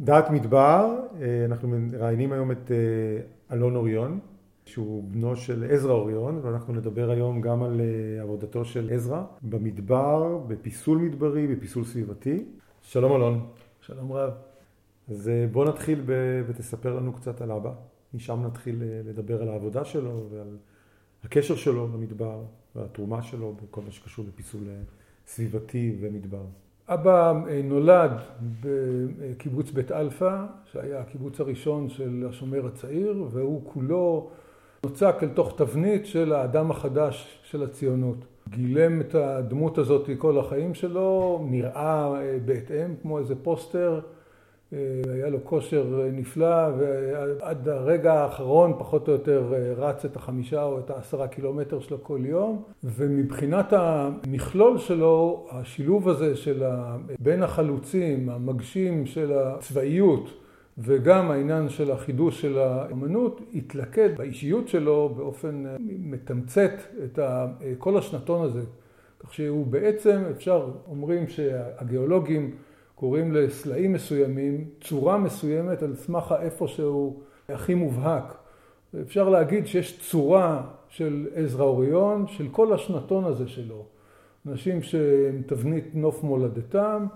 דעת 0.00 0.30
מדבר, 0.30 1.00
אנחנו 1.44 1.68
מראיינים 1.68 2.32
היום 2.32 2.50
את 2.50 2.70
אלון 3.52 3.76
אוריון, 3.76 4.18
שהוא 4.64 5.04
בנו 5.10 5.36
של 5.36 5.66
עזרא 5.70 5.92
אוריון, 5.92 6.40
ואנחנו 6.42 6.74
נדבר 6.74 7.10
היום 7.10 7.40
גם 7.40 7.62
על 7.62 7.80
עבודתו 8.20 8.64
של 8.64 8.90
עזרא 8.92 9.22
במדבר, 9.42 10.38
בפיסול 10.46 10.98
מדברי, 10.98 11.46
בפיסול 11.46 11.84
סביבתי. 11.84 12.44
שלום 12.82 13.12
אלון. 13.16 13.46
שלום 13.80 14.12
רב. 14.12 14.32
אז 15.10 15.30
בוא 15.52 15.64
נתחיל 15.64 16.02
ב... 16.06 16.12
ותספר 16.46 16.96
לנו 16.96 17.12
קצת 17.12 17.40
על 17.40 17.52
אבא. 17.52 17.72
משם 18.14 18.42
נתחיל 18.46 18.82
לדבר 19.04 19.42
על 19.42 19.48
העבודה 19.48 19.84
שלו 19.84 20.26
ועל 20.30 20.56
הקשר 21.24 21.56
שלו 21.56 21.88
למדבר 21.94 22.42
והתרומה 22.76 23.22
שלו 23.22 23.54
בכל 23.62 23.80
מה 23.80 23.90
שקשור 23.90 24.24
לפיסול 24.28 24.60
סביבתי 25.26 25.96
ומדבר. 26.00 26.44
אבא 26.92 27.32
אה, 27.48 27.60
נולד 27.64 28.10
בקיבוץ 28.60 29.70
בית 29.70 29.92
אלפא, 29.92 30.44
שהיה 30.72 31.00
הקיבוץ 31.00 31.40
הראשון 31.40 31.88
של 31.88 32.26
השומר 32.28 32.66
הצעיר, 32.66 33.24
והוא 33.30 33.62
כולו 33.64 34.30
נוצק 34.84 35.16
אל 35.22 35.28
תוך 35.28 35.54
תבנית 35.56 36.06
של 36.06 36.32
האדם 36.32 36.70
החדש 36.70 37.40
של 37.42 37.62
הציונות. 37.62 38.16
גילם 38.48 39.00
את 39.00 39.14
הדמות 39.14 39.78
הזאת 39.78 40.10
כל 40.18 40.38
החיים 40.38 40.74
שלו, 40.74 41.40
נראה 41.50 42.14
אה, 42.16 42.38
בהתאם 42.44 42.94
כמו 43.02 43.18
איזה 43.18 43.34
פוסטר 43.42 44.00
היה 44.72 45.28
לו 45.28 45.38
כושר 45.44 46.00
אה, 46.00 46.10
נפלא 46.12 46.68
ועד 46.78 47.68
הרגע 47.68 48.12
האחרון 48.12 48.72
פחות 48.78 49.08
או 49.08 49.12
יותר 49.12 49.52
אה, 49.54 49.72
רץ 49.76 50.04
את 50.04 50.16
החמישה 50.16 50.64
או 50.64 50.78
את 50.78 50.90
העשרה 50.90 51.28
קילומטר 51.28 51.80
שלו 51.80 52.04
כל 52.04 52.20
יום. 52.24 52.62
ומבחינת 52.84 53.72
המכלול 53.72 54.78
שלו 54.78 55.46
השילוב 55.50 56.08
הזה 56.08 56.36
של 56.36 56.62
בין 57.20 57.42
החלוצים 57.42 58.28
המגשים 58.28 59.06
של 59.06 59.32
הצבאיות 59.32 60.30
וגם 60.78 61.30
העניין 61.30 61.68
של 61.68 61.90
החידוש 61.90 62.40
של 62.40 62.58
האמנות 62.58 63.40
התלכד 63.54 64.16
באישיות 64.16 64.68
שלו 64.68 65.14
באופן 65.16 65.64
מתמצת 65.88 66.72
את 67.04 67.18
כל 67.78 67.98
השנתון 67.98 68.44
הזה. 68.44 68.62
כך 69.20 69.34
שהוא 69.34 69.66
בעצם 69.66 70.22
אפשר 70.30 70.70
אומרים 70.86 71.28
שהגיאולוגים 71.28 72.50
קוראים 73.00 73.32
לסלעים 73.32 73.92
מסוימים 73.92 74.64
צורה 74.80 75.18
מסוימת 75.18 75.82
על 75.82 75.94
סמך 75.94 76.32
האיפה 76.32 76.68
שהוא 76.68 77.20
הכי 77.48 77.74
מובהק. 77.74 78.34
אפשר 79.00 79.28
להגיד 79.28 79.66
שיש 79.66 80.10
צורה 80.10 80.62
של 80.88 81.26
עזרא 81.34 81.64
אוריון, 81.64 82.26
של 82.28 82.48
כל 82.50 82.72
השנתון 82.72 83.24
הזה 83.24 83.48
שלו. 83.48 83.84
אנשים 84.46 84.82
שהם 84.82 85.42
תבנית 85.46 85.84
נוף 85.94 86.22
מולדתם, 86.22 87.06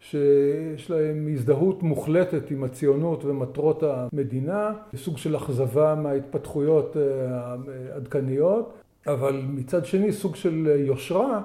שיש 0.00 0.90
להם 0.90 1.28
הזדהות 1.32 1.82
מוחלטת 1.82 2.50
עם 2.50 2.64
הציונות 2.64 3.24
ומטרות 3.24 3.82
המדינה, 3.82 4.72
סוג 4.96 5.18
של 5.18 5.36
אכזבה 5.36 5.94
מההתפתחויות 5.94 6.96
אה, 6.96 7.56
העדכניות, 7.92 8.72
אבל 9.06 9.42
מצד 9.48 9.86
שני 9.86 10.12
סוג 10.12 10.36
של 10.36 10.82
יושרה 10.86 11.42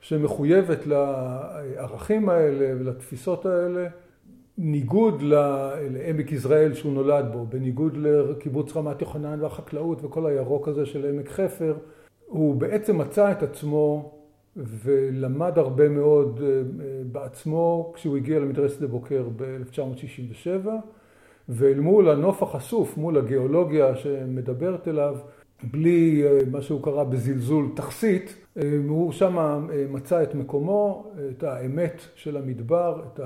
שמחויבת 0.00 0.86
לערכים 0.86 2.28
האלה 2.28 2.74
ולתפיסות 2.80 3.46
האלה, 3.46 3.88
ניגוד 4.58 5.22
לעמק 5.22 6.32
יזרעאל 6.32 6.74
שהוא 6.74 6.92
נולד 6.92 7.26
בו, 7.32 7.46
בניגוד 7.46 7.96
לקיבוץ 7.96 8.76
רמת 8.76 9.00
יוחנן 9.00 9.42
והחקלאות 9.42 10.04
וכל 10.04 10.26
הירוק 10.26 10.68
הזה 10.68 10.86
של 10.86 11.06
עמק 11.06 11.28
חפר, 11.28 11.74
הוא 12.26 12.54
בעצם 12.54 12.98
מצא 12.98 13.32
את 13.32 13.42
עצמו 13.42 14.12
ולמד 14.56 15.58
הרבה 15.58 15.88
מאוד 15.88 16.40
אה, 16.44 16.62
בעצמו 17.12 17.92
כשהוא 17.94 18.16
הגיע 18.16 18.38
למדרשת 18.38 18.76
שדה 18.76 18.86
בוקר 18.86 19.28
ב-1967 19.36 20.68
ואל 21.48 21.80
מול 21.80 22.10
הנוף 22.10 22.42
החשוף, 22.42 22.96
מול 22.96 23.18
הגיאולוגיה 23.18 23.96
שמדברת 23.96 24.88
אליו, 24.88 25.16
בלי 25.70 26.22
אה, 26.24 26.38
מה 26.50 26.62
שהוא 26.62 26.82
קרא 26.82 27.04
בזלזול 27.04 27.68
תכסית, 27.76 28.45
אה, 28.56 28.78
הוא 28.88 29.12
שם 29.12 29.38
אה, 29.38 29.86
מצא 29.90 30.22
את 30.22 30.34
מקומו, 30.34 31.10
את 31.30 31.42
האמת 31.42 32.00
של 32.14 32.36
המדבר, 32.36 33.02
את 33.06 33.20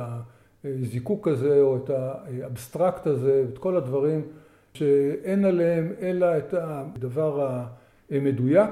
הזיקוק 0.65 1.29
הזה 1.29 1.61
או 1.61 1.77
את 1.77 1.91
האבסטרקט 1.91 3.07
הזה, 3.07 3.45
את 3.53 3.59
כל 3.59 3.77
הדברים 3.77 4.23
שאין 4.75 5.45
עליהם 5.45 5.93
אלא 6.01 6.39
את 6.39 6.55
הדבר 6.59 7.59
המדויק, 8.11 8.71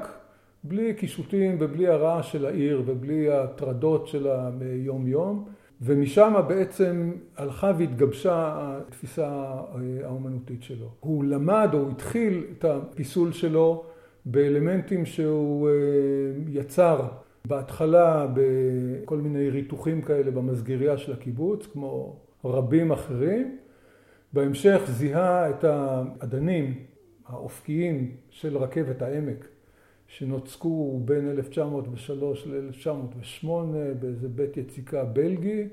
בלי 0.64 0.94
קישוטים 0.94 1.56
ובלי 1.60 1.88
הרעש 1.88 2.32
של 2.32 2.46
העיר 2.46 2.82
ובלי 2.86 3.30
הטרדות 3.30 4.06
של 4.06 4.26
היום 4.60 5.06
יום. 5.06 5.48
ומשם 5.82 6.34
בעצם 6.48 7.12
הלכה 7.36 7.72
והתגבשה 7.78 8.54
התפיסה 8.56 9.28
האומנותית 10.04 10.62
שלו. 10.62 10.88
הוא 11.00 11.24
למד 11.24 11.68
או 11.72 11.90
התחיל 11.90 12.44
את 12.52 12.64
הפיסול 12.64 13.32
שלו 13.32 13.84
באלמנטים 14.30 15.06
שהוא 15.06 15.68
אה, 15.68 15.74
יצר 16.48 17.08
בהתחלה 17.44 18.26
בכל 18.34 19.16
מיני 19.16 19.50
ריתוחים 19.50 20.02
כאלה 20.02 20.30
במסגריה 20.30 20.98
של 20.98 21.12
הקיבוץ, 21.12 21.66
כמו 21.66 22.16
רבים 22.44 22.92
אחרים. 22.92 23.58
בהמשך 24.32 24.82
זיהה 24.86 25.50
את 25.50 25.64
האדנים 25.64 26.74
האופקיים 27.26 28.16
של 28.30 28.56
רכבת 28.56 29.02
העמק 29.02 29.48
שנוצקו 30.06 31.00
בין 31.04 31.30
1903 31.30 32.46
ל-1908 32.46 33.46
באיזה 34.00 34.28
בית 34.28 34.56
יציקה 34.56 35.04
בלגי 35.04 35.64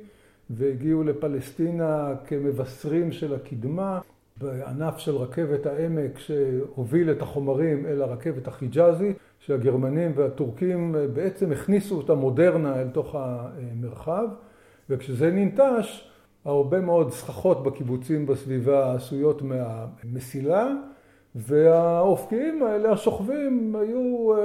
והגיעו 0.50 1.04
לפלסטינה 1.04 2.14
כמבשרים 2.28 3.12
של 3.12 3.34
הקדמה 3.34 4.00
בענף 4.40 4.98
של 4.98 5.16
רכבת 5.16 5.66
העמק 5.66 6.20
שהוביל 6.20 7.12
את 7.12 7.22
החומרים 7.22 7.86
אל 7.86 8.02
הרכבת 8.02 8.48
החיג'אזית 8.48 9.18
שהגרמנים 9.40 10.12
והטורקים 10.16 10.96
בעצם 11.14 11.52
הכניסו 11.52 12.02
את 12.02 12.10
המודרנה 12.10 12.82
אל 12.82 12.88
תוך 12.88 13.16
המרחב 13.16 14.28
וכשזה 14.90 15.32
ננטש 15.32 16.10
הרבה 16.46 16.82
מאוד 16.82 17.12
סככות 17.12 17.64
בקיבוצים 17.64 18.26
בסביבה 18.26 18.94
עשויות 18.94 19.42
מהמסילה 19.42 20.72
והאופקיים 21.36 22.64
האלה, 22.64 22.92
השוכבים, 22.92 23.76
היו 23.76 24.34
אה, 24.34 24.40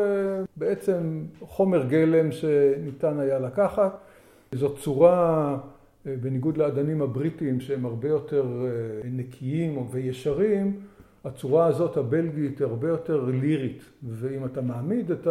בעצם 0.56 1.24
חומר 1.40 1.86
גלם 1.86 2.32
שניתן 2.32 3.20
היה 3.20 3.38
לקחת. 3.38 3.98
זו 4.52 4.76
צורה, 4.76 5.56
בניגוד 6.06 6.56
לאדנים 6.56 7.02
הבריטיים 7.02 7.60
שהם 7.60 7.86
הרבה 7.86 8.08
יותר 8.08 8.44
אה, 8.44 8.70
נקיים 9.04 9.86
וישרים, 9.90 10.80
הצורה 11.24 11.66
הזאת 11.66 11.96
הבלגית 11.96 12.58
היא 12.58 12.66
הרבה 12.66 12.88
יותר 12.88 13.24
לירית, 13.24 13.82
ואם 14.02 14.44
אתה 14.44 14.60
מעמיד 14.60 15.10
את 15.10 15.26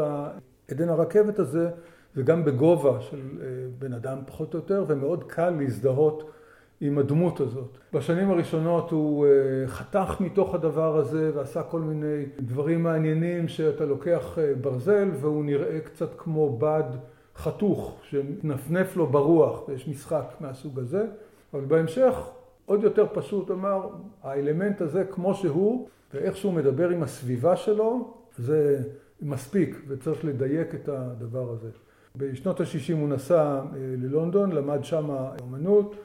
עדן 0.72 0.90
הרכבת 0.90 1.40
הזה, 1.40 1.70
זה 2.16 2.24
גם 2.24 2.46
בגובה 2.46 3.02
של 3.02 3.22
בן 3.80 3.94
אדם 3.94 4.18
פחות 4.28 4.54
או 4.54 4.60
יותר, 4.60 4.86
ומאוד 4.88 5.24
קל 5.24 5.50
להזדהות 5.50 6.32
עם 6.82 6.98
הדמות 6.98 7.40
הזאת. 7.40 7.78
בשנים 7.94 8.32
הראשונות 8.32 8.92
הוא 8.92 9.26
אה, 9.26 9.68
חתך 9.68 10.16
מתוך 10.20 10.56
הדבר 10.56 10.98
הזה 10.98 11.32
ועשה 11.36 11.64
כל 11.64 11.82
מיני 11.82 12.26
דברים 12.40 12.84
מעניינים 12.84 13.48
שאתה 13.48 13.86
לוקח 13.86 14.38
אה, 14.38 14.54
ברזל 14.62 15.10
והוא 15.20 15.46
נראה 15.46 15.80
קצת 15.80 16.10
כמו 16.18 16.58
בד 16.60 16.84
חתוך 17.40 17.98
שמתנפנף 18.10 18.98
לו 18.98 19.08
ברוח 19.08 19.68
ויש 19.68 19.88
משחק 19.88 20.34
מהסוג 20.40 20.80
הזה. 20.80 21.06
אבל 21.54 21.66
בהמשך 21.66 22.16
עוד 22.66 22.84
יותר 22.84 23.06
פשוט 23.14 23.52
אמר 23.52 23.90
האלמנט 24.24 24.82
הזה 24.82 25.04
כמו 25.12 25.34
שהוא 25.34 25.88
ואיך 26.14 26.38
שהוא 26.38 26.54
מדבר 26.54 26.90
עם 26.90 27.04
הסביבה 27.04 27.56
שלו 27.56 28.14
זה 28.38 28.82
מספיק 29.22 29.82
וצריך 29.88 30.26
לדייק 30.26 30.76
את 30.76 30.90
הדבר 30.90 31.52
הזה. 31.52 31.70
בשנות 32.16 32.60
ה-60 32.60 32.94
הוא 32.94 33.10
נסע 33.10 33.42
אה, 33.42 33.62
ללונדון, 33.76 34.52
למד 34.52 34.84
שם 34.84 35.10
אומנות 35.42 35.96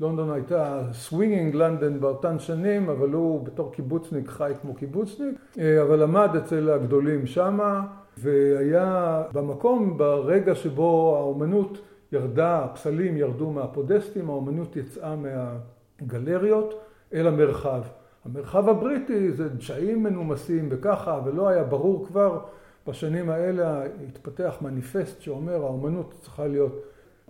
לונדון 0.00 0.30
הייתה 0.30 0.82
swinging 0.92 1.54
London 1.54 2.00
באותן 2.00 2.38
שנים, 2.38 2.90
אבל 2.90 3.10
הוא 3.10 3.44
בתור 3.44 3.72
קיבוצניק 3.72 4.28
חי 4.28 4.52
כמו 4.62 4.74
קיבוצניק, 4.74 5.34
אה, 5.58 5.82
אבל 5.82 6.02
למד 6.02 6.28
אצל 6.36 6.70
הגדולים 6.70 7.26
שמה, 7.26 7.86
והיה 8.18 9.22
במקום 9.32 9.98
ברגע 9.98 10.54
שבו 10.54 11.16
האומנות 11.16 11.78
ירדה, 12.12 12.64
הפסלים 12.64 13.16
ירדו 13.16 13.50
מהפודסטים, 13.50 14.30
האומנות 14.30 14.76
יצאה 14.76 15.16
מהגלריות 15.16 16.74
אל 17.14 17.26
המרחב. 17.26 17.82
המרחב 18.24 18.68
הבריטי 18.68 19.32
זה 19.32 19.48
דשאים 19.48 20.02
מנומסים 20.02 20.68
וככה, 20.70 21.20
ולא 21.24 21.48
היה 21.48 21.64
ברור 21.64 22.06
כבר 22.06 22.40
בשנים 22.86 23.30
האלה 23.30 23.82
התפתח 24.08 24.56
מניפסט 24.60 25.22
שאומר 25.22 25.54
האומנות 25.54 26.14
צריכה 26.20 26.46
להיות 26.46 26.82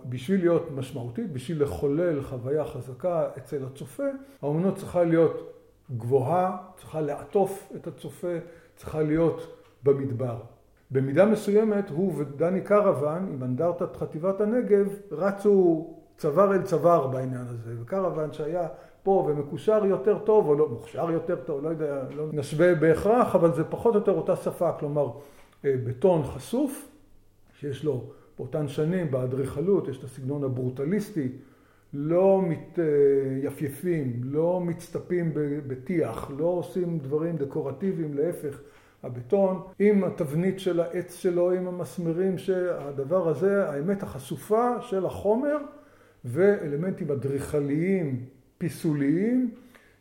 בשביל 0.09 0.39
להיות 0.39 0.71
משמעותית, 0.71 1.33
בשביל 1.33 1.63
לחולל 1.63 2.21
חוויה 2.21 2.65
חזקה 2.65 3.27
אצל 3.37 3.65
הצופה, 3.65 4.03
האומנות 4.41 4.75
צריכה 4.75 5.03
להיות 5.03 5.53
גבוהה, 5.97 6.57
צריכה 6.77 7.01
לעטוף 7.01 7.71
את 7.75 7.87
הצופה, 7.87 8.37
צריכה 8.75 9.01
להיות 9.01 9.57
במדבר. 9.83 10.35
במידה 10.91 11.25
מסוימת 11.25 11.89
הוא 11.89 12.13
ודני 12.17 12.61
קרוון 12.61 13.29
עם 13.33 13.43
אנדרטת 13.43 13.95
חטיבת 13.95 14.41
הנגב 14.41 14.87
רצו 15.11 15.87
צוואר 16.17 16.53
אל 16.53 16.61
צוואר 16.61 17.07
בעניין 17.07 17.45
הזה, 17.47 17.71
וקרוון 17.81 18.33
שהיה 18.33 18.67
פה 19.03 19.27
ומקושר 19.29 19.85
יותר 19.85 20.19
טוב, 20.19 20.47
או 20.47 20.55
לא, 20.55 20.69
מוכשר 20.69 21.11
יותר 21.11 21.35
טוב, 21.35 21.63
לא 21.63 21.69
יודע, 21.69 22.03
לא 22.15 22.25
נשווה 22.33 22.75
בהכרח, 22.75 23.35
אבל 23.35 23.53
זה 23.53 23.63
פחות 23.63 23.95
או 23.95 23.99
יותר 23.99 24.11
אותה 24.11 24.35
שפה, 24.35 24.71
כלומר 24.71 25.11
אה, 25.65 25.75
בטון 25.83 26.23
חשוף, 26.23 26.87
שיש 27.59 27.83
לו 27.83 28.03
באותן 28.37 28.67
שנים 28.67 29.11
באדריכלות, 29.11 29.87
יש 29.87 29.97
את 29.97 30.03
הסגנון 30.03 30.43
הברוטליסטי, 30.43 31.29
לא 31.93 32.41
מתייפייפים, 32.47 34.21
לא 34.23 34.61
מצטפים 34.61 35.31
בטיח, 35.67 36.31
לא 36.37 36.45
עושים 36.45 36.99
דברים 36.99 37.37
דקורטיביים, 37.37 38.13
להפך, 38.13 38.59
הבטון, 39.05 39.61
עם 39.79 40.03
התבנית 40.03 40.59
של 40.59 40.79
העץ 40.79 41.15
שלו, 41.15 41.51
עם 41.51 41.67
המסמרים, 41.67 42.37
שהדבר 42.37 43.29
הזה, 43.29 43.69
האמת 43.69 44.03
החשופה 44.03 44.81
של 44.81 45.05
החומר 45.05 45.57
ואלמנטים 46.25 47.11
אדריכליים, 47.11 48.25
פיסוליים, 48.57 49.51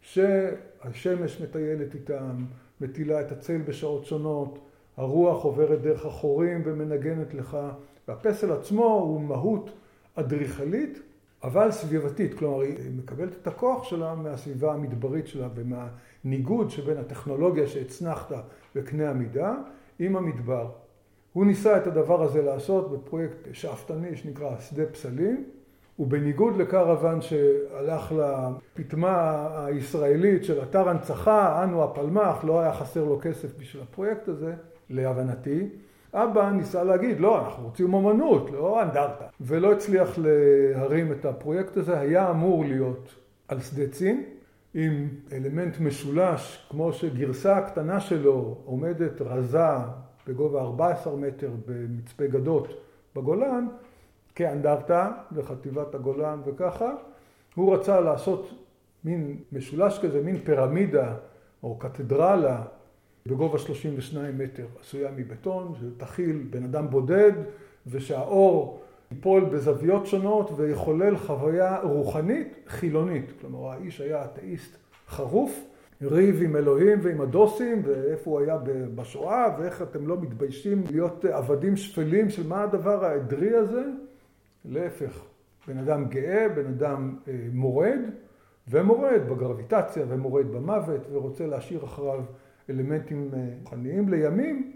שהשמש 0.01 1.41
מטיילת 1.41 1.95
איתם, 1.95 2.45
מטילה 2.81 3.21
את 3.21 3.33
הצל 3.33 3.59
בשעות 3.59 4.05
שונות, 4.05 4.59
הרוח 4.97 5.45
עוברת 5.45 5.83
דרך 5.83 6.07
החורים 6.07 6.63
ומנגנת 6.65 7.35
לך, 7.35 7.57
והפסל 8.09 8.53
עצמו 8.53 8.85
הוא 8.85 9.21
מהות 9.21 9.71
אדריכלית, 10.15 10.99
אבל 11.43 11.71
סביבתית, 11.71 12.35
כלומר 12.35 12.61
היא 12.61 12.77
מקבלת 12.97 13.33
את 13.43 13.47
הכוח 13.47 13.85
שלה 13.85 14.15
מהסביבה 14.15 14.73
המדברית 14.73 15.27
שלה 15.27 15.49
ומהניגוד 15.55 16.71
שבין 16.71 16.97
הטכנולוגיה 16.97 17.67
שהצנחת 17.67 18.33
בקנה 18.75 19.11
המידה 19.11 19.55
עם 19.99 20.17
המדבר. 20.17 20.71
הוא 21.33 21.47
ניסה 21.47 21.77
את 21.77 21.87
הדבר 21.87 22.23
הזה 22.23 22.43
לעשות 22.43 22.93
בפרויקט 22.93 23.49
שאפתני 23.53 24.17
שנקרא 24.17 24.61
שדה 24.61 24.87
פסלים, 24.87 25.45
ובניגוד 25.99 26.57
לקרוון 26.57 27.23
שהלך 27.23 28.15
לפטמה 28.77 29.49
הישראלית 29.67 30.45
של 30.45 30.63
אתר 30.63 30.89
הנצחה, 30.89 31.65
אנו 31.65 31.85
הפלמ"ח, 31.85 32.45
לא 32.45 32.61
היה 32.61 32.73
חסר 32.73 33.05
לו 33.05 33.19
כסף 33.23 33.59
בשביל 33.59 33.83
הפרויקט 33.83 34.29
הזה, 34.29 34.55
להבנתי. 34.91 35.69
אבא 36.15 36.51
ניסה 36.51 36.85
להגיד, 36.85 37.21
לא, 37.21 37.45
אנחנו 37.45 37.65
רוצים 37.65 37.95
אומנות, 37.95 38.51
לא 38.51 38.83
אנדרטה. 38.83 39.25
ולא 39.41 39.73
הצליח 39.73 40.19
להרים 40.19 41.13
את 41.13 41.25
הפרויקט 41.25 41.77
הזה, 41.77 42.01
היה 42.01 42.31
אמור 42.31 42.65
להיות 42.65 43.15
על 43.49 43.61
שדה 43.61 43.87
צין, 43.89 44.23
עם 44.75 45.09
אלמנט 45.33 45.81
משולש, 45.81 46.67
כמו 46.71 46.93
שגרסה 46.93 47.57
הקטנה 47.57 48.01
שלו 48.01 48.59
עומדת 48.65 49.21
רזה 49.21 49.59
בגובה 50.27 50.61
14 50.61 51.17
מטר 51.17 51.51
במצפה 51.67 52.27
גדות 52.27 52.69
בגולן, 53.17 53.67
כאנדרטה 54.35 55.13
בחטיבת 55.33 55.95
הגולן 55.95 56.41
וככה. 56.45 56.93
הוא 57.55 57.75
רצה 57.75 58.01
לעשות 58.01 58.51
מין 59.05 59.37
משולש 59.53 59.99
כזה, 59.99 60.23
מין 60.23 60.39
פירמידה 60.45 61.15
או 61.63 61.79
קתדרלה 61.79 62.63
בגובה 63.27 63.59
32 63.59 64.39
מטר, 64.39 64.67
עשויה 64.81 65.11
מבטון, 65.17 65.75
שתכיל 65.81 66.47
בן 66.51 66.65
אדם 66.65 66.91
בודד 66.91 67.33
ושהאור 67.87 68.84
ייפול 69.15 69.45
בזוויות 69.45 70.07
שונות 70.07 70.51
ויחולל 70.57 71.17
חוויה 71.17 71.79
רוחנית 71.83 72.57
חילונית. 72.67 73.33
כלומר, 73.41 73.71
האיש 73.71 74.01
היה 74.01 74.25
אתאיסט 74.25 74.77
חרוף, 75.09 75.65
ריב 76.03 76.43
עם 76.43 76.57
אלוהים 76.57 76.99
ועם 77.03 77.21
הדוסים, 77.21 77.83
ואיפה 77.85 78.31
הוא 78.31 78.41
היה 78.41 78.59
בשואה, 78.95 79.47
ואיך 79.59 79.83
אתם 79.83 80.07
לא 80.07 80.17
מתביישים 80.21 80.83
להיות 80.91 81.25
עבדים 81.25 81.77
שפלים 81.77 82.31
של 82.31 82.47
מה 82.47 82.63
הדבר 82.63 83.05
העדרי 83.05 83.57
הזה. 83.57 83.83
להפך, 84.65 85.25
בן 85.69 85.79
אדם 85.79 86.05
גאה, 86.09 86.49
בן 86.49 86.67
אדם 86.67 87.17
אה, 87.29 87.33
מורד, 87.53 88.01
ומורד 88.69 89.21
בגרביטציה, 89.29 90.05
ומורד 90.09 90.47
במוות, 90.47 91.01
ורוצה 91.13 91.47
להשאיר 91.47 91.85
אחריו 91.85 92.21
אלמנטים 92.71 93.31
אה, 93.35 93.39
רוחניים. 93.63 94.09
לימים 94.09 94.73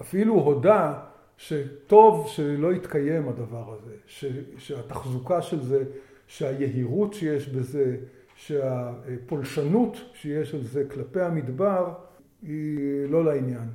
אפילו 0.00 0.34
הודה 0.34 0.94
שטוב 1.36 2.28
שלא 2.28 2.72
יתקיים 2.72 3.28
הדבר 3.28 3.74
הזה, 3.74 3.94
ש, 4.06 4.24
שהתחזוקה 4.58 5.42
של 5.42 5.62
זה, 5.62 5.84
שהיהירות 6.26 7.14
שיש 7.14 7.48
בזה, 7.48 7.96
שהפולשנות 8.36 9.96
שיש 10.14 10.54
על 10.54 10.62
זה 10.62 10.84
כלפי 10.90 11.20
המדבר 11.20 11.94
היא 12.42 13.06
לא 13.08 13.24
לעניין. 13.24 13.68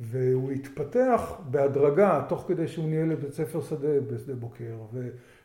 והוא 0.00 0.50
התפתח 0.50 1.32
בהדרגה, 1.50 2.24
תוך 2.28 2.44
כדי 2.48 2.68
שהוא 2.68 2.88
ניהל 2.88 3.12
את 3.12 3.20
בית 3.20 3.32
ספר 3.32 3.60
שדה 3.60 4.00
בשדה 4.00 4.34
בוקר, 4.34 4.76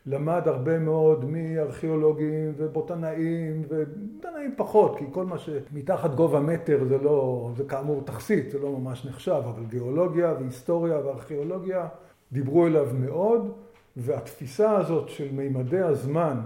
ולמד 0.06 0.42
הרבה 0.48 0.78
מאוד 0.78 1.24
מארכיאולוגים 1.24 2.52
ובוטנאים, 2.56 3.62
ובוטנאים 3.68 4.54
פחות, 4.56 4.98
כי 4.98 5.04
כל 5.12 5.24
מה 5.24 5.38
שמתחת 5.38 6.14
גובה 6.14 6.40
מטר 6.40 6.84
זה 6.88 6.98
לא, 6.98 7.50
זה 7.56 7.64
כאמור 7.64 8.02
תכסית, 8.04 8.50
זה 8.50 8.58
לא 8.58 8.78
ממש 8.78 9.06
נחשב, 9.06 9.42
אבל 9.44 9.64
גיאולוגיה 9.68 10.34
והיסטוריה 10.40 10.98
וארכיאולוגיה 10.98 11.88
דיברו 12.32 12.66
אליו 12.66 12.88
מאוד, 13.00 13.52
והתפיסה 13.96 14.76
הזאת 14.76 15.08
של 15.08 15.32
מימדי 15.32 15.80
הזמן 15.80 16.40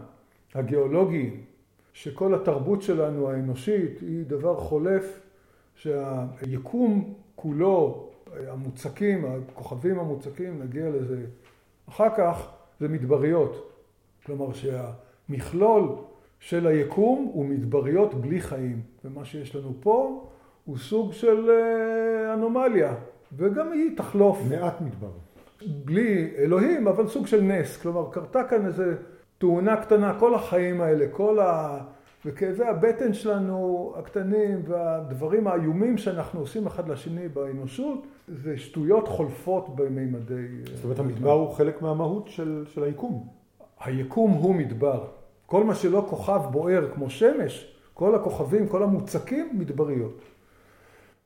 הגיאולוגיים, 0.54 1.40
שכל 1.92 2.34
התרבות 2.34 2.82
שלנו 2.82 3.30
האנושית 3.30 4.00
היא 4.00 4.24
דבר 4.26 4.60
חולף, 4.60 5.20
שהיקום 5.74 7.14
כולו, 7.34 8.08
המוצקים, 8.48 9.24
הכוכבים 9.24 9.98
המוצקים, 9.98 10.62
נגיע 10.62 10.90
לזה 10.90 11.24
אחר 11.88 12.08
כך, 12.16 12.57
זה 12.80 12.88
מדבריות. 12.88 13.72
כלומר 14.26 14.48
שהמכלול 14.52 15.88
של 16.40 16.66
היקום 16.66 17.30
הוא 17.32 17.44
מדבריות 17.44 18.14
בלי 18.14 18.40
חיים, 18.40 18.80
ומה 19.04 19.24
שיש 19.24 19.56
לנו 19.56 19.72
פה 19.80 20.28
הוא 20.64 20.78
סוג 20.78 21.12
של 21.12 21.50
אה, 21.50 22.34
אנומליה, 22.34 22.94
וגם 23.36 23.72
היא 23.72 23.96
תחלוף. 23.96 24.40
מעט 24.50 24.80
מדבר. 24.80 25.10
בלי 25.84 26.30
אלוהים, 26.38 26.88
אבל 26.88 27.06
סוג 27.06 27.26
של 27.26 27.40
נס. 27.40 27.76
כלומר, 27.76 28.10
קרתה 28.10 28.44
כאן 28.44 28.66
איזו 28.66 28.84
תאונה 29.38 29.76
קטנה, 29.76 30.18
כל 30.18 30.34
החיים 30.34 30.80
האלה, 30.80 31.06
כל 31.10 31.38
ה... 31.38 31.78
וכאבי 32.24 32.64
הבטן 32.64 33.12
שלנו 33.12 33.92
הקטנים 33.96 34.62
והדברים 34.66 35.46
האיומים 35.46 35.98
שאנחנו 35.98 36.40
עושים 36.40 36.66
אחד 36.66 36.88
לשני 36.88 37.28
באנושות, 37.28 38.06
זה 38.30 38.58
שטויות 38.58 39.08
חולפות 39.08 39.76
במימדי... 39.76 40.64
זאת 40.74 40.84
אומרת, 40.84 40.98
המדבר 40.98 41.32
הוא 41.32 41.52
חלק 41.52 41.82
מהמהות 41.82 42.28
של, 42.28 42.64
של 42.68 42.82
היקום. 42.82 43.28
היקום 43.80 44.30
הוא 44.30 44.54
מדבר. 44.54 45.04
כל 45.46 45.64
מה 45.64 45.74
שלא 45.74 46.06
כוכב 46.08 46.40
בוער 46.50 46.90
כמו 46.94 47.10
שמש, 47.10 47.76
כל 47.94 48.14
הכוכבים, 48.14 48.68
כל 48.68 48.82
המוצקים, 48.82 49.58
מדבריות. 49.58 50.22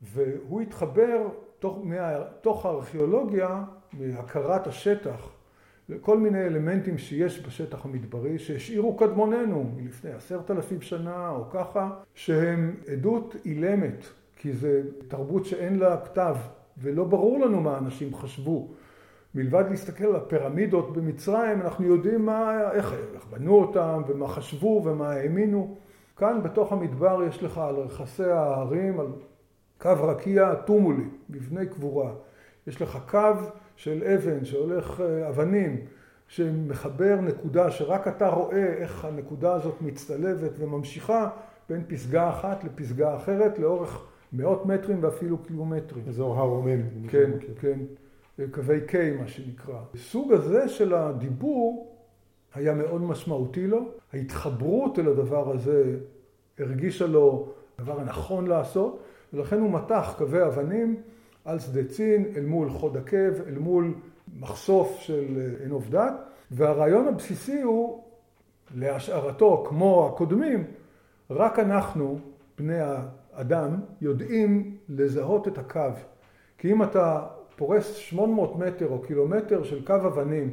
והוא 0.02 0.60
התחבר 0.60 1.28
תוך, 1.58 1.78
מה, 1.82 2.22
תוך 2.40 2.66
הארכיאולוגיה, 2.66 3.64
מהכרת 3.92 4.66
השטח, 4.66 5.28
כל 6.00 6.18
מיני 6.18 6.44
אלמנטים 6.46 6.98
שיש 6.98 7.46
בשטח 7.46 7.84
המדברי 7.84 8.38
שהשאירו 8.38 8.96
קדמוננו 8.96 9.72
מלפני 9.76 10.10
עשרת 10.10 10.50
אלפים 10.50 10.80
שנה 10.80 11.30
או 11.30 11.50
ככה, 11.50 11.90
שהם 12.14 12.76
עדות 12.92 13.36
אילמת, 13.44 14.04
כי 14.36 14.52
זה 14.52 14.82
תרבות 15.08 15.44
שאין 15.44 15.78
לה 15.78 15.96
כתב 15.96 16.36
ולא 16.78 17.04
ברור 17.04 17.40
לנו 17.40 17.60
מה 17.60 17.78
אנשים 17.78 18.14
חשבו. 18.14 18.68
מלבד 19.34 19.64
להסתכל 19.70 20.04
על 20.04 20.16
הפירמידות 20.16 20.92
במצרים, 20.92 21.60
אנחנו 21.60 21.86
יודעים 21.86 22.26
מה, 22.26 22.70
איך, 22.72 22.94
איך 23.14 23.26
בנו 23.30 23.54
אותם 23.54 24.02
ומה 24.06 24.28
חשבו 24.28 24.82
ומה 24.84 25.10
האמינו. 25.10 25.76
כאן 26.16 26.40
בתוך 26.42 26.72
המדבר 26.72 27.22
יש 27.28 27.42
לך 27.42 27.58
על 27.58 27.74
רכסי 27.74 28.24
ההרים, 28.24 29.00
על 29.00 29.06
קו 29.78 29.94
רקיע 30.02 30.54
טומולי, 30.54 31.04
מבני 31.30 31.66
קבורה. 31.66 32.12
יש 32.66 32.82
לך 32.82 32.98
קו 33.10 33.34
של 33.76 34.02
אבן 34.04 34.44
שהולך 34.44 35.00
אה, 35.00 35.28
אבנים, 35.28 35.80
שמחבר 36.28 37.20
נקודה 37.20 37.70
שרק 37.70 38.08
אתה 38.08 38.28
רואה 38.28 38.66
איך 38.66 39.04
הנקודה 39.04 39.54
הזאת 39.54 39.82
מצטלבת 39.82 40.50
וממשיכה 40.58 41.28
בין 41.68 41.84
פסגה 41.88 42.28
אחת 42.30 42.64
לפסגה 42.64 43.16
אחרת 43.16 43.58
לאורך 43.58 44.06
מאות 44.32 44.66
מטרים 44.66 44.98
ואפילו 45.02 45.38
קילומטרים. 45.38 46.04
אזור 46.08 46.38
הר 46.38 46.46
רומם. 46.48 47.08
כן, 47.08 47.30
כן, 47.60 47.78
קווי 48.50 48.80
K 48.88 49.20
מה 49.20 49.28
שנקרא. 49.28 49.78
הסוג 49.94 50.32
הזה 50.32 50.68
של 50.68 50.94
הדיבור 50.94 51.96
היה 52.54 52.74
מאוד 52.74 53.02
משמעותי 53.02 53.66
לו. 53.66 53.88
ההתחברות 54.12 54.98
אל 54.98 55.08
הדבר 55.08 55.50
הזה 55.50 55.96
הרגישה 56.58 57.06
לו 57.06 57.52
הדבר 57.78 58.00
הנכון 58.00 58.46
לעשות, 58.46 59.02
ולכן 59.32 59.60
הוא 59.60 59.70
מתח 59.70 60.14
קווי 60.18 60.46
אבנים 60.46 60.96
על 61.44 61.58
שדה 61.58 61.84
צין, 61.84 62.24
אל 62.36 62.44
מול 62.44 62.70
חוד 62.70 62.96
עקב, 62.96 63.40
אל 63.48 63.58
מול 63.58 63.94
מחשוף 64.40 64.96
של 65.00 65.38
אה, 65.38 65.62
עין 65.62 65.70
עוף 65.70 65.88
דת, 65.88 66.12
והרעיון 66.50 67.08
הבסיסי 67.08 67.62
הוא, 67.62 68.02
להשערתו, 68.74 69.64
כמו 69.68 70.10
הקודמים, 70.12 70.64
רק 71.30 71.58
אנחנו, 71.58 72.18
בני 72.58 72.78
האדם, 73.34 73.76
יודעים 74.00 74.76
לזהות 74.88 75.48
את 75.48 75.58
הקו. 75.58 75.80
כי 76.58 76.72
אם 76.72 76.82
אתה 76.82 77.26
פורס 77.56 77.94
800 77.94 78.58
מטר 78.58 78.88
או 78.88 79.02
קילומטר 79.02 79.62
של 79.62 79.84
קו 79.86 79.94
אבנים, 79.94 80.50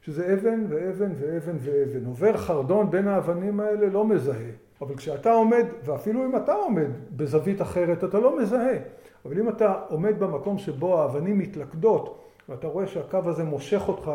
שזה 0.00 0.34
אבן 0.34 0.64
ואבן 0.68 1.12
ואבן 1.14 1.56
ואבן. 1.60 2.04
עובר 2.04 2.36
חרדון 2.36 2.90
בין 2.90 3.08
האבנים 3.08 3.60
האלה, 3.60 3.86
לא 3.86 4.04
מזהה. 4.04 4.50
אבל 4.80 4.96
כשאתה 4.96 5.32
עומד, 5.32 5.66
ואפילו 5.84 6.24
אם 6.24 6.36
אתה 6.36 6.52
עומד 6.52 6.88
בזווית 7.16 7.62
אחרת, 7.62 8.04
אתה 8.04 8.18
לא 8.18 8.38
מזהה. 8.38 8.76
אבל 9.24 9.38
אם 9.38 9.48
אתה 9.48 9.80
עומד 9.88 10.18
במקום 10.18 10.58
שבו 10.58 11.02
האבנים 11.02 11.38
מתלכדות, 11.38 12.24
ואתה 12.48 12.66
רואה 12.66 12.86
שהקו 12.86 13.20
הזה 13.24 13.44
מושך 13.44 13.82
אותך 13.88 14.10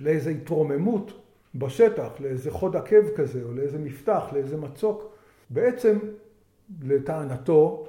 לאיזו 0.00 0.30
התרוממות 0.30 1.12
בשטח, 1.54 2.08
לאיזה 2.20 2.50
חוד 2.50 2.76
עקב 2.76 3.08
כזה, 3.16 3.42
או 3.42 3.52
לאיזה 3.52 3.78
מפתח, 3.78 4.24
לאיזה 4.32 4.56
מצוק, 4.56 5.12
בעצם, 5.50 5.98
לטענתו, 6.82 7.86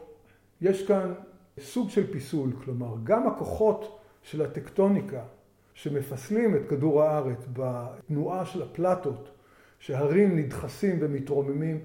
יש 0.61 0.87
כאן 0.87 1.13
סוג 1.59 1.89
של 1.89 2.11
פיסול, 2.11 2.49
כלומר, 2.63 2.95
גם 3.03 3.27
הכוחות 3.27 3.99
של 4.21 4.41
הטקטוניקה 4.41 5.21
שמפסלים 5.73 6.55
את 6.55 6.61
כדור 6.69 7.03
הארץ 7.03 7.45
בתנועה 7.53 8.45
של 8.45 8.61
הפלטות, 8.61 9.29
שהרים 9.79 10.37
נדחסים 10.37 10.97
ומתרוממים, 11.01 11.79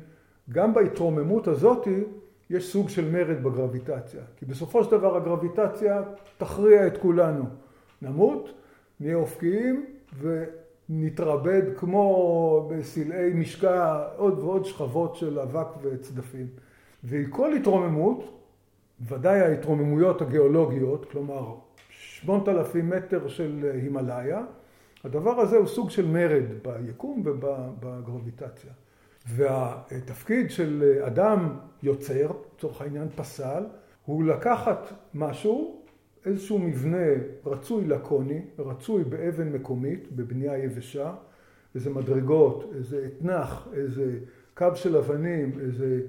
גם 0.51 0.75
בהתרוממות 0.75 1.49
הזאתי 1.49 2.05
יש 2.51 2.73
סוג 2.73 2.89
של 2.89 3.11
מרד 3.11 3.43
בגרביטציה. 3.43 4.23
כי 4.37 4.45
בסופו 4.47 4.85
של 4.85 4.91
דבר 4.91 5.17
הגרביטציה 5.17 6.03
תכריע 6.39 6.87
את 6.87 6.97
כולנו. 6.97 7.45
נמות, 8.03 8.53
נהיה 9.01 9.17
אופקיים 9.17 9.87
ונתרבד 10.21 11.63
כמו 11.77 12.69
בסלעי 12.71 13.33
משקע 13.35 14.05
עוד 14.17 14.39
ועוד 14.39 14.65
שכבות 14.65 15.17
של 15.17 15.39
אבק 15.39 15.67
וצדפים. 15.83 16.47
וכל 17.05 17.53
התרוממות, 17.53 18.41
ודאי 19.09 19.41
ההתרוממויות 19.41 20.23
הגיאולוגיות, 20.23 21.11
כלומר 21.11 21.55
8,000 21.91 22.91
מטר 22.91 23.29
של 23.29 23.71
הימאליה, 23.75 24.45
הדבר 25.05 25.41
הזה 25.41 25.57
הוא 25.57 25.67
סוג 25.67 25.91
של 25.91 26.07
מרד 26.07 26.45
ביקום 26.63 27.23
ובגרביטציה. 27.25 28.71
והתפקיד 29.29 30.51
של 30.51 31.01
אדם 31.07 31.57
יוצר, 31.83 32.31
לצורך 32.57 32.81
העניין 32.81 33.09
פסל, 33.09 33.65
הוא 34.07 34.25
לקחת 34.25 34.93
משהו, 35.15 35.83
איזשהו 36.27 36.59
מבנה 36.59 37.07
רצוי 37.47 37.87
לקוני, 37.87 38.41
רצוי 38.59 39.05
באבן 39.05 39.53
מקומית, 39.53 40.13
בבנייה 40.13 40.59
יבשה, 40.59 41.13
איזה 41.75 41.91
מדרגות, 41.91 42.73
איזה 42.75 43.07
אתנח, 43.07 43.69
איזה 43.73 44.19
קו 44.55 44.67
של 44.75 44.97
אבנים, 44.97 45.59
איזה 45.61 46.01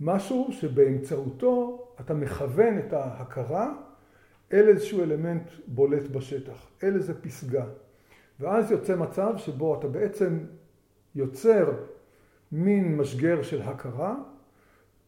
משהו 0.00 0.48
שבאמצעותו 0.50 1.86
אתה 2.00 2.14
מכוון 2.14 2.78
את 2.78 2.92
ההכרה 2.92 3.72
אל 4.52 4.68
איזשהו 4.68 5.02
אלמנט 5.02 5.50
בולט 5.66 6.08
בשטח, 6.08 6.66
אל 6.82 6.94
איזה 6.94 7.22
פסגה. 7.22 7.64
ואז 8.40 8.70
יוצא 8.70 8.96
מצב 8.96 9.32
שבו 9.36 9.78
אתה 9.78 9.88
בעצם 9.88 10.38
יוצר 11.14 11.72
מין 12.52 12.96
משגר 12.96 13.42
של 13.42 13.62
הכרה, 13.62 14.14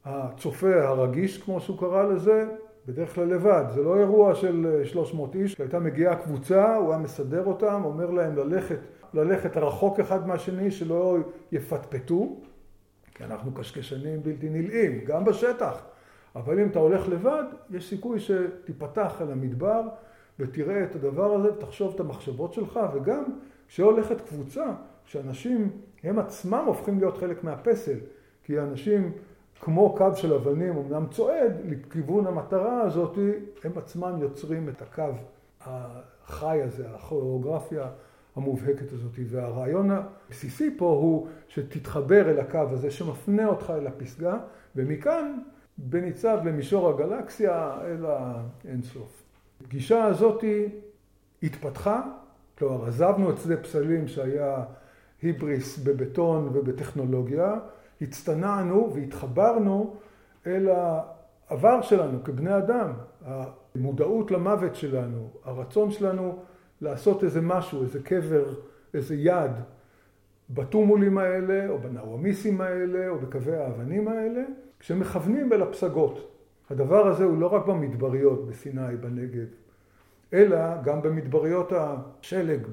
הצופה 0.04 0.82
הרגיש 0.82 1.42
כמו 1.42 1.60
שהוא 1.60 1.78
קרא 1.78 2.04
לזה, 2.04 2.46
בדרך 2.86 3.14
כלל 3.14 3.24
לבד, 3.24 3.64
זה 3.74 3.82
לא 3.82 3.98
אירוע 3.98 4.34
של 4.34 4.80
300 4.84 5.34
איש, 5.34 5.60
הייתה 5.60 5.78
מגיעה 5.78 6.16
קבוצה, 6.16 6.76
הוא 6.76 6.90
היה 6.90 6.98
מסדר 6.98 7.44
אותם, 7.44 7.82
אומר 7.84 8.10
להם 8.10 8.36
ללכת, 8.36 8.78
ללכת 9.14 9.56
רחוק 9.56 10.00
אחד 10.00 10.26
מהשני, 10.26 10.70
שלא 10.70 11.18
יפטפטו, 11.52 12.36
כי 13.14 13.24
אנחנו 13.24 13.54
קשקשנים 13.54 14.22
בלתי 14.22 14.48
נלאים, 14.48 15.04
גם 15.04 15.24
בשטח, 15.24 15.84
אבל 16.36 16.60
אם 16.60 16.68
אתה 16.68 16.78
הולך 16.78 17.08
לבד, 17.08 17.44
יש 17.70 17.88
סיכוי 17.88 18.20
שתיפתח 18.20 19.22
אל 19.22 19.30
המדבר 19.30 19.88
ותראה 20.38 20.84
את 20.84 20.94
הדבר 20.94 21.34
הזה 21.34 21.52
ותחשוב 21.52 21.94
את 21.94 22.00
המחשבות 22.00 22.52
שלך, 22.52 22.80
וגם 22.94 23.24
כשהולכת 23.68 24.20
קבוצה, 24.20 24.64
שאנשים 25.04 25.70
הם 26.02 26.18
עצמם 26.18 26.64
הופכים 26.66 26.98
להיות 26.98 27.16
חלק 27.16 27.44
מהפסל, 27.44 27.98
כי 28.44 28.60
אנשים 28.60 29.12
כמו 29.60 29.96
קו 29.96 30.10
של 30.14 30.34
אבנים 30.34 30.76
אמנם 30.76 31.06
צועד 31.10 31.52
לכיוון 31.64 32.26
המטרה 32.26 32.82
הזאת, 32.82 33.18
הם 33.64 33.72
עצמם 33.76 34.18
יוצרים 34.20 34.68
את 34.68 34.82
הקו 34.82 35.12
החי 35.60 36.62
הזה, 36.62 36.86
הכוריאוגרפיה 36.94 37.86
המובהקת 38.36 38.92
הזאת. 38.92 39.12
והרעיון 39.30 39.90
הבסיסי 39.90 40.74
פה 40.78 40.86
הוא 40.86 41.28
שתתחבר 41.48 42.30
אל 42.30 42.40
הקו 42.40 42.66
הזה 42.70 42.90
שמפנה 42.90 43.46
אותך 43.46 43.72
אל 43.76 43.86
הפסגה, 43.86 44.38
ומכאן 44.76 45.38
בניצב 45.78 46.38
למישור 46.44 46.88
הגלקסיה 46.88 47.76
אל 47.84 48.04
האינסוף. 48.06 49.22
הפגישה 49.60 50.04
הזאת 50.04 50.44
התפתחה, 51.42 52.02
כלומר 52.58 52.86
עזבנו 52.86 53.30
את 53.30 53.38
שדה 53.38 53.56
פסלים 53.56 54.08
שהיה 54.08 54.64
היבריס 55.22 55.78
בבטון 55.78 56.48
ובטכנולוגיה, 56.52 57.54
הצטנענו 58.00 58.92
והתחברנו 58.94 59.96
אל 60.46 60.68
העבר 60.68 61.82
שלנו 61.82 62.24
כבני 62.24 62.56
אדם, 62.56 62.92
המודעות 63.24 64.30
למוות 64.30 64.76
שלנו, 64.76 65.30
הרצון 65.44 65.90
שלנו 65.90 66.38
לעשות 66.82 67.24
איזה 67.24 67.40
משהו, 67.40 67.82
איזה 67.82 68.02
קבר, 68.02 68.54
איזה 68.94 69.14
יד 69.14 69.50
בטומולים 70.50 71.18
האלה, 71.18 71.68
או 71.68 71.78
בנאוומיסים 71.78 72.60
האלה, 72.60 73.08
או 73.08 73.18
בקווי 73.18 73.56
האבנים 73.56 74.08
האלה, 74.08 74.42
כשמכוונים 74.80 75.52
אל 75.52 75.62
הפסגות. 75.62 76.28
הדבר 76.70 77.06
הזה 77.06 77.24
הוא 77.24 77.38
לא 77.38 77.46
רק 77.46 77.66
במדבריות 77.66 78.46
בסיני, 78.46 78.96
בנגב, 79.00 79.46
אלא 80.32 80.82
גם 80.82 81.02
במדבריות 81.02 81.72
השלג 81.72 82.66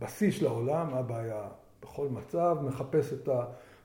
בשיא 0.00 0.30
של 0.30 0.46
העולם, 0.46 0.86
מה 0.90 0.98
הבעיה? 0.98 1.42
בכל 1.82 2.08
מצב, 2.10 2.56
מחפש 2.62 3.12
את 3.12 3.28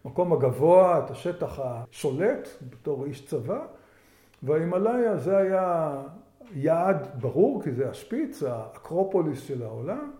המקום 0.06 0.34
הגבוה, 0.34 1.00
את 1.06 1.12
השטח 1.12 1.60
השולט 1.63 2.50
בתור 2.70 3.06
איש 3.06 3.25
צבא, 3.25 3.66
וההימאליה 4.44 5.18
זה 5.18 5.38
היה 5.38 5.94
יעד 6.53 7.08
ברור, 7.20 7.63
כי 7.63 7.72
זה 7.72 7.89
השפיץ, 7.89 8.43
האקרופוליס 8.43 9.41
של 9.41 9.63
העולם, 9.63 10.12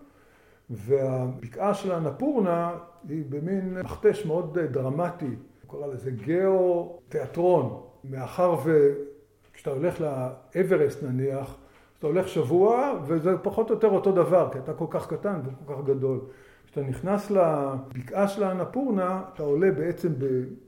והבקעה 0.70 1.74
של 1.74 1.92
הנפורנה 1.92 2.74
היא 3.08 3.24
במין 3.28 3.78
מכתש 3.78 4.26
מאוד 4.26 4.58
דרמטי, 4.58 5.26
הוא 5.26 5.36
קורא 5.66 5.86
לזה 5.86 6.10
גיאו-תיאטרון, 6.10 7.80
מאחר 8.04 8.56
וכשאתה 8.64 9.70
הולך 9.70 10.00
לאברסט 10.00 11.02
נניח, 11.02 11.56
אתה 11.98 12.06
הולך 12.06 12.28
שבוע 12.28 13.00
וזה 13.06 13.38
פחות 13.42 13.70
או 13.70 13.74
יותר 13.74 13.88
אותו 13.88 14.12
דבר, 14.12 14.48
כי 14.52 14.58
אתה 14.58 14.72
כל 14.74 14.86
כך 14.90 15.08
קטן 15.08 15.40
וכל 15.44 15.74
כך 15.74 15.84
גדול. 15.84 16.20
כשאתה 16.66 16.80
נכנס 16.80 17.30
לבקעה 17.30 18.28
של 18.28 18.42
האנפורנה, 18.42 19.22
אתה 19.34 19.42
עולה 19.42 19.70
בעצם 19.70 20.12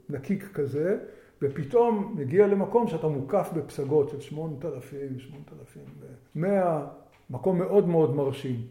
בנקיק 0.09 0.49
כזה, 0.53 0.97
ופתאום 1.41 2.15
מגיע 2.17 2.47
למקום 2.47 2.87
שאתה 2.87 3.07
מוקף 3.07 3.49
בפסגות 3.53 4.09
של 4.09 4.19
שמונת 4.19 4.65
אלפים, 4.65 5.19
שמונת 5.19 5.53
אלפים 5.59 5.83
מאה, 6.35 6.85
מקום 7.29 7.57
מאוד 7.57 7.87
מאוד 7.87 8.15
מרשים. 8.15 8.61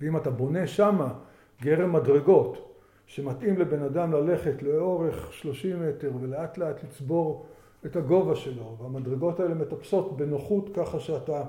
ואם 0.00 0.16
אתה 0.16 0.30
בונה 0.30 0.66
שמה 0.66 1.14
גרם 1.62 1.92
מדרגות, 1.92 2.74
שמתאים 3.06 3.58
לבן 3.58 3.82
אדם 3.82 4.12
ללכת 4.12 4.62
לאורך 4.62 5.32
30 5.32 5.88
מטר 5.88 6.10
ולאט 6.20 6.58
לאט 6.58 6.84
לצבור 6.84 7.46
את 7.86 7.96
הגובה 7.96 8.36
שלו, 8.36 8.76
והמדרגות 8.80 9.40
האלה 9.40 9.54
מטפסות 9.54 10.16
בנוחות 10.16 10.70
ככה 10.74 11.00
שאתה 11.00 11.42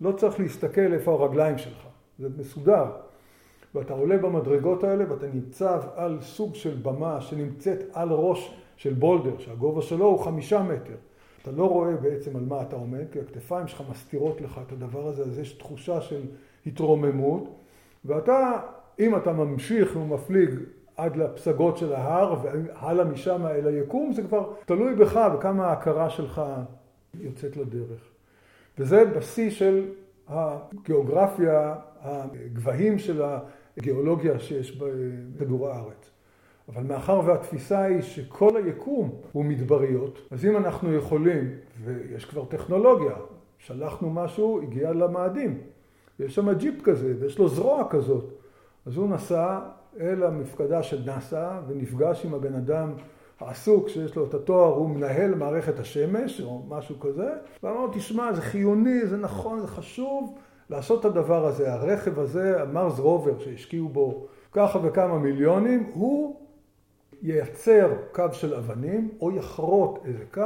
לא 0.00 0.12
צריך 0.12 0.40
להסתכל 0.40 0.92
איפה 0.92 1.12
הרגליים 1.12 1.58
שלך, 1.58 1.86
זה 2.18 2.28
מסודר. 2.38 2.84
ואתה 3.74 3.92
עולה 3.94 4.18
במדרגות 4.18 4.84
האלה 4.84 5.12
ואתה 5.12 5.26
ניצב 5.26 5.82
על 5.94 6.18
סוג 6.20 6.54
של 6.54 6.74
במה 6.82 7.20
שנמצאת 7.20 7.78
על 7.92 8.08
ראש 8.12 8.54
של 8.76 8.94
בולדר, 8.94 9.38
שהגובה 9.38 9.82
שלו 9.82 10.06
הוא 10.06 10.18
חמישה 10.18 10.62
מטר. 10.62 10.94
אתה 11.42 11.50
לא 11.52 11.68
רואה 11.68 11.96
בעצם 11.96 12.36
על 12.36 12.44
מה 12.44 12.62
אתה 12.62 12.76
עומד, 12.76 13.04
כי 13.12 13.20
הכתפיים 13.20 13.66
שלך 13.66 13.82
מסתירות 13.90 14.40
לך 14.40 14.60
את 14.66 14.72
הדבר 14.72 15.06
הזה, 15.06 15.22
אז 15.22 15.38
יש 15.38 15.52
תחושה 15.52 16.00
של 16.00 16.20
התרוממות, 16.66 17.48
ואתה, 18.04 18.60
אם 19.00 19.16
אתה 19.16 19.32
ממשיך 19.32 19.96
ומפליג 19.96 20.50
עד 20.96 21.16
לפסגות 21.16 21.76
של 21.76 21.92
ההר 21.92 22.36
והלאה 22.42 23.04
משם 23.04 23.46
אל 23.46 23.66
היקום, 23.66 24.12
זה 24.12 24.22
כבר 24.22 24.52
תלוי 24.66 24.94
בך 24.94 25.20
וכמה 25.34 25.66
ההכרה 25.66 26.10
שלך 26.10 26.42
יוצאת 27.20 27.56
לדרך. 27.56 28.00
וזה 28.78 29.04
בשיא 29.04 29.50
של 29.50 29.88
הגיאוגרפיה, 30.28 31.74
הגבהים 32.00 32.98
של 32.98 33.22
הגיאולוגיה 33.76 34.38
שיש 34.38 34.78
בכדור 35.36 35.68
הארץ. 35.68 36.13
אבל 36.68 36.82
מאחר 36.82 37.20
והתפיסה 37.24 37.82
היא 37.82 38.02
שכל 38.02 38.56
היקום 38.56 39.10
הוא 39.32 39.44
מדבריות, 39.44 40.18
אז 40.30 40.44
אם 40.44 40.56
אנחנו 40.56 40.94
יכולים, 40.94 41.50
ויש 41.84 42.24
כבר 42.24 42.44
טכנולוגיה, 42.44 43.14
שלחנו 43.58 44.10
משהו, 44.10 44.62
הגיע 44.62 44.92
למאדים, 44.92 45.60
יש 46.20 46.34
שם 46.34 46.52
ג'יפ 46.52 46.82
כזה, 46.82 47.14
ויש 47.20 47.38
לו 47.38 47.48
זרוע 47.48 47.84
כזאת, 47.90 48.32
אז 48.86 48.96
הוא 48.96 49.08
נסע 49.08 49.58
אל 50.00 50.22
המפקדה 50.22 50.82
של 50.82 51.02
נאס"א 51.06 51.60
ונפגש 51.68 52.24
עם 52.24 52.34
הבן 52.34 52.54
אדם 52.54 52.92
העסוק 53.40 53.88
שיש 53.88 54.16
לו 54.16 54.24
את 54.24 54.34
התואר, 54.34 54.74
הוא 54.74 54.90
מנהל 54.90 55.34
מערכת 55.34 55.78
השמש 55.78 56.40
או 56.40 56.62
משהו 56.68 57.00
כזה, 57.00 57.30
ואמר, 57.62 57.86
תשמע, 57.92 58.32
זה 58.32 58.42
חיוני, 58.42 59.06
זה 59.06 59.16
נכון, 59.16 59.60
זה 59.60 59.66
חשוב, 59.66 60.38
לעשות 60.70 61.00
את 61.00 61.04
הדבר 61.04 61.46
הזה, 61.46 61.72
הרכב 61.72 62.18
הזה, 62.18 62.62
המרס 62.62 62.98
רובר 62.98 63.38
שהשקיעו 63.38 63.88
בו 63.88 64.26
ככה 64.52 64.78
וכמה 64.82 65.18
מיליונים, 65.18 65.90
הוא 65.94 66.43
ייצר 67.24 67.92
קו 68.12 68.24
של 68.32 68.54
אבנים 68.54 69.10
או 69.20 69.36
יחרוט 69.36 69.98
איזה 70.04 70.24
קו, 70.34 70.42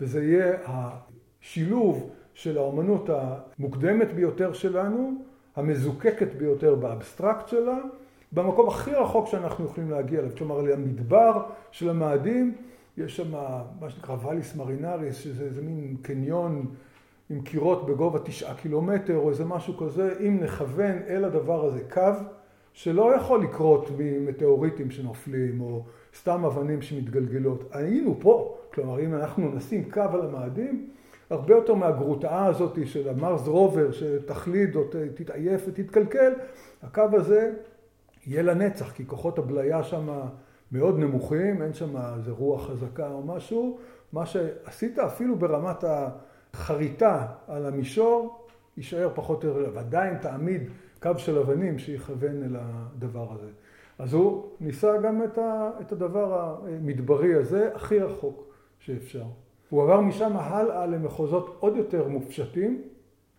וזה 0.00 0.24
יהיה 0.24 0.56
השילוב 0.66 2.10
של 2.34 2.58
האומנות 2.58 3.10
המוקדמת 3.10 4.12
ביותר 4.12 4.52
שלנו, 4.52 5.12
המזוקקת 5.56 6.34
ביותר 6.34 6.74
באבסטרקט 6.74 7.48
שלה, 7.48 7.78
במקום 8.32 8.68
הכי 8.68 8.94
רחוק 8.94 9.26
שאנחנו 9.26 9.64
יכולים 9.64 9.90
להגיע 9.90 10.20
אליו, 10.20 10.30
כלומר 10.38 10.60
למדבר 10.60 11.42
של 11.70 11.90
המאדים, 11.90 12.54
יש 12.96 13.16
שם 13.16 13.30
מה 13.80 13.90
שנקרא 13.90 14.16
ואליס 14.22 14.56
מרינריס, 14.56 15.16
שזה 15.16 15.44
איזה 15.44 15.62
מין 15.62 15.96
קניון 16.02 16.66
עם 17.30 17.40
קירות 17.42 17.86
בגובה 17.86 18.18
תשעה 18.18 18.54
קילומטר 18.54 19.16
או 19.16 19.30
איזה 19.30 19.44
משהו 19.44 19.76
כזה, 19.76 20.14
אם 20.20 20.40
נכוון 20.42 20.98
אל 21.08 21.24
הדבר 21.24 21.64
הזה 21.64 21.80
קו, 21.90 22.12
שלא 22.74 23.14
יכול 23.16 23.42
לקרות 23.42 23.90
ממטאוריטים 23.98 24.90
שנופלים 24.90 25.60
או 25.60 25.84
סתם 26.18 26.44
אבנים 26.44 26.82
שמתגלגלות. 26.82 27.64
היינו 27.72 28.16
פה, 28.20 28.56
כלומר 28.74 29.00
אם 29.00 29.14
אנחנו 29.14 29.48
נשים 29.54 29.90
קו 29.90 30.00
על 30.00 30.22
המאדים, 30.22 30.90
הרבה 31.30 31.54
יותר 31.54 31.74
מהגרוטאה 31.74 32.46
הזאת 32.46 32.78
של 32.84 33.08
המרס 33.08 33.46
רובר 33.46 33.92
שתחליד 33.92 34.76
או 34.76 34.82
תתעייף 35.14 35.64
ותתקלקל, 35.68 36.32
הקו 36.82 37.02
הזה 37.12 37.52
יהיה 38.26 38.42
לנצח, 38.42 38.92
כי 38.92 39.06
כוחות 39.06 39.38
הבליה 39.38 39.82
שם 39.82 40.20
מאוד 40.72 40.98
נמוכים, 40.98 41.62
אין 41.62 41.74
שם 41.74 41.96
איזה 42.16 42.30
רוח 42.30 42.66
חזקה 42.70 43.08
או 43.08 43.22
משהו. 43.22 43.78
מה 44.12 44.26
שעשית 44.26 44.98
אפילו 44.98 45.36
ברמת 45.36 45.84
החריטה 46.52 47.26
על 47.48 47.66
המישור, 47.66 48.46
יישאר 48.76 49.10
פחות 49.14 49.44
או 49.44 49.48
יותר, 49.48 49.70
ועדיין 49.74 50.18
תעמיד 50.18 50.62
קו 51.04 51.10
של 51.16 51.38
אבנים 51.38 51.78
שיכוון 51.78 52.42
אל 52.42 52.56
הדבר 52.60 53.32
הזה. 53.32 53.48
אז 53.98 54.14
הוא 54.14 54.48
ניסה 54.60 54.98
גם 54.98 55.22
את 55.80 55.92
הדבר 55.92 56.58
המדברי 56.66 57.34
הזה 57.34 57.70
הכי 57.74 57.98
רחוק 57.98 58.44
שאפשר. 58.78 59.24
הוא 59.70 59.82
עבר 59.82 60.00
משם 60.00 60.32
הלאה 60.36 60.86
למחוזות 60.86 61.56
עוד 61.60 61.76
יותר 61.76 62.08
מופשטים, 62.08 62.82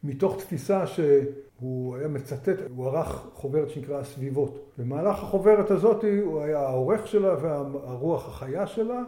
מתוך 0.03 0.37
תפיסה 0.37 0.87
שהוא 0.87 1.95
היה 1.95 2.07
מצטט, 2.07 2.59
הוא 2.75 2.87
ערך 2.87 3.27
חוברת 3.33 3.69
שנקרא 3.69 3.99
הסביבות. 3.99 4.71
במהלך 4.77 5.23
החוברת 5.23 5.71
הזאת 5.71 6.03
הוא 6.23 6.41
היה 6.41 6.59
העורך 6.59 7.07
שלה 7.07 7.35
והרוח 7.41 8.27
החיה 8.27 8.67
שלה, 8.67 9.01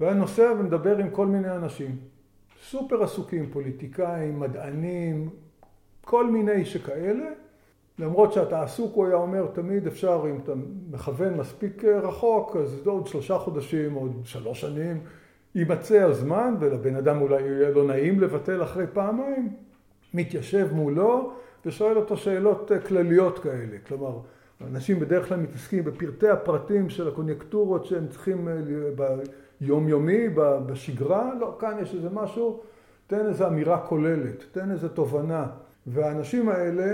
והיה 0.00 0.14
נוסע 0.14 0.52
ומדבר 0.58 0.98
עם 0.98 1.10
כל 1.10 1.26
מיני 1.26 1.50
אנשים. 1.50 1.96
סופר 2.62 3.02
עסוקים, 3.02 3.50
פוליטיקאים, 3.50 4.40
מדענים, 4.40 5.30
כל 6.04 6.30
מיני 6.30 6.64
שכאלה. 6.64 7.43
למרות 7.98 8.32
שאתה 8.32 8.62
עסוק, 8.62 8.94
הוא 8.94 9.06
היה 9.06 9.16
אומר, 9.16 9.46
תמיד 9.52 9.86
אפשר, 9.86 10.24
אם 10.30 10.38
אתה 10.44 10.52
מכוון 10.90 11.34
מספיק 11.34 11.84
רחוק, 11.84 12.56
אז 12.56 12.86
עוד 12.86 13.06
שלושה 13.06 13.38
חודשים, 13.38 13.94
עוד 13.94 14.20
שלוש 14.24 14.60
שנים, 14.60 15.00
יימצא 15.54 16.02
הזמן, 16.02 16.54
ולבן 16.60 16.96
אדם 16.96 17.20
אולי 17.20 17.42
יהיה 17.42 17.70
לא 17.70 17.84
נעים 17.84 18.20
לבטל 18.20 18.62
אחרי 18.62 18.86
פעמיים, 18.92 19.52
מתיישב 20.14 20.68
מולו 20.72 21.32
ושואל 21.66 21.96
אותו 21.96 22.16
שאלות 22.16 22.70
כלליות 22.88 23.38
כאלה. 23.38 23.76
כלומר, 23.86 24.18
אנשים 24.66 25.00
בדרך 25.00 25.28
כלל 25.28 25.40
מתעסקים 25.40 25.84
בפרטי 25.84 26.28
הפרטים 26.28 26.90
של 26.90 27.08
הקוניונקטורות 27.08 27.84
שהם 27.84 28.08
צריכים 28.08 28.48
ביומיומי, 29.60 30.28
בשגרה, 30.66 31.32
לא, 31.40 31.56
כאן 31.60 31.76
יש 31.82 31.94
איזה 31.94 32.08
משהו, 32.10 32.60
תן 33.06 33.26
איזו 33.26 33.46
אמירה 33.46 33.78
כוללת, 33.78 34.44
תן 34.52 34.70
איזו 34.70 34.88
תובנה. 34.88 35.46
והאנשים 35.86 36.48
האלה, 36.48 36.92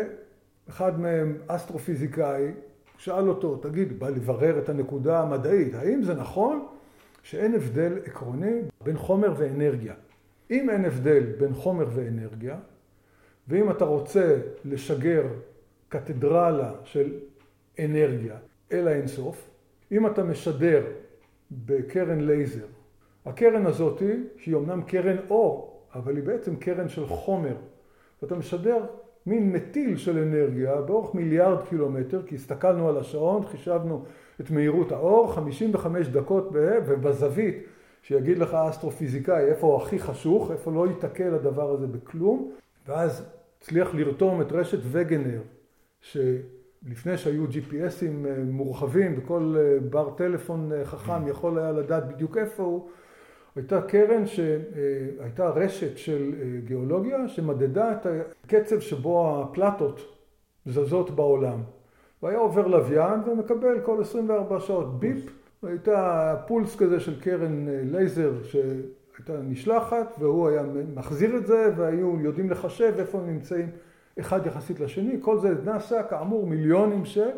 אחד 0.70 1.00
מהם 1.00 1.38
אסטרופיזיקאי, 1.46 2.52
שאל 2.98 3.28
אותו, 3.28 3.56
תגיד, 3.56 3.98
בא 3.98 4.08
לברר 4.08 4.58
את 4.58 4.68
הנקודה 4.68 5.20
המדעית, 5.20 5.74
האם 5.74 6.02
זה 6.02 6.14
נכון 6.14 6.66
שאין 7.22 7.54
הבדל 7.54 7.98
עקרוני 8.04 8.60
בין 8.84 8.98
חומר 8.98 9.34
ואנרגיה? 9.36 9.94
אם 10.50 10.70
אין 10.70 10.84
הבדל 10.84 11.22
בין 11.38 11.54
חומר 11.54 11.86
ואנרגיה, 11.94 12.56
ואם 13.48 13.70
אתה 13.70 13.84
רוצה 13.84 14.36
לשגר 14.64 15.26
קתדרלה 15.88 16.72
של 16.84 17.12
אנרגיה 17.78 18.36
אל 18.72 18.88
האינסוף, 18.88 19.50
אם 19.92 20.06
אתה 20.06 20.24
משדר 20.24 20.84
בקרן 21.50 22.20
לייזר, 22.20 22.66
הקרן 23.26 23.66
הזאת 23.66 24.02
שהיא 24.36 24.56
אמנם 24.56 24.82
קרן 24.82 25.16
אור, 25.30 25.80
אבל 25.94 26.16
היא 26.16 26.24
בעצם 26.24 26.56
קרן 26.56 26.88
של 26.88 27.06
חומר, 27.06 27.56
ואתה 28.22 28.34
משדר 28.34 28.84
מין 29.26 29.52
מטיל 29.52 29.96
של 29.96 30.18
אנרגיה 30.18 30.80
באורך 30.80 31.14
מיליארד 31.14 31.68
קילומטר, 31.68 32.22
כי 32.26 32.34
הסתכלנו 32.34 32.88
על 32.88 32.96
השעון, 32.96 33.46
חישבנו 33.46 34.04
את 34.40 34.50
מהירות 34.50 34.92
האור, 34.92 35.32
55 35.32 36.08
דקות 36.08 36.48
ובזווית 36.52 37.56
שיגיד 38.02 38.38
לך 38.38 38.54
אסטרופיזיקאי 38.54 39.44
איפה 39.44 39.66
הוא 39.66 39.76
הכי 39.76 39.98
חשוך, 39.98 40.50
איפה 40.50 40.72
לא 40.72 40.86
ייתקל 40.86 41.34
הדבר 41.34 41.70
הזה 41.70 41.86
בכלום, 41.86 42.52
ואז 42.88 43.26
הצליח 43.58 43.94
לרתום 43.94 44.40
את 44.40 44.52
רשת 44.52 44.78
וגנר, 44.82 45.40
שלפני 46.00 47.18
שהיו 47.18 47.44
GPSים 47.44 48.26
אה, 48.26 48.44
מורחבים 48.50 49.14
וכל 49.18 49.56
אה, 49.58 49.80
בר 49.90 50.10
טלפון 50.16 50.72
אה, 50.72 50.84
חכם 50.84 51.28
יכול 51.28 51.58
היה 51.58 51.72
לדעת 51.72 52.08
בדיוק 52.08 52.36
איפה 52.36 52.62
הוא, 52.62 52.88
הייתה 53.56 53.82
קרן 53.82 54.26
שהייתה 54.26 55.48
רשת 55.48 55.98
של 55.98 56.34
גיאולוגיה 56.64 57.28
שמדדה 57.28 57.92
את 57.92 58.06
הקצב 58.44 58.80
שבו 58.80 59.42
הפלטות 59.42 60.00
זזות 60.66 61.10
בעולם. 61.10 61.60
והיה 62.22 62.38
עובר 62.38 62.66
לוויין 62.66 63.20
ומקבל 63.26 63.80
כל 63.80 64.00
24 64.00 64.60
שעות 64.60 65.00
ביפ, 65.00 65.30
הייתה 65.62 66.36
פולס 66.46 66.76
כזה 66.76 67.00
של 67.00 67.20
קרן 67.20 67.66
לייזר 67.68 68.32
הייתה 69.18 69.42
נשלחת 69.42 70.14
והוא 70.18 70.48
היה 70.48 70.62
מחזיר 70.94 71.36
את 71.36 71.46
זה 71.46 71.72
והיו 71.76 72.20
יודעים 72.20 72.50
לחשב 72.50 72.94
איפה 72.98 73.18
הם 73.18 73.26
נמצאים 73.26 73.68
אחד 74.20 74.46
יחסית 74.46 74.80
לשני, 74.80 75.16
כל 75.20 75.38
זה 75.38 75.54
נעשה 75.64 76.02
כאמור 76.02 76.46
מיליונים 76.46 77.04
של, 77.04 77.28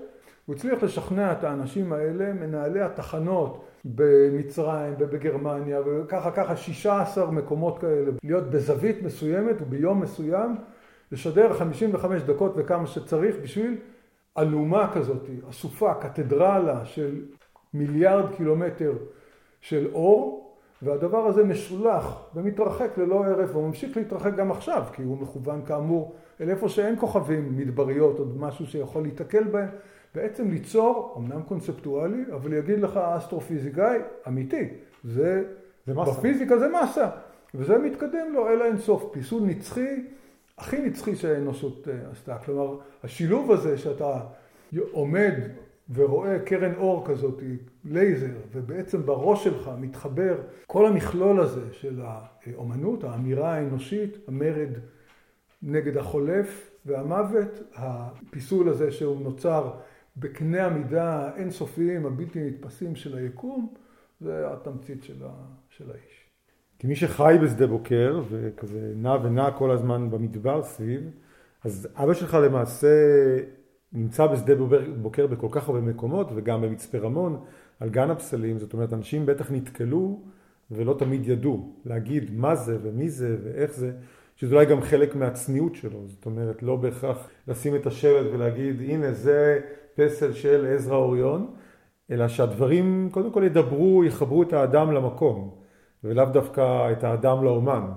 הוא 0.46 0.54
הצליח 0.54 0.82
לשכנע 0.82 1.32
את 1.32 1.44
האנשים 1.44 1.92
האלה, 1.92 2.32
מנהלי 2.32 2.80
התחנות 2.80 3.64
במצרים 3.84 4.94
ובגרמניה 4.98 5.80
וככה 5.86 6.30
ככה 6.30 6.56
16 6.56 7.30
מקומות 7.30 7.78
כאלה, 7.78 8.10
להיות 8.24 8.50
בזווית 8.50 9.02
מסוימת 9.02 9.56
וביום 9.60 10.00
מסוים, 10.00 10.56
לשדר 11.12 11.52
55 11.52 12.22
דקות 12.22 12.52
וכמה 12.56 12.86
שצריך 12.86 13.36
בשביל 13.42 13.76
אלומה 14.38 14.90
כזאת, 14.94 15.28
אסופה, 15.50 15.94
קתדרלה 15.94 16.84
של 16.84 17.20
מיליארד 17.74 18.34
קילומטר 18.36 18.92
של 19.60 19.88
אור 19.92 20.42
והדבר 20.82 21.26
הזה 21.26 21.44
משולח 21.44 22.22
ומתרחק 22.34 22.98
ללא 22.98 23.24
הרף, 23.24 23.50
והוא 23.50 23.66
ממשיך 23.66 23.96
להתרחק 23.96 24.34
גם 24.34 24.50
עכשיו, 24.50 24.84
כי 24.92 25.02
הוא 25.02 25.18
מכוון 25.18 25.62
כאמור 25.66 26.14
אל 26.40 26.50
איפה 26.50 26.68
שאין 26.68 26.96
כוכבים 26.98 27.56
מדבריות 27.56 28.18
או 28.18 28.24
משהו 28.36 28.66
שיכול 28.66 29.02
להתקל 29.02 29.44
בהם, 29.44 29.68
בעצם 30.14 30.50
ליצור, 30.50 31.14
אמנם 31.18 31.42
קונספטואלי, 31.42 32.24
אבל 32.34 32.52
יגיד 32.52 32.80
לך 32.80 32.96
אסטרופיזיקאי 32.96 33.98
אמיתי, 34.28 34.68
זה, 35.04 35.44
זה 35.86 35.94
מסה. 35.94 36.10
בפיזיקה 36.10 36.58
זה 36.58 36.66
מסה, 36.68 37.10
וזה 37.54 37.78
מתקדם 37.78 38.32
לו 38.32 38.48
אל 38.48 38.62
האינסוף, 38.62 39.04
פיסול 39.12 39.42
נצחי, 39.42 39.96
הכי 40.58 40.80
נצחי 40.80 41.16
שהאנושות 41.16 41.88
אה, 41.88 42.10
עשתה, 42.10 42.38
כלומר 42.38 42.78
השילוב 43.04 43.52
הזה 43.52 43.78
שאתה 43.78 44.20
עומד 44.90 45.34
ורואה 45.94 46.38
קרן 46.38 46.74
אור 46.74 47.06
כזאת, 47.06 47.42
לייזר, 47.84 48.36
ובעצם 48.52 49.06
בראש 49.06 49.44
שלך 49.44 49.70
מתחבר 49.80 50.36
כל 50.66 50.86
המכלול 50.86 51.40
הזה 51.40 51.72
של 51.72 52.00
האומנות, 52.02 53.04
האמירה 53.04 53.54
האנושית, 53.54 54.16
המרד 54.28 54.70
נגד 55.62 55.96
החולף 55.96 56.70
והמוות, 56.86 57.62
הפיסול 57.74 58.68
הזה 58.68 58.92
שהוא 58.92 59.22
נוצר 59.22 59.70
בקנה 60.16 60.66
המידה 60.66 61.28
האינסופיים 61.28 62.06
הבלתי 62.06 62.44
נתפסים 62.44 62.96
של 62.96 63.16
היקום, 63.16 63.74
זה 64.20 64.52
התמצית 64.52 65.04
של, 65.04 65.24
ה, 65.24 65.30
של 65.68 65.90
האיש. 65.90 66.30
כמי 66.78 66.96
שחי 66.96 67.36
בשדה 67.42 67.66
בוקר 67.66 68.22
וכזה 68.30 68.92
נע 68.96 69.16
ונע 69.22 69.50
כל 69.50 69.70
הזמן 69.70 70.10
במדבר 70.10 70.62
סביב, 70.62 71.10
אז 71.64 71.88
אבא 71.94 72.14
שלך 72.14 72.34
למעשה 72.34 72.88
נמצא 73.92 74.26
בשדה 74.26 74.52
בוקר 74.96 75.26
בכל 75.26 75.48
כך 75.50 75.68
הרבה 75.68 75.80
מקומות 75.80 76.28
וגם 76.34 76.62
במצפה 76.62 76.98
רמון 76.98 77.44
על 77.80 77.88
גן 77.88 78.10
הפסלים, 78.10 78.58
זאת 78.58 78.72
אומרת 78.72 78.92
אנשים 78.92 79.26
בטח 79.26 79.50
נתקלו 79.50 80.22
ולא 80.70 80.96
תמיד 80.98 81.28
ידעו 81.28 81.72
להגיד 81.84 82.30
מה 82.34 82.54
זה 82.54 82.78
ומי 82.82 83.08
זה 83.08 83.36
ואיך 83.44 83.72
זה, 83.72 83.92
שזה 84.36 84.54
אולי 84.54 84.66
גם 84.66 84.82
חלק 84.82 85.14
מהצניעות 85.14 85.74
שלו, 85.74 86.06
זאת 86.06 86.26
אומרת 86.26 86.62
לא 86.62 86.76
בהכרח 86.76 87.28
לשים 87.48 87.76
את 87.76 87.86
השלט 87.86 88.26
ולהגיד 88.32 88.80
הנה 88.80 89.12
זה 89.12 89.60
פסל 89.94 90.32
של 90.32 90.66
עזרא 90.74 90.96
אוריון, 90.96 91.54
אלא 92.10 92.28
שהדברים 92.28 93.08
קודם 93.12 93.30
כל 93.30 93.42
ידברו, 93.46 94.04
יחברו 94.04 94.42
את 94.42 94.52
האדם 94.52 94.92
למקום 94.92 95.54
ולאו 96.04 96.24
דווקא 96.24 96.92
את 96.92 97.04
האדם 97.04 97.44
לאומן. 97.44 97.90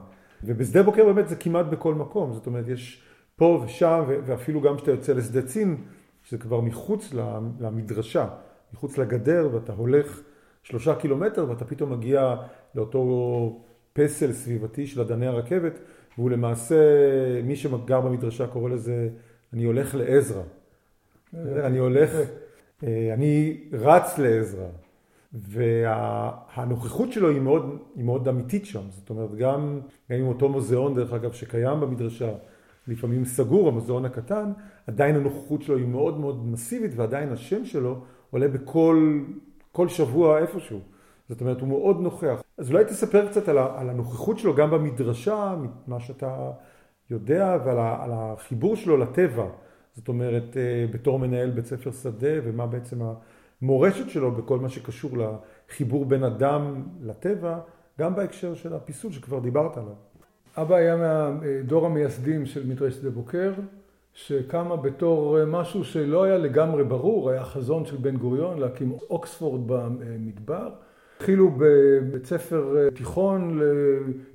ובשדה 0.44 0.84
בוקר 0.84 1.06
באמת 1.06 1.28
זה 1.28 1.36
כמעט 1.36 1.66
בכל 1.66 1.94
מקום, 1.94 2.34
זאת 2.34 2.48
אומרת 2.48 2.68
יש 2.68 3.04
פה 3.36 3.62
ושם, 3.66 4.04
ואפילו 4.26 4.62
גם 4.62 4.78
כשאתה 4.78 4.92
יוצא 4.92 5.14
לשדה 5.14 5.42
צין, 5.42 5.78
שזה 6.24 6.38
כבר 6.38 6.62
מחוץ 6.62 7.14
למדרשה, 7.60 8.28
מחוץ 8.74 8.98
לגדר, 8.98 9.50
ואתה 9.54 9.74
הולך 9.74 10.22
שלושה 10.64 10.96
קילומטר, 10.96 11.50
ואתה 11.50 11.66
פתאום 11.66 11.92
מגיע 11.92 12.36
לאותו 12.76 13.62
פסל 13.94 14.34
סביבתי 14.34 14.88
של 14.88 15.02
אדני 15.02 15.28
הרכבת, 15.28 15.80
והוא 16.18 16.30
למעשה, 16.30 16.76
מי 17.44 17.56
שגר 17.56 18.02
במדרשה 18.02 18.48
קורא 18.48 18.70
לזה, 18.70 19.10
אני 19.54 19.64
הולך 19.64 19.96
לעזרא. 19.96 20.44
אני 21.66 21.78
הולך, 21.78 22.10
אה, 22.84 23.14
אני 23.14 23.64
רץ 23.74 24.18
לעזרא. 24.18 24.68
והנוכחות 25.34 27.12
שלו 27.12 27.30
היא 27.30 27.42
מאוד, 27.42 27.78
היא 27.96 28.06
מאוד 28.06 28.28
אמיתית 28.28 28.66
שם, 28.66 28.82
זאת 28.90 29.10
אומרת 29.10 29.36
גם, 29.36 29.80
גם 30.12 30.18
עם 30.20 30.28
אותו 30.28 30.50
מוזיאון 30.50 30.96
דרך 30.96 31.14
אגב 31.14 31.32
שקיים 31.32 31.80
במדרשה, 31.80 32.32
לפעמים 32.88 33.26
סגור, 33.26 33.68
המוזיאון 33.68 34.06
הקטן, 34.06 34.52
עדיין 34.88 35.16
הנוכחות 35.16 35.62
שלו 35.62 35.78
היא 35.78 35.88
מאוד 35.88 36.20
מאוד 36.20 36.46
מסיבית 36.46 36.92
ועדיין 36.96 37.32
השם 37.32 37.66
שלו 37.66 38.02
עולה 38.32 38.48
בכל 38.48 39.20
כל 39.76 39.88
שבוע 39.88 40.40
איפשהו. 40.40 40.80
זאת 41.30 41.42
אומרת, 41.42 41.62
הוא 41.62 41.70
מאוד 41.70 42.02
נוכח. 42.02 42.44
אז 42.58 42.72
אולי 42.72 42.86
תספר 42.86 43.28
קצת 43.28 43.48
על, 43.48 43.58
על 43.58 43.90
הנוכחות 43.90 44.40
שלו 44.40 44.56
גם 44.56 44.72
במדרשה, 44.72 45.56
מה 45.88 46.00
שאתה 46.00 46.52
יודע, 47.10 47.58
ועל 47.66 48.12
החיבור 48.14 48.76
שלו 48.76 48.98
לטבע. 48.98 49.46
זאת 49.96 50.08
אומרת, 50.08 50.58
אה, 50.58 50.86
בתור 50.92 51.20
מנהל 51.20 51.50
בית 51.50 51.66
ספר 51.66 51.92
שדה, 51.92 52.34
ומה 52.44 52.68
בעצם 52.68 53.00
המורשת 53.62 54.10
שלו 54.10 54.32
בכל 54.32 54.60
מה 54.60 54.70
שקשור 54.70 55.12
לחיבור 55.18 56.06
בין 56.06 56.24
אדם 56.24 56.84
לטבע, 57.02 57.60
גם 58.00 58.16
בהקשר 58.16 58.56
של 58.56 58.74
הפיסול 58.74 59.12
שכבר 59.12 59.40
דיברת 59.40 59.78
עליו. 59.78 59.94
אבא 60.58 60.76
היה 60.76 60.96
מהדור 60.96 61.86
המייסדים 61.86 62.46
של 62.46 62.68
מדרש 62.68 62.94
שדה 62.94 63.10
בוקר, 63.10 63.54
שקמה 64.14 64.76
בתור 64.76 65.46
משהו 65.46 65.84
שלא 65.84 66.24
היה 66.24 66.38
לגמרי 66.38 66.84
ברור, 66.84 67.30
היה 67.30 67.44
חזון 67.44 67.86
של 67.86 67.98
בן 67.98 68.18
גוריון 68.18 68.60
להקים 68.60 68.92
אוקספורד 69.10 69.62
במדבר. 69.68 70.70
התחילו 71.26 71.52
בבית 71.58 72.26
ספר 72.26 72.90
תיכון 72.96 73.60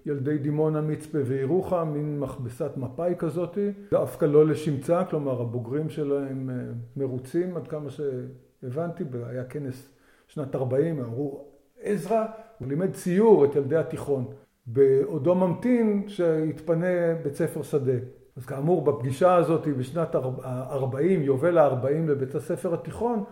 לילדי 0.06 0.38
דימונה, 0.38 0.80
מצפה 0.80 1.18
וירוחם, 1.24 1.88
מין 1.92 2.20
מכבסת 2.20 2.70
מפאי 2.76 3.14
כזאת, 3.18 3.58
דווקא 3.90 4.24
לא 4.24 4.46
לשמצה, 4.46 5.04
כלומר 5.10 5.40
הבוגרים 5.40 5.90
שלהם 5.90 6.50
מרוצים 6.96 7.56
עד 7.56 7.68
כמה 7.68 7.90
שהבנתי, 7.90 9.04
היה 9.26 9.44
כנס 9.44 9.88
שנת 10.28 10.54
40, 10.54 11.00
אמרו 11.00 11.44
עזרא, 11.82 12.24
הוא 12.58 12.68
לימד 12.68 12.92
ציור 12.92 13.44
את 13.44 13.56
ילדי 13.56 13.76
התיכון. 13.76 14.24
בעודו 14.66 15.34
ממתין 15.34 16.04
שיתפנה 16.08 17.14
בית 17.22 17.34
ספר 17.34 17.62
שדה. 17.62 17.98
אז 18.36 18.46
כאמור, 18.46 18.84
בפגישה 18.84 19.34
הזאת 19.34 19.68
בשנת 19.68 20.14
40, 20.14 21.22
יובל 21.22 21.58
ה-40 21.58 22.10
לבית 22.10 22.34
הספר 22.34 22.74
התיכון, 22.74 23.24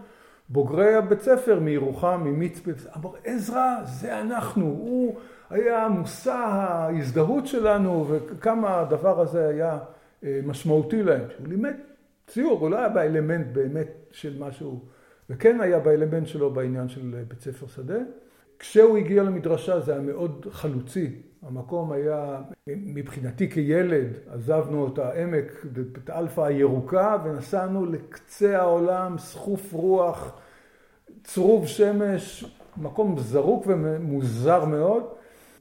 בוגרי 0.49 0.95
הבית 0.95 1.21
ספר 1.21 1.61
מירוחם, 1.61 2.21
ממצפה, 2.25 2.71
אמר, 2.97 3.11
עזרא, 3.25 3.77
זה 3.85 4.21
אנחנו, 4.21 4.65
הוא 4.65 5.19
היה 5.51 5.89
מושא 5.89 6.33
ההזדהות 6.33 7.47
שלנו, 7.47 8.07
וכמה 8.09 8.81
הדבר 8.81 9.21
הזה 9.21 9.49
היה 9.49 9.79
אה, 10.25 10.41
משמעותי 10.47 11.03
להם. 11.03 11.25
הוא 11.39 11.49
לימד 11.49 11.75
ציור, 12.27 12.61
הוא 12.61 12.71
לא 12.71 12.79
היה 12.79 12.89
באלמנט 12.89 13.47
באמת 13.53 13.89
של 14.11 14.37
משהו, 14.39 14.81
וכן 15.31 15.61
היה 15.61 15.79
באלמנט 15.79 16.27
שלו 16.27 16.51
בעניין 16.51 16.89
של 16.89 17.25
בית 17.29 17.41
ספר 17.41 17.67
שדה. 17.67 17.99
כשהוא 18.59 18.97
הגיע 18.97 19.23
למדרשה 19.23 19.81
זה 19.81 19.93
היה 19.93 20.01
מאוד 20.01 20.47
חלוצי, 20.51 21.11
המקום 21.43 21.93
היה, 21.93 22.41
מבחינתי 22.67 23.51
כילד, 23.51 24.07
עזבנו 24.31 24.89
את 24.93 24.99
העמק, 24.99 25.67
את 26.05 26.11
האלפא 26.11 26.41
הירוקה, 26.41 27.17
ונסענו 27.25 27.87
לקצה 27.87 28.59
העולם, 28.59 29.19
סחוף 29.19 29.73
רוח, 29.73 30.33
צרוב 31.25 31.67
שמש, 31.67 32.45
מקום 32.77 33.19
זרוק 33.19 33.65
ומוזר 33.67 34.65
מאוד. 34.65 35.03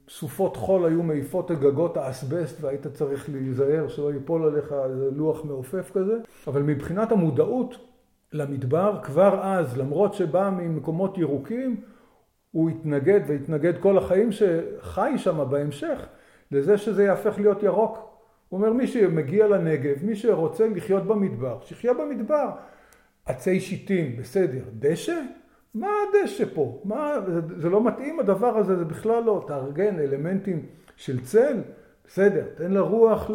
סופות 0.08 0.56
חול 0.56 0.86
היו 0.86 1.02
מעיפות 1.02 1.50
את 1.50 1.58
גגות 1.60 1.96
האסבסט 1.96 2.60
והיית 2.60 2.86
צריך 2.86 3.28
להיזהר 3.30 3.88
שלא 3.88 4.12
ייפול 4.12 4.44
עליך 4.44 4.74
איזה 4.90 5.10
לוח 5.10 5.44
מעופף 5.44 5.90
כזה. 5.94 6.16
אבל 6.46 6.62
מבחינת 6.62 7.12
המודעות 7.12 7.76
למדבר, 8.32 8.98
כבר 9.02 9.40
אז, 9.42 9.78
למרות 9.78 10.14
שבא 10.14 10.50
ממקומות 10.50 11.18
ירוקים, 11.18 11.80
הוא 12.52 12.70
התנגד 12.70 13.20
והתנגד 13.26 13.78
כל 13.78 13.98
החיים 13.98 14.32
שחי 14.32 15.12
שם 15.16 15.50
בהמשך 15.50 16.06
לזה 16.52 16.78
שזה 16.78 17.04
יהפך 17.04 17.38
להיות 17.38 17.62
ירוק. 17.62 17.98
הוא 18.48 18.58
אומר 18.58 18.72
מי 18.72 18.86
שמגיע 18.86 19.46
לנגב, 19.46 20.04
מי 20.04 20.16
שרוצה 20.16 20.68
לחיות 20.68 21.04
במדבר, 21.04 21.58
שיחיה 21.62 21.94
במדבר. 21.94 22.50
עצי 23.26 23.60
שיטים, 23.60 24.16
בסדר. 24.16 24.62
דשא? 24.78 25.20
מה 25.74 25.88
הדשא 26.08 26.44
פה? 26.54 26.82
מה, 26.84 27.14
זה, 27.26 27.40
זה 27.56 27.68
לא 27.70 27.84
מתאים 27.84 28.20
הדבר 28.20 28.58
הזה, 28.58 28.76
זה 28.76 28.84
בכלל 28.84 29.24
לא. 29.24 29.44
תארגן 29.46 29.98
אלמנטים 29.98 30.66
של 30.96 31.20
צל, 31.20 31.60
בסדר. 32.06 32.44
תן 32.54 32.72
לרוח 32.72 33.30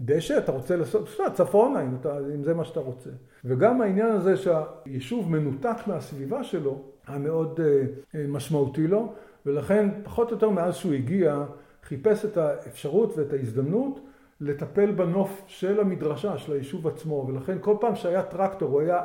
לדשא, 0.00 0.38
אתה 0.38 0.52
רוצה 0.52 0.76
לעשות, 0.76 1.04
בסדר, 1.04 1.28
צפונה, 1.28 1.82
אם, 1.82 1.96
אתה, 2.00 2.18
אם 2.34 2.44
זה 2.44 2.54
מה 2.54 2.64
שאתה 2.64 2.80
רוצה. 2.80 3.10
וגם 3.44 3.80
העניין 3.80 4.12
הזה 4.12 4.36
שהיישוב 4.36 5.30
מנותק 5.30 5.76
מהסביבה 5.86 6.44
שלו, 6.44 6.82
היה 7.06 7.18
מאוד 7.18 7.60
אה, 7.60 7.82
אה, 8.14 8.26
משמעותי 8.28 8.86
לו, 8.86 9.12
ולכן 9.46 9.88
פחות 10.04 10.28
או 10.30 10.34
יותר 10.34 10.50
מאז 10.50 10.76
שהוא 10.76 10.92
הגיע, 10.92 11.44
חיפש 11.82 12.24
את 12.24 12.36
האפשרות 12.36 13.18
ואת 13.18 13.32
ההזדמנות 13.32 14.00
לטפל 14.40 14.90
בנוף 14.90 15.42
של 15.46 15.80
המדרשה, 15.80 16.38
של 16.38 16.52
היישוב 16.52 16.86
עצמו, 16.86 17.26
ולכן 17.28 17.56
כל 17.60 17.76
פעם 17.80 17.96
שהיה 17.96 18.22
טרקטור 18.22 18.70
הוא 18.70 18.80
היה 18.80 19.02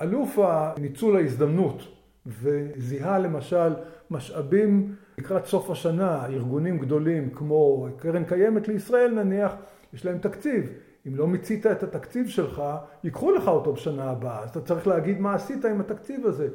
אלוף 0.00 0.38
הניצול 0.38 1.16
ההזדמנות, 1.16 1.82
וזיהה 2.26 3.18
למשל 3.18 3.74
משאבים 4.10 4.94
לקראת 5.18 5.46
סוף 5.46 5.70
השנה, 5.70 6.26
ארגונים 6.26 6.78
גדולים 6.78 7.30
כמו 7.30 7.88
קרן 7.96 8.24
קיימת 8.24 8.68
לישראל 8.68 9.10
נניח, 9.10 9.52
יש 9.94 10.04
להם 10.04 10.18
תקציב. 10.18 10.72
אם 11.06 11.16
לא 11.16 11.26
מיצית 11.26 11.66
את 11.66 11.82
התקציב 11.82 12.28
שלך, 12.28 12.62
ייקחו 13.04 13.30
לך 13.32 13.48
אותו 13.48 13.72
בשנה 13.72 14.10
הבאה, 14.10 14.42
אז 14.42 14.50
אתה 14.50 14.60
צריך 14.60 14.86
להגיד 14.86 15.20
מה 15.20 15.34
עשית 15.34 15.64
עם 15.64 15.80
התקציב 15.80 16.26
הזה. 16.26 16.48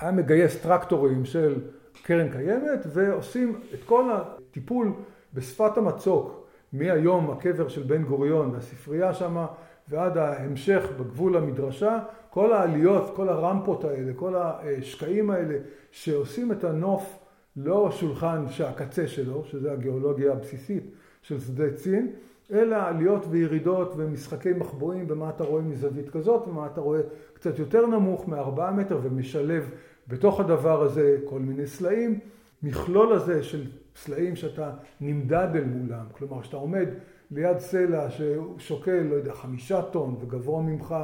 היה 0.00 0.12
מגייס 0.12 0.62
טרקטורים 0.62 1.24
של 1.24 1.60
קרן 2.02 2.32
קיימת 2.32 2.86
ועושים 2.92 3.60
את 3.74 3.84
כל 3.84 4.10
הטיפול 4.12 4.92
בשפת 5.34 5.78
המצוק 5.78 6.48
מהיום 6.72 7.30
הקבר 7.30 7.68
של 7.68 7.82
בן 7.82 8.02
גוריון 8.02 8.50
והספרייה 8.50 9.14
שמה 9.14 9.46
ועד 9.88 10.16
ההמשך 10.18 10.82
בגבול 11.00 11.36
המדרשה, 11.36 11.98
כל 12.30 12.52
העליות, 12.52 13.12
כל 13.16 13.28
הרמפות 13.28 13.84
האלה, 13.84 14.12
כל 14.16 14.34
השקעים 14.36 15.30
האלה 15.30 15.58
שעושים 15.90 16.52
את 16.52 16.64
הנוף 16.64 17.18
לא 17.56 17.90
שולחן 17.90 18.44
שהקצה 18.48 19.06
שלו, 19.08 19.44
שזה 19.44 19.72
הגיאולוגיה 19.72 20.32
הבסיסית 20.32 20.90
של 21.22 21.40
שדה 21.40 21.72
צין, 21.74 22.12
אלא 22.52 22.76
עליות 22.76 23.26
וירידות 23.30 23.92
ומשחקי 23.96 24.52
מחבואים 24.52 25.04
ומה 25.08 25.30
אתה 25.30 25.44
רואה 25.44 25.62
מזווית 25.62 26.10
כזאת 26.10 26.48
ומה 26.48 26.66
אתה 26.66 26.80
רואה 26.80 27.00
קצת 27.38 27.58
יותר 27.58 27.86
נמוך 27.86 28.28
מארבעה 28.28 28.70
מטר 28.70 28.98
ומשלב 29.02 29.70
בתוך 30.08 30.40
הדבר 30.40 30.82
הזה 30.82 31.16
כל 31.24 31.40
מיני 31.40 31.66
סלעים. 31.66 32.18
מכלול 32.62 33.12
הזה 33.12 33.42
של 33.42 33.66
סלעים 33.96 34.36
שאתה 34.36 34.70
נמדד 35.00 35.48
אל 35.54 35.64
מולם, 35.64 36.04
כלומר 36.12 36.42
שאתה 36.42 36.56
עומד 36.56 36.88
ליד 37.30 37.58
סלע 37.58 38.06
ששוקל, 38.10 39.02
לא 39.02 39.14
יודע, 39.14 39.34
חמישה 39.34 39.82
טון 39.82 40.16
וגבוה 40.20 40.62
ממך 40.62 40.94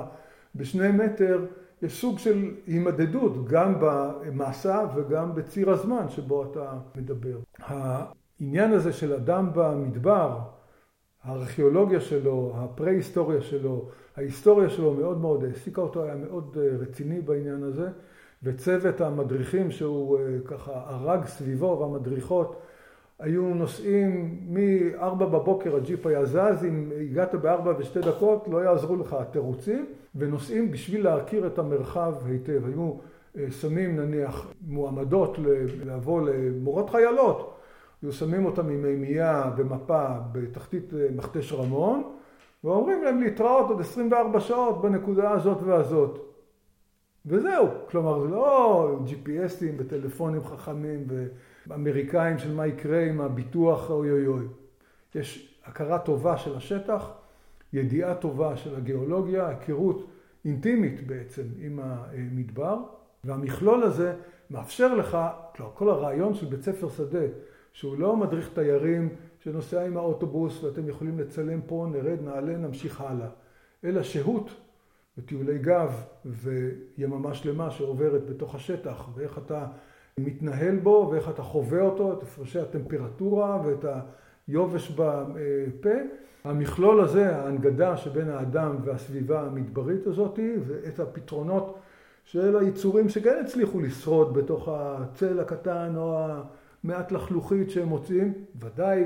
בשני 0.54 0.88
מטר, 0.88 1.46
יש 1.82 2.00
סוג 2.00 2.18
של 2.18 2.50
הימדדות 2.66 3.48
גם 3.48 3.74
במסע 3.80 4.86
וגם 4.96 5.34
בציר 5.34 5.70
הזמן 5.70 6.08
שבו 6.08 6.52
אתה 6.52 6.72
מדבר. 6.96 7.38
העניין 7.58 8.72
הזה 8.72 8.92
של 8.92 9.12
אדם 9.12 9.50
במדבר, 9.54 10.38
הארכיאולוגיה 11.24 12.00
שלו, 12.00 12.52
הפרה-היסטוריה 12.54 13.40
שלו, 13.40 13.88
ההיסטוריה 14.16 14.68
שלו 14.70 14.94
מאוד 14.94 15.20
מאוד 15.20 15.44
העסיקה 15.44 15.80
אותו, 15.80 16.04
היה 16.04 16.14
מאוד 16.14 16.56
אה, 16.60 16.76
רציני 16.80 17.20
בעניין 17.20 17.62
הזה, 17.62 17.88
וצוות 18.42 19.00
המדריכים 19.00 19.70
שהוא 19.70 20.18
אה, 20.18 20.24
ככה 20.44 20.72
הרג 20.86 21.24
סביבו 21.26 21.78
והמדריכות 21.80 22.60
היו 23.18 23.42
נוסעים 23.42 24.38
מ-4 24.48 25.14
בבוקר 25.14 25.76
הג'יפ 25.76 26.06
היה 26.06 26.24
זז, 26.24 26.64
אם 26.64 26.92
הגעת 27.00 27.34
ב-4 27.34 27.68
ושתי 27.78 28.00
דקות 28.00 28.48
לא 28.48 28.64
יעזרו 28.64 28.96
לך 28.96 29.12
התירוצים, 29.12 29.86
ונוסעים 30.14 30.70
בשביל 30.70 31.04
להכיר 31.04 31.46
את 31.46 31.58
המרחב 31.58 32.14
היטב. 32.26 32.66
היו 32.66 32.92
אה, 33.38 33.50
שמים 33.50 33.96
נניח 33.96 34.52
מועמדות 34.66 35.38
לבוא 35.84 36.28
למורות 36.30 36.90
חיילות, 36.90 37.54
היו 38.04 38.12
שמים 38.12 38.46
אותם 38.46 38.68
עם 38.68 38.82
מימייה 38.82 39.50
ומפה 39.56 40.06
בתחתית 40.32 40.94
אה, 40.94 41.06
מכתש 41.16 41.52
רמון, 41.52 42.16
ואומרים 42.64 43.04
להם 43.04 43.22
להתראות 43.22 43.70
עוד 43.70 43.80
24 43.80 44.40
שעות 44.40 44.82
בנקודה 44.82 45.30
הזאת 45.30 45.62
והזאת. 45.62 46.18
וזהו, 47.26 47.66
כלומר 47.90 48.20
זה 48.20 48.28
לא 48.28 48.98
GPSים 49.06 49.74
וטלפונים 49.78 50.44
חכמים 50.44 51.06
ואמריקאים 51.66 52.38
של 52.38 52.54
מה 52.54 52.66
יקרה 52.66 53.00
עם 53.00 53.20
הביטוח 53.20 53.90
אוי 53.90 54.10
אוי 54.10 54.26
אוי. 54.26 54.46
יש 55.14 55.58
הכרה 55.64 55.98
טובה 55.98 56.36
של 56.36 56.56
השטח, 56.56 57.10
ידיעה 57.72 58.14
טובה 58.14 58.56
של 58.56 58.76
הגיאולוגיה, 58.76 59.48
היכרות 59.48 60.10
אינטימית 60.44 61.06
בעצם 61.06 61.42
עם 61.58 61.80
המדבר, 61.82 62.78
והמכלול 63.24 63.82
הזה 63.82 64.14
מאפשר 64.50 64.94
לך, 64.94 65.18
כלומר 65.56 65.72
כל 65.74 65.88
הרעיון 65.88 66.34
של 66.34 66.46
בית 66.46 66.62
ספר 66.62 66.88
שדה, 66.88 67.24
שהוא 67.74 67.98
לא 67.98 68.16
מדריך 68.16 68.50
תיירים 68.54 69.08
שנוסע 69.38 69.86
עם 69.86 69.96
האוטובוס 69.96 70.64
ואתם 70.64 70.88
יכולים 70.88 71.18
לצלם 71.18 71.60
פה, 71.66 71.86
נרד, 71.92 72.18
נעלה, 72.24 72.56
נמשיך 72.56 73.00
הלאה, 73.00 73.28
אלא 73.84 74.02
שהות 74.02 74.50
וטיולי 75.18 75.58
גב 75.58 76.04
ויממה 76.24 77.34
שלמה 77.34 77.70
שעוברת 77.70 78.26
בתוך 78.26 78.54
השטח 78.54 79.08
ואיך 79.14 79.38
אתה 79.38 79.66
מתנהל 80.18 80.76
בו 80.76 81.08
ואיך 81.12 81.28
אתה 81.28 81.42
חווה 81.42 81.80
אותו, 81.80 82.12
את 82.12 82.22
הפרשי 82.22 82.58
הטמפרטורה 82.58 83.62
ואת 83.64 83.84
היובש 84.48 84.90
בפה. 84.96 85.98
המכלול 86.44 87.00
הזה, 87.00 87.36
ההנגדה 87.36 87.96
שבין 87.96 88.30
האדם 88.30 88.76
והסביבה 88.84 89.40
המדברית 89.40 90.06
הזאת 90.06 90.38
ואת 90.66 91.00
הפתרונות 91.00 91.78
של 92.24 92.56
היצורים 92.56 93.08
שכן 93.08 93.42
הצליחו 93.44 93.80
לשרוד 93.80 94.34
בתוך 94.34 94.68
הצל 94.72 95.40
הקטן 95.40 95.92
או 95.96 96.26
המעט 96.84 97.12
לחלוכית 97.12 97.70
שהם 97.70 97.88
מוצאים, 97.88 98.32
ודאי 98.60 99.04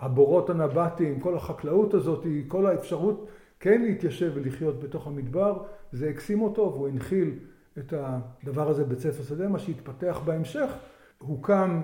הבורות 0.00 0.50
הנבטיים, 0.50 1.20
כל 1.20 1.36
החקלאות 1.36 1.94
הזאת, 1.94 2.26
כל 2.48 2.66
האפשרות 2.66 3.28
כן 3.60 3.82
להתיישב 3.82 4.32
ולחיות 4.34 4.80
בתוך 4.80 5.06
המדבר, 5.06 5.62
זה 5.92 6.08
הקסים 6.08 6.42
אותו 6.42 6.72
והוא 6.74 6.88
הנחיל 6.88 7.38
את 7.78 7.94
הדבר 7.96 8.70
הזה 8.70 8.84
בבית 8.84 9.00
ספר 9.00 9.22
שדה, 9.22 9.48
מה 9.48 9.58
שהתפתח 9.58 10.20
בהמשך, 10.24 10.70
הוקם 11.18 11.82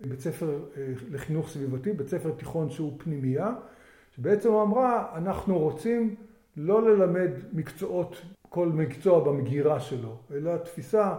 בית 0.00 0.20
ספר 0.20 0.58
אה, 0.76 0.92
לחינוך 1.10 1.48
סביבתי, 1.48 1.92
בית 1.92 2.08
ספר 2.08 2.30
תיכון 2.30 2.70
שהוא 2.70 2.92
פנימייה, 2.98 3.54
שבעצם 4.16 4.52
אמרה, 4.52 5.06
אנחנו 5.16 5.58
רוצים 5.58 6.14
לא 6.56 6.82
ללמד 6.82 7.30
מקצועות, 7.52 8.22
כל 8.48 8.68
מקצוע 8.68 9.24
במגירה 9.24 9.80
שלו, 9.80 10.16
אלא 10.34 10.56
תפיסה 10.56 11.14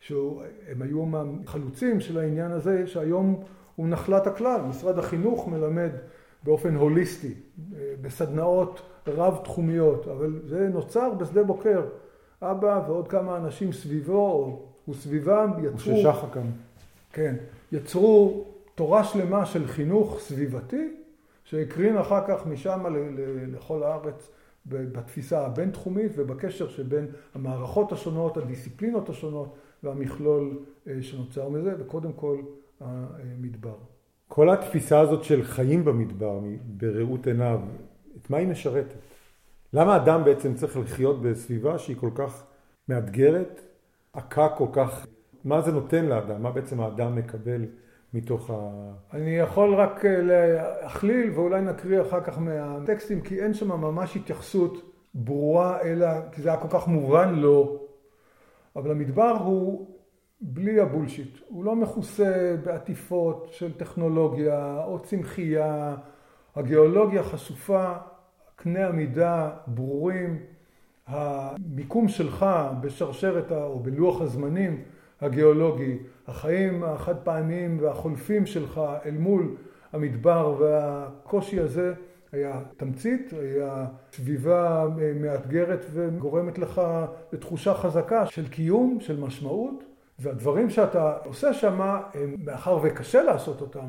שהם 0.00 0.82
היו 0.82 1.04
החלוצים 1.44 2.00
של 2.00 2.18
העניין 2.18 2.50
הזה, 2.50 2.86
שהיום 2.86 3.42
הוא 3.76 3.88
נחלת 3.88 4.26
הכלל. 4.26 4.60
משרד 4.68 4.98
החינוך 4.98 5.48
מלמד 5.48 5.90
באופן 6.42 6.74
הוליסטי, 6.74 7.34
אה, 7.74 7.94
בסדנאות 8.00 8.80
רב-תחומיות, 9.06 10.08
אבל 10.08 10.40
זה 10.46 10.68
נוצר 10.68 11.14
בשדה 11.14 11.42
בוקר. 11.42 11.82
אבא 12.42 12.82
ועוד 12.86 13.08
כמה 13.08 13.36
אנשים 13.36 13.72
סביבו, 13.72 14.62
וסביבם 14.88 15.50
יצרו... 15.62 15.92
משה 15.92 16.12
שחר 16.12 16.30
כאן. 16.30 16.50
כן, 17.12 17.36
יצרו 17.72 18.44
תורה 18.74 19.04
שלמה 19.04 19.46
של 19.46 19.66
חינוך 19.66 20.18
סביבתי, 20.20 20.94
שהקרין 21.44 21.98
אחר 21.98 22.20
כך 22.28 22.46
משם 22.46 22.84
לכל 23.52 23.82
הארץ 23.82 24.30
בתפיסה 24.66 25.46
הבינתחומית 25.46 26.12
ובקשר 26.16 26.68
שבין 26.68 27.06
המערכות 27.34 27.92
השונות, 27.92 28.36
הדיסציפלינות 28.36 29.08
השונות 29.08 29.56
והמכלול 29.86 30.58
אה, 30.88 31.02
שנוצר 31.02 31.48
מזה, 31.48 31.74
וקודם 31.78 32.12
כל 32.12 32.38
המדבר. 32.80 33.76
כל 34.28 34.50
התפיסה 34.50 35.00
הזאת 35.00 35.24
של 35.24 35.42
חיים 35.42 35.84
במדבר, 35.84 36.40
בראות 36.66 37.26
עיניו, 37.26 37.60
את 38.16 38.30
מה 38.30 38.36
היא 38.36 38.48
משרתת? 38.48 38.94
למה 39.72 39.96
אדם 39.96 40.24
בעצם 40.24 40.54
צריך 40.54 40.76
לחיות 40.76 41.22
בסביבה 41.22 41.78
שהיא 41.78 41.96
כל 41.96 42.10
כך 42.14 42.44
מאתגרת, 42.88 43.60
עקה 44.12 44.48
כל 44.48 44.66
כך, 44.72 45.06
מה 45.44 45.60
זה 45.60 45.72
נותן 45.72 46.04
לאדם? 46.04 46.42
מה 46.42 46.50
בעצם 46.50 46.80
האדם 46.80 47.16
מקבל 47.16 47.64
מתוך 48.14 48.50
ה... 48.50 48.70
אני 49.12 49.36
יכול 49.36 49.74
רק 49.74 50.04
אה, 50.04 50.22
להכליל 50.22 51.30
ואולי 51.34 51.60
נקריא 51.60 52.00
אחר 52.00 52.20
כך 52.20 52.38
מהטקסטים, 52.38 53.20
כי 53.20 53.40
אין 53.40 53.54
שם 53.54 53.68
ממש 53.68 54.16
התייחסות 54.16 54.92
ברורה, 55.14 55.80
אלא 55.82 56.06
כי 56.32 56.42
זה 56.42 56.48
היה 56.48 56.58
כל 56.60 56.68
כך 56.78 56.88
מובן 56.88 57.34
לו. 57.34 57.85
אבל 58.76 58.90
המדבר 58.90 59.30
הוא 59.30 59.86
בלי 60.40 60.80
הבולשיט. 60.80 61.38
הוא 61.48 61.64
לא 61.64 61.76
מכוסה 61.76 62.56
בעטיפות 62.64 63.48
של 63.50 63.72
טכנולוגיה 63.72 64.84
או 64.84 64.98
צמחייה. 64.98 65.96
הגיאולוגיה 66.56 67.22
חשופה, 67.22 67.92
קנה 68.56 68.86
המידה 68.86 69.50
ברורים. 69.66 70.38
המיקום 71.06 72.08
שלך 72.08 72.46
בשרשרת 72.80 73.52
או 73.52 73.80
בלוח 73.80 74.20
הזמנים 74.20 74.82
הגיאולוגי, 75.20 75.98
החיים 76.26 76.84
החד 76.84 77.16
פעמיים 77.24 77.78
והחולפים 77.80 78.46
שלך 78.46 78.80
אל 79.04 79.14
מול 79.18 79.56
המדבר 79.92 80.56
והקושי 80.58 81.60
הזה 81.60 81.94
היה 82.32 82.60
תמצית, 82.76 83.32
היה 83.40 83.86
סביבה 84.12 84.86
מאתגרת 85.20 85.86
וגורמת 85.92 86.58
לך 86.58 86.80
לתחושה 87.32 87.74
חזקה 87.74 88.26
של 88.26 88.48
קיום, 88.48 88.98
של 89.00 89.20
משמעות. 89.20 89.84
והדברים 90.18 90.70
שאתה 90.70 91.16
עושה 91.24 91.54
שם, 91.54 91.80
הם, 91.80 92.36
מאחר 92.44 92.78
וקשה 92.82 93.22
לעשות 93.22 93.60
אותם, 93.60 93.86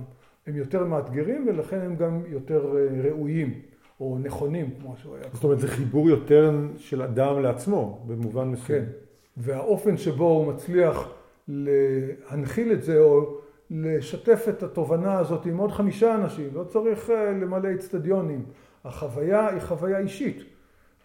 הם 0.47 0.55
יותר 0.55 0.83
מאתגרים 0.83 1.45
ולכן 1.47 1.79
הם 1.79 1.95
גם 1.95 2.21
יותר 2.27 2.77
אה, 2.77 3.01
ראויים 3.09 3.61
או 3.99 4.17
נכונים, 4.23 4.69
כמו 4.81 4.95
שהוא 4.97 5.15
היה. 5.15 5.25
זאת 5.33 5.43
אומרת, 5.43 5.59
זה 5.59 5.67
חיבור 5.67 6.09
יותר 6.09 6.51
של 6.77 7.01
אדם 7.01 7.41
לעצמו, 7.41 8.05
במובן 8.07 8.47
מסוים. 8.47 8.85
כן, 8.85 8.91
והאופן 9.37 9.97
שבו 9.97 10.25
הוא 10.25 10.53
מצליח 10.53 11.09
להנחיל 11.47 12.71
את 12.71 12.83
זה, 12.83 12.99
או 12.99 13.36
לשתף 13.69 14.45
את 14.49 14.63
התובנה 14.63 15.19
הזאת 15.19 15.45
עם 15.45 15.57
עוד 15.57 15.71
חמישה 15.71 16.15
אנשים, 16.15 16.49
לא 16.53 16.63
צריך 16.63 17.09
אה, 17.09 17.31
למלא 17.31 17.73
אצטדיונים. 17.73 18.45
החוויה 18.85 19.47
היא 19.47 19.61
חוויה 19.61 19.99
אישית. 19.99 20.43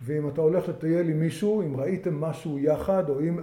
ואם 0.00 0.28
אתה 0.28 0.40
הולך 0.40 0.68
לטייל 0.68 1.08
עם 1.08 1.20
מישהו, 1.20 1.62
אם 1.62 1.76
ראיתם 1.76 2.20
משהו 2.20 2.58
יחד, 2.58 3.10
או 3.10 3.20
אם 3.20 3.38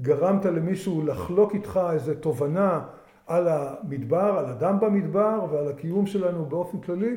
גרמת 0.00 0.44
למישהו 0.44 1.06
לחלוק 1.06 1.54
איתך 1.54 1.80
איזו 1.92 2.14
תובנה 2.14 2.80
על 3.26 3.48
המדבר, 3.48 4.38
על 4.38 4.44
אדם 4.44 4.80
במדבר 4.80 5.46
ועל 5.50 5.68
הקיום 5.68 6.06
שלנו 6.06 6.46
באופן 6.46 6.80
כללי, 6.80 7.16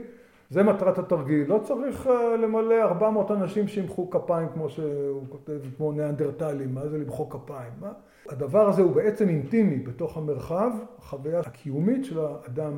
זה 0.49 0.63
מטרת 0.63 0.97
התרגיל. 0.97 1.47
לא 1.47 1.59
צריך 1.63 2.07
אה, 2.07 2.37
למלא 2.37 2.83
400 2.83 3.31
אנשים 3.31 3.67
שימחאו 3.67 4.09
כפיים 4.09 4.47
כמו 4.53 4.69
שהוא 4.69 5.23
כותב, 5.29 5.59
כמו 5.77 5.91
ניאנדרטלים, 5.91 6.73
מה 6.73 6.87
זה 6.87 6.97
למחוא 6.97 7.29
כפיים? 7.29 7.71
מה? 7.81 7.91
הדבר 8.29 8.69
הזה 8.69 8.81
הוא 8.81 8.95
בעצם 8.95 9.29
אינטימי 9.29 9.77
בתוך 9.77 10.17
המרחב, 10.17 10.71
החוויה 10.99 11.39
הקיומית 11.39 12.05
של 12.05 12.19
האדם. 12.19 12.71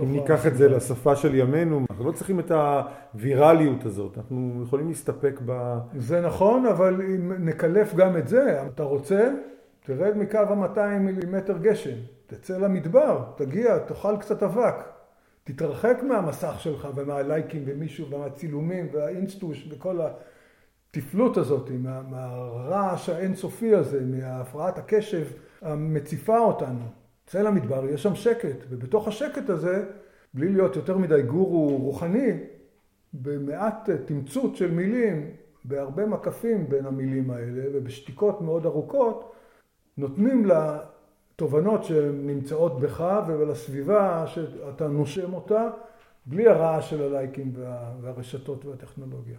אם 0.00 0.12
ניקח 0.12 0.46
את 0.46 0.56
זה 0.56 0.68
לשפה 0.68 1.16
של 1.16 1.34
ימינו, 1.34 1.80
אנחנו 1.90 2.04
לא 2.04 2.12
צריכים 2.12 2.40
את 2.40 2.50
הווירליות 2.50 3.84
הזאת, 3.84 4.18
אנחנו 4.18 4.62
יכולים 4.66 4.88
להסתפק 4.88 5.40
ב... 5.46 5.78
זה 5.96 6.20
נכון, 6.20 6.66
אבל 6.66 7.02
אם 7.02 7.32
נקלף 7.38 7.94
גם 7.94 8.16
את 8.16 8.28
זה, 8.28 8.62
אתה 8.66 8.82
רוצה, 8.82 9.30
תרד 9.84 10.16
מקו 10.16 10.38
ה-200 10.38 10.98
מילימטר 11.00 11.58
גשם, 11.58 11.96
תצא 12.26 12.58
למדבר, 12.58 13.24
תגיע, 13.36 13.78
תאכל 13.78 14.16
קצת 14.16 14.42
אבק, 14.42 14.95
תתרחק 15.46 15.98
מהמסך 16.08 16.54
שלך 16.58 16.88
ומהלייקים 16.94 17.62
ומישהו 17.66 18.10
ומהצילומים 18.10 18.88
והאינסטוש 18.92 19.68
וכל 19.70 20.00
התפלות 20.90 21.36
הזאת, 21.36 21.70
מה, 21.70 22.02
מהרעש 22.02 23.08
האינסופי 23.08 23.74
הזה, 23.74 24.00
מהפרעת 24.04 24.78
הקשב 24.78 25.26
המציפה 25.62 26.38
אותנו. 26.38 26.84
צא 27.26 27.42
למדבר, 27.42 27.88
יש 27.88 28.02
שם 28.02 28.14
שקט, 28.14 28.56
ובתוך 28.68 29.08
השקט 29.08 29.50
הזה, 29.50 29.84
בלי 30.34 30.52
להיות 30.52 30.76
יותר 30.76 30.98
מדי 30.98 31.22
גורו 31.22 31.78
רוחני, 31.78 32.32
במעט 33.12 33.90
תמצות 33.90 34.56
של 34.56 34.70
מילים, 34.70 35.30
בהרבה 35.64 36.06
מקפים 36.06 36.68
בין 36.68 36.86
המילים 36.86 37.30
האלה 37.30 37.62
ובשתיקות 37.72 38.40
מאוד 38.40 38.66
ארוכות, 38.66 39.32
נותנים 39.98 40.44
לתובנות 41.36 41.84
שנמצאות 41.84 42.80
בך 42.80 43.24
ולסביבה 43.26 44.24
שאתה 44.26 44.88
נושם 44.88 45.34
אותה, 45.34 45.68
בלי 46.26 46.48
הרעש 46.48 46.90
של 46.90 47.02
הלייקים 47.02 47.52
והרשתות 48.00 48.64
והטכנולוגיה. 48.64 49.38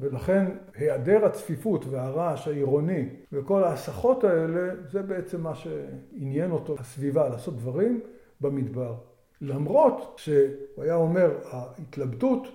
ולכן 0.00 0.46
היעדר 0.74 1.24
הצפיפות 1.24 1.84
והרעש 1.90 2.48
העירוני 2.48 3.08
וכל 3.32 3.64
ההסחות 3.64 4.24
האלה, 4.24 4.74
זה 4.90 5.02
בעצם 5.02 5.40
מה 5.40 5.54
שעניין 5.54 6.50
אותו, 6.50 6.76
הסביבה, 6.78 7.28
לעשות 7.28 7.56
דברים 7.56 8.00
במדבר. 8.40 8.94
למרות 9.40 10.14
שהוא 10.16 10.84
היה 10.84 10.94
אומר, 10.94 11.30
ההתלבטות 11.50 12.48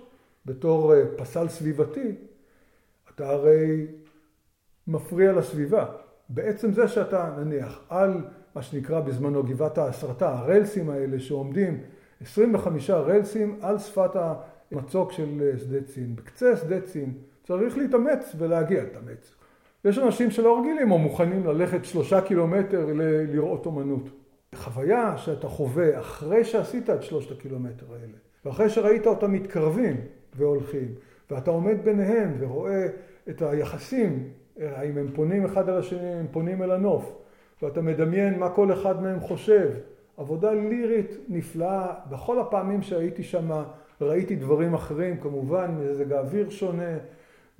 בתור 0.46 0.94
אה, 0.94 1.02
פסל 1.16 1.48
סביבתי, 1.48 2.14
אתה 3.14 3.30
הרי 3.30 3.86
מפריע 4.86 5.32
לסביבה. 5.32 5.86
בעצם 6.28 6.72
זה 6.72 6.88
שאתה 6.88 7.34
נניח 7.38 7.80
על 7.88 8.24
מה 8.54 8.62
שנקרא 8.62 9.00
בזמנו 9.00 9.42
גבעת 9.42 9.78
ההסרטה, 9.78 10.38
הרלסים 10.38 10.90
האלה 10.90 11.20
שעומדים 11.20 11.80
25 12.20 12.90
רלסים 12.90 13.58
על 13.60 13.78
שפת 13.78 14.10
המצוק 14.72 15.12
של 15.12 15.52
שדה 15.56 15.82
צין. 15.82 16.16
בקצה 16.16 16.56
שדה 16.56 16.80
צין 16.80 17.12
צריך 17.46 17.78
להתאמץ 17.78 18.34
ולהגיע 18.38 18.82
להתאמץ. 18.82 19.34
יש 19.84 19.98
אנשים 19.98 20.30
שלא 20.30 20.60
רגילים 20.60 20.90
או 20.90 20.98
מוכנים 20.98 21.46
ללכת 21.46 21.84
שלושה 21.84 22.20
קילומטר 22.20 22.86
ל- 22.86 23.32
לראות 23.32 23.66
אומנות. 23.66 24.08
חוויה 24.54 25.18
שאתה 25.18 25.48
חווה 25.48 26.00
אחרי 26.00 26.44
שעשית 26.44 26.90
את 26.90 27.02
שלושת 27.02 27.30
הקילומטר 27.38 27.86
האלה, 27.92 28.12
ואחרי 28.44 28.70
שראית 28.70 29.06
אותם 29.06 29.32
מתקרבים 29.32 29.96
והולכים, 30.36 30.88
ואתה 31.30 31.50
עומד 31.50 31.76
ביניהם 31.84 32.36
ורואה 32.38 32.86
את 33.28 33.42
היחסים, 33.42 34.28
האם 34.60 34.98
הם 34.98 35.08
פונים 35.14 35.44
אחד 35.44 35.68
על 35.68 35.78
השני, 35.78 36.14
הם 36.14 36.26
פונים 36.30 36.62
אל 36.62 36.70
הנוף, 36.70 37.23
ואתה 37.64 37.82
מדמיין 37.82 38.38
מה 38.38 38.50
כל 38.50 38.72
אחד 38.72 39.02
מהם 39.02 39.20
חושב. 39.20 39.70
עבודה 40.16 40.52
לירית 40.52 41.16
נפלאה, 41.28 41.94
בכל 42.10 42.40
הפעמים 42.40 42.82
שהייתי 42.82 43.22
שם 43.22 43.50
ראיתי 44.00 44.36
דברים 44.36 44.74
אחרים, 44.74 45.16
כמובן 45.16 45.70
מזג 45.80 46.12
האוויר 46.12 46.50
שונה, 46.50 46.98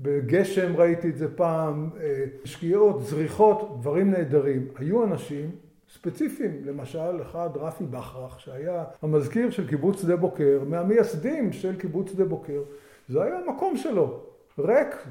בגשם 0.00 0.76
ראיתי 0.76 1.10
את 1.10 1.16
זה 1.16 1.36
פעם, 1.36 1.90
אה, 2.00 2.24
שקיעות, 2.44 3.02
זריחות, 3.02 3.76
דברים 3.80 4.10
נהדרים. 4.10 4.68
היו 4.76 5.04
אנשים 5.04 5.50
ספציפיים, 5.94 6.60
למשל 6.64 7.22
אחד 7.22 7.50
רפי 7.54 7.84
בכרך 7.84 8.40
שהיה 8.40 8.84
המזכיר 9.02 9.50
של 9.50 9.68
קיבוץ 9.68 10.02
שדה 10.02 10.16
בוקר, 10.16 10.60
מהמייסדים 10.66 11.52
של 11.52 11.76
קיבוץ 11.76 12.10
שדה 12.10 12.24
בוקר, 12.24 12.62
זה 13.08 13.22
היה 13.22 13.38
המקום 13.38 13.76
שלו, 13.76 14.20
ריק 14.58 15.06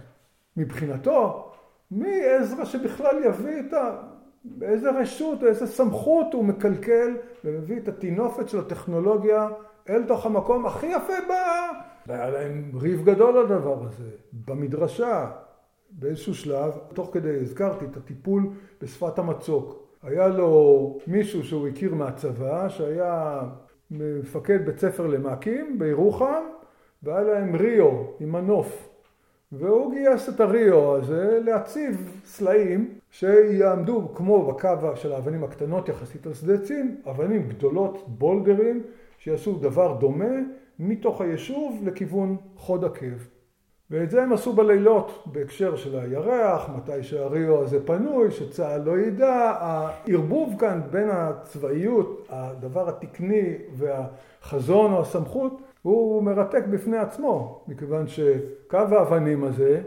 מבחינתו, 0.57 1.51
מי 1.91 2.25
עזרא 2.25 2.65
שבכלל 2.65 3.23
יביא 3.25 3.59
את 3.67 3.73
ה... 3.73 4.12
באיזה 4.45 4.91
רשות 4.91 5.43
או 5.43 5.47
איזה 5.47 5.67
סמכות 5.67 6.33
הוא 6.33 6.45
מקלקל 6.45 7.17
ומביא 7.45 7.77
את 7.77 7.87
הטינופת 7.87 8.49
של 8.49 8.59
הטכנולוגיה 8.59 9.49
אל 9.89 10.03
תוך 10.03 10.25
המקום 10.25 10.65
הכי 10.65 10.87
יפה 10.87 11.13
ב... 11.29 11.33
והיה 12.07 12.29
להם 12.29 12.71
ריב 12.81 13.05
גדול 13.05 13.37
על 13.37 13.45
הדבר 13.45 13.83
הזה. 13.83 14.09
במדרשה, 14.45 15.31
באיזשהו 15.89 16.35
שלב, 16.35 16.71
תוך 16.93 17.09
כדי 17.13 17.39
הזכרתי 17.41 17.85
את 17.85 17.97
הטיפול 17.97 18.49
בשפת 18.81 19.19
המצוק. 19.19 19.83
היה 20.03 20.27
לו 20.27 20.97
מישהו 21.07 21.43
שהוא 21.43 21.67
הכיר 21.67 21.95
מהצבא, 21.95 22.69
שהיה 22.69 23.41
מפקד 23.91 24.65
בית 24.65 24.79
ספר 24.79 25.07
למ"כים 25.07 25.79
בירוחם, 25.79 26.43
והיה 27.03 27.21
להם 27.21 27.55
ריו 27.55 28.03
עם 28.19 28.31
מנוף. 28.31 28.89
והוא 29.51 29.93
גייס 29.93 30.29
את 30.29 30.39
הריו 30.39 30.95
הזה 30.95 31.39
להציב 31.43 32.21
סלעים 32.25 32.99
שיעמדו 33.13 34.13
כמו 34.15 34.45
בקו 34.51 34.95
של 34.95 35.11
האבנים 35.11 35.43
הקטנות 35.43 35.89
יחסית 35.89 36.27
על 36.27 36.33
שדה 36.33 36.57
צין, 36.57 36.95
אבנים 37.09 37.49
גדולות, 37.49 38.03
בולדרים, 38.07 38.83
שיעשו 39.17 39.53
דבר 39.53 39.97
דומה 39.99 40.35
מתוך 40.79 41.21
היישוב 41.21 41.81
לכיוון 41.85 42.37
חוד 42.55 42.85
עקב. 42.85 43.05
ואת 43.91 44.11
זה 44.11 44.23
הם 44.23 44.33
עשו 44.33 44.53
בלילות 44.53 45.23
בהקשר 45.25 45.75
של 45.75 45.99
הירח, 45.99 46.69
מתי 46.77 47.03
שהריו 47.03 47.61
הזה 47.61 47.85
פנוי, 47.85 48.31
שצה"ל 48.31 48.81
לא 48.81 48.99
ידע. 48.99 49.55
הערבוב 49.59 50.55
כאן 50.59 50.81
בין 50.91 51.09
הצבאיות, 51.11 52.27
הדבר 52.29 52.89
התקני 52.89 53.55
והחזון 53.73 54.93
או 54.93 55.01
הסמכות, 55.01 55.61
הוא 55.81 56.23
מרתק 56.23 56.63
בפני 56.69 56.97
עצמו, 56.97 57.63
מכיוון 57.67 58.07
שקו 58.07 58.77
האבנים 58.77 59.43
הזה 59.43 59.81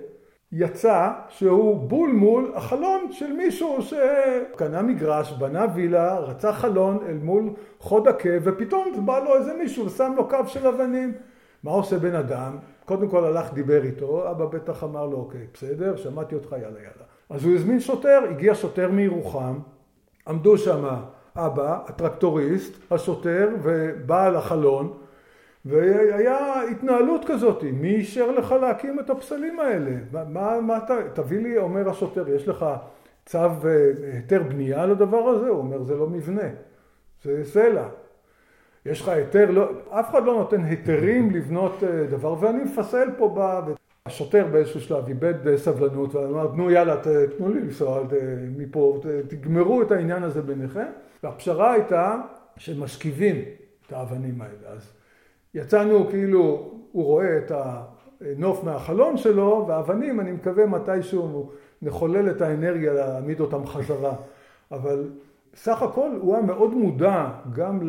יצא 0.59 1.11
שהוא 1.29 1.89
בול 1.89 2.11
מול 2.11 2.53
החלון 2.55 3.13
של 3.13 3.33
מישהו 3.33 3.79
שקנה 3.83 4.83
מגרש, 4.83 5.33
בנה 5.33 5.67
וילה, 5.75 6.19
רצה 6.19 6.53
חלון 6.53 6.99
אל 7.09 7.19
מול 7.23 7.51
חוד 7.79 8.09
עקב, 8.09 8.39
ופתאום 8.43 9.07
בא 9.07 9.19
לו 9.19 9.37
איזה 9.37 9.55
מישהו 9.55 9.87
ושם 9.87 10.13
לו 10.17 10.29
קו 10.29 10.39
של 10.47 10.67
אבנים. 10.67 11.13
מה 11.63 11.71
עושה 11.71 11.99
בן 11.99 12.15
אדם? 12.15 12.57
קודם 12.85 13.09
כל 13.09 13.25
הלך 13.25 13.53
דיבר 13.53 13.83
איתו, 13.83 14.31
אבא 14.31 14.47
בטח 14.47 14.85
אמר 14.85 15.07
לו, 15.07 15.17
אוקיי, 15.17 15.47
בסדר, 15.55 15.97
שמעתי 15.97 16.35
אותך, 16.35 16.53
יאללה 16.53 16.79
יאללה. 16.79 17.07
אז 17.31 17.45
הוא 17.45 17.55
הזמין 17.55 17.81
שוטר, 17.81 18.21
הגיע 18.31 18.55
שוטר 18.55 18.91
מירוחם, 18.91 19.59
עמדו 20.29 20.59
שם 20.59 20.85
אבא, 21.37 21.79
הטרקטוריסט, 21.87 22.93
השוטר 22.93 23.49
ובעל 23.63 24.37
החלון, 24.37 24.93
והיה 25.67 26.63
התנהלות 26.71 27.25
כזאת, 27.27 27.63
מי 27.63 27.95
אישר 27.95 28.31
לך 28.31 28.53
להקים 28.53 29.01
את 29.01 29.11
הפסלים 29.11 29.61
האלה? 29.61 29.91
מה, 30.13 30.61
מה 30.61 30.79
אתה, 30.79 30.95
תביא 31.15 31.39
לי, 31.39 31.59
אומר 31.59 31.91
השוטר, 31.91 32.29
יש 32.29 32.49
לך 32.49 32.67
צו 33.27 33.39
אה, 33.39 33.53
היתר 34.13 34.43
בנייה 34.43 34.87
לדבר 34.87 35.17
הזה? 35.17 35.49
הוא 35.49 35.59
אומר, 35.59 35.83
זה 35.83 35.97
לא 35.97 36.07
מבנה, 36.07 36.49
זה 37.23 37.45
סלע. 37.45 37.89
יש 38.87 39.01
לך 39.01 39.09
היתר, 39.09 39.51
לא, 39.51 39.71
אף 39.91 40.11
אחד 40.11 40.25
לא 40.25 40.35
נותן 40.35 40.65
היתרים 40.65 41.31
לבנות 41.31 41.83
אה, 41.83 42.07
דבר, 42.07 42.35
ואני 42.41 42.65
מפסל 42.65 43.09
פה 43.19 43.35
ב... 43.37 43.73
השוטר 44.07 44.47
באיזשהו 44.53 44.81
שלב 44.81 45.09
איבד 45.09 45.49
אה, 45.49 45.59
סבלנות 45.59 46.15
ואמר, 46.15 46.53
נו 46.53 46.71
יאללה, 46.71 46.97
תנו 47.39 47.49
לי 47.49 47.61
לנסוע 47.61 48.03
מפה, 48.57 49.01
תגמרו 49.29 49.83
את 49.83 49.91
העניין 49.93 50.23
הזה 50.23 50.43
ביניכם. 50.43 50.87
והפשרה 51.23 51.73
הייתה 51.73 52.21
שמשכיבים 52.57 53.37
את 53.87 53.93
האבנים 53.93 54.43
האלה. 54.43 54.69
אז 54.69 54.93
יצאנו 55.57 56.07
כאילו, 56.11 56.71
הוא 56.93 57.05
רואה 57.05 57.39
את 57.39 57.53
הנוף 58.21 58.65
מהחלון 58.65 59.17
שלו, 59.17 59.65
והאבנים, 59.69 60.21
אני 60.21 60.33
מקווה 60.33 60.67
מתישהו 60.67 61.51
נחולל 61.83 62.31
את 62.31 62.41
האנרגיה 62.41 62.93
להעמיד 62.93 63.41
אותם 63.41 63.67
חזרה. 63.67 64.15
אבל 64.71 65.11
סך 65.55 65.83
הכל 65.83 66.11
הוא 66.21 66.35
היה 66.35 66.45
מאוד 66.45 66.75
מודע 66.75 67.31
גם 67.53 67.81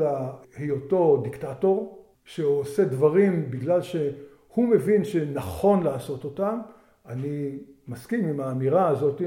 להיותו 0.58 1.21
דיקטטור, 1.23 2.06
שהוא 2.25 2.60
עושה 2.60 2.86
דברים 2.86 3.51
בגלל 3.51 3.82
שהוא 3.82 4.67
מבין 4.69 5.03
שנכון 5.03 5.84
לעשות 5.84 6.23
אותם. 6.23 6.60
אני 7.06 7.58
מסכים 7.88 8.25
עם 8.25 8.39
האמירה 8.39 8.88
הזאת 8.88 9.21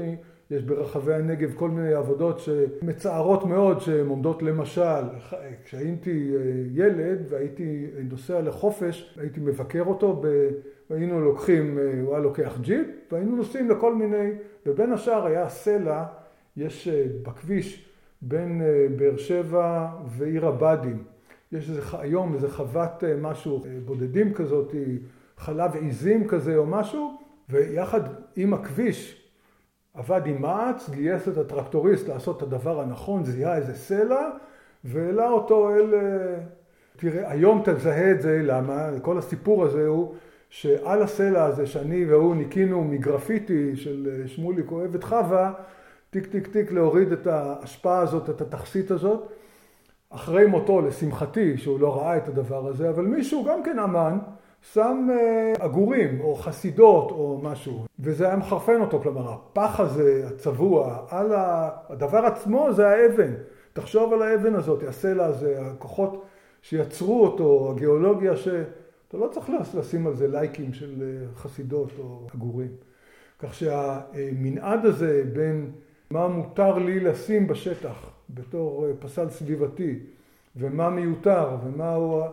יש 0.51 0.63
ברחבי 0.63 1.13
הנגב 1.13 1.53
כל 1.55 1.69
מיני 1.69 1.93
עבודות 1.93 2.39
שמצערות 2.39 3.45
מאוד 3.45 3.81
שהן 3.81 4.07
עומדות 4.07 4.43
למשל, 4.43 5.01
כשהייתי 5.63 6.33
אה, 6.35 6.41
ילד 6.71 7.19
והייתי 7.29 7.87
נוסע 8.09 8.41
לחופש, 8.41 9.17
הייתי 9.21 9.39
מבקר 9.39 9.83
אותו, 9.85 10.21
והיינו 10.89 11.21
לוקחים, 11.21 11.77
אה, 11.77 12.01
הוא 12.01 12.13
היה 12.13 12.23
לוקח 12.23 12.57
ג'יפ, 12.61 12.87
והיינו 13.11 13.35
נוסעים 13.35 13.69
לכל 13.69 13.95
מיני, 13.95 14.29
ובין 14.65 14.91
השאר 14.91 15.25
היה 15.25 15.49
סלע, 15.49 16.03
יש 16.57 16.87
אה, 16.87 17.05
בכביש 17.23 17.89
בין 18.21 18.61
באר 18.97 19.17
שבע 19.17 19.87
ועיר 20.07 20.47
הבה"דים, 20.47 21.03
יש 21.51 21.69
איזה, 21.69 21.81
היום 21.99 22.33
איזה 22.33 22.49
חוות 22.49 23.03
משהו, 23.21 23.63
בודדים 23.85 24.33
כזאת, 24.33 24.75
חלב 25.37 25.75
עיזים 25.75 26.27
כזה 26.27 26.57
או 26.57 26.65
משהו, 26.65 27.17
ויחד 27.49 28.01
עם 28.35 28.53
הכביש 28.53 29.20
עבד 29.93 30.21
עם 30.25 30.41
מע"צ, 30.41 30.89
גייס 30.89 31.27
את 31.27 31.37
הטרקטוריסט 31.37 32.09
לעשות 32.09 32.37
את 32.37 32.41
הדבר 32.41 32.81
הנכון, 32.81 33.23
זיהה 33.23 33.57
איזה 33.57 33.73
סלע 33.73 34.29
והעלה 34.83 35.29
אותו 35.29 35.75
אל... 35.75 35.93
אה, 35.93 36.37
תראה, 36.97 37.31
היום 37.31 37.61
תזהה 37.65 38.11
את 38.11 38.21
זה, 38.21 38.41
למה? 38.43 38.89
כל 39.01 39.17
הסיפור 39.17 39.63
הזה 39.63 39.87
הוא 39.87 40.15
שעל 40.49 41.03
הסלע 41.03 41.43
הזה 41.43 41.67
שאני 41.67 42.05
והוא 42.05 42.35
ניקינו 42.35 42.83
מגרפיטי 42.83 43.75
של 43.75 44.09
אה, 44.11 44.27
שמוליק 44.27 44.71
אוהב 44.71 44.95
את 44.95 45.03
חווה, 45.03 45.53
טיק 46.09 46.27
טיק 46.27 46.47
טיק 46.47 46.71
להוריד 46.71 47.11
את 47.11 47.27
ההשפעה 47.27 47.99
הזאת, 47.99 48.29
את 48.29 48.41
התכסית 48.41 48.91
הזאת. 48.91 49.31
אחרי 50.09 50.45
מותו, 50.45 50.81
לשמחתי, 50.81 51.57
שהוא 51.57 51.79
לא 51.79 51.97
ראה 51.97 52.17
את 52.17 52.27
הדבר 52.27 52.67
הזה, 52.67 52.89
אבל 52.89 53.05
מישהו, 53.05 53.45
גם 53.45 53.63
כן 53.63 53.79
אמן, 53.79 54.17
שם 54.73 55.07
אה, 55.11 55.53
עגורים 55.59 56.21
או 56.21 56.35
חסידות 56.35 57.11
או 57.11 57.39
משהו, 57.43 57.85
וזה 57.99 58.25
היה 58.25 58.35
מחרפן 58.35 58.81
אותו, 58.81 58.99
כלומר 58.99 59.33
הפח 59.33 59.79
הזה 59.79 60.27
הצבוע 60.27 61.05
על 61.09 61.31
הדבר 61.35 62.25
עצמו 62.25 62.73
זה 62.73 62.87
האבן, 62.87 63.33
תחשוב 63.73 64.13
על 64.13 64.21
האבן 64.21 64.55
הזאת, 64.55 64.83
הסלע 64.83 65.25
הזה, 65.25 65.61
הכוחות 65.61 66.25
שיצרו 66.61 67.23
אותו, 67.23 67.71
הגיאולוגיה 67.71 68.35
ש... 68.35 68.47
אתה 69.11 69.19
לא 69.19 69.27
צריך 69.27 69.49
לשים 69.75 70.07
על 70.07 70.15
זה 70.15 70.27
לייקים 70.27 70.73
של 70.73 71.01
אה, 71.01 71.35
חסידות 71.35 71.91
או 71.99 72.27
עגורים. 72.33 72.71
כך 73.39 73.53
שהמנעד 73.53 74.85
הזה 74.85 75.23
בין 75.33 75.71
מה 76.11 76.27
מותר 76.27 76.77
לי 76.77 76.99
לשים 76.99 77.47
בשטח 77.47 78.09
בתור 78.29 78.85
אה, 78.85 78.91
פסל 78.99 79.29
סביבתי 79.29 79.99
ומה 80.55 80.89
מיותר 80.89 81.57
ומה 81.63 81.93
הוא 81.93 82.21
אה, 82.21 82.27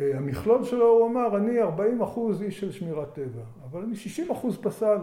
המכלול 0.00 0.64
שלו 0.64 0.86
הוא 0.86 1.08
אמר, 1.08 1.36
אני 1.36 1.62
40 1.62 2.02
אחוז 2.02 2.42
איש 2.42 2.60
של 2.60 2.72
שמירת 2.72 3.14
טבע, 3.14 3.42
אבל 3.70 3.82
אני 3.82 3.96
60 3.96 4.30
אחוז 4.30 4.58
פסל. 4.62 4.98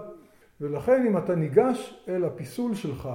ולכן 0.61 1.05
אם 1.07 1.17
אתה 1.17 1.35
ניגש 1.35 2.05
אל 2.07 2.23
הפיסול 2.25 2.75
שלך 2.75 3.09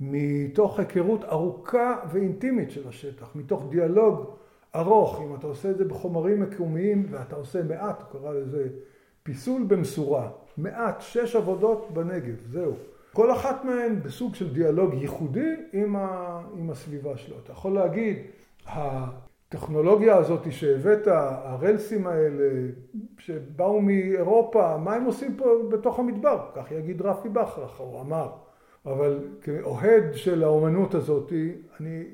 מתוך 0.00 0.78
היכרות 0.78 1.24
ארוכה 1.24 1.96
ואינטימית 2.12 2.70
של 2.70 2.88
השטח, 2.88 3.36
מתוך 3.36 3.64
דיאלוג 3.70 4.36
ארוך, 4.74 5.20
אם 5.20 5.34
אתה 5.34 5.46
עושה 5.46 5.70
את 5.70 5.78
זה 5.78 5.84
בחומרים 5.84 6.40
מקומיים 6.40 7.06
ואתה 7.10 7.36
עושה 7.36 7.62
מעט, 7.62 8.02
הוא 8.02 8.20
קרא 8.20 8.32
לזה 8.32 8.68
פיסול 9.22 9.62
במשורה, 9.62 10.30
מעט, 10.56 11.00
שש 11.00 11.36
עבודות 11.36 11.90
בנגב, 11.92 12.46
זהו. 12.46 12.72
כל 13.12 13.32
אחת 13.32 13.64
מהן 13.64 14.02
בסוג 14.02 14.34
של 14.34 14.54
דיאלוג 14.54 14.94
ייחודי 14.94 15.54
עם, 15.72 15.96
ה, 15.96 16.40
עם 16.58 16.70
הסביבה 16.70 17.16
שלו. 17.16 17.36
אתה 17.44 17.52
יכול 17.52 17.74
להגיד, 17.74 18.16
הטכנולוגיה 19.56 20.16
הזאת 20.16 20.52
שהבאת, 20.52 21.06
הרלסים 21.06 22.06
האלה 22.06 22.68
שבאו 23.18 23.80
מאירופה, 23.80 24.76
מה 24.76 24.94
הם 24.94 25.04
עושים 25.04 25.36
פה 25.36 25.68
בתוך 25.68 25.98
המדבר? 25.98 26.40
כך 26.54 26.72
יגיד 26.72 27.02
רפי 27.02 27.28
בכרך, 27.28 27.76
הוא 27.80 28.00
אמר. 28.00 28.28
אבל 28.86 29.18
כאוהד 29.42 30.04
של 30.12 30.44
האומנות 30.44 30.94
הזאת, 30.94 31.32
אני 31.80 32.04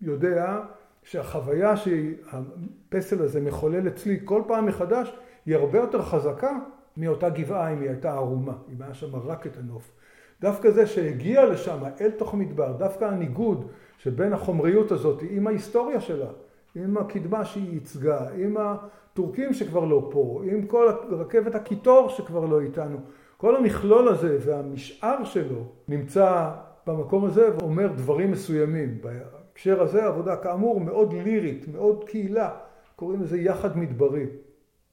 יודע 0.00 0.60
שהחוויה 1.02 1.76
שהפסל 1.76 3.22
הזה 3.22 3.40
מחולל 3.40 3.88
אצלי 3.88 4.20
כל 4.24 4.42
פעם 4.46 4.66
מחדש, 4.66 5.16
היא 5.46 5.56
הרבה 5.56 5.78
יותר 5.78 6.02
חזקה 6.02 6.58
מאותה 6.96 7.30
גבעה 7.30 7.72
אם 7.72 7.80
היא 7.80 7.88
הייתה 7.88 8.12
ערומה, 8.12 8.54
אם 8.72 8.82
היה 8.82 8.94
שם 8.94 9.16
רק 9.16 9.46
את 9.46 9.56
הנוף. 9.56 9.92
דווקא 10.40 10.70
זה 10.70 10.86
שהגיע 10.86 11.46
לשם 11.46 11.78
אל 12.00 12.10
תוך 12.10 12.34
המדבר, 12.34 12.72
דווקא 12.72 13.04
הניגוד 13.04 13.70
שבין 13.98 14.32
החומריות 14.32 14.92
הזאת 14.92 15.22
עם 15.30 15.46
ההיסטוריה 15.46 16.00
שלה, 16.00 16.28
עם 16.74 16.96
הקדמה 16.98 17.44
שהיא 17.44 17.72
ייצגה, 17.72 18.28
עם 18.36 18.56
הטורקים 18.56 19.52
שכבר 19.52 19.84
לא 19.84 20.08
פה, 20.12 20.42
עם 20.44 20.66
כל 20.66 20.88
רכבת 21.10 21.54
הקיטור 21.54 22.08
שכבר 22.08 22.46
לא 22.46 22.60
איתנו, 22.60 22.98
כל 23.36 23.56
המכלול 23.56 24.08
הזה 24.08 24.38
והמשאר 24.40 25.24
שלו 25.24 25.64
נמצא 25.88 26.50
במקום 26.86 27.24
הזה 27.24 27.56
ואומר 27.56 27.92
דברים 27.96 28.30
מסוימים. 28.30 28.98
בהקשר 29.00 29.82
הזה 29.82 30.04
עבודה 30.04 30.36
כאמור 30.36 30.80
מאוד 30.80 31.12
לירית, 31.12 31.68
מאוד 31.68 32.04
קהילה, 32.04 32.50
קוראים 32.96 33.22
לזה 33.22 33.40
יחד 33.40 33.78
מדברי. 33.78 34.26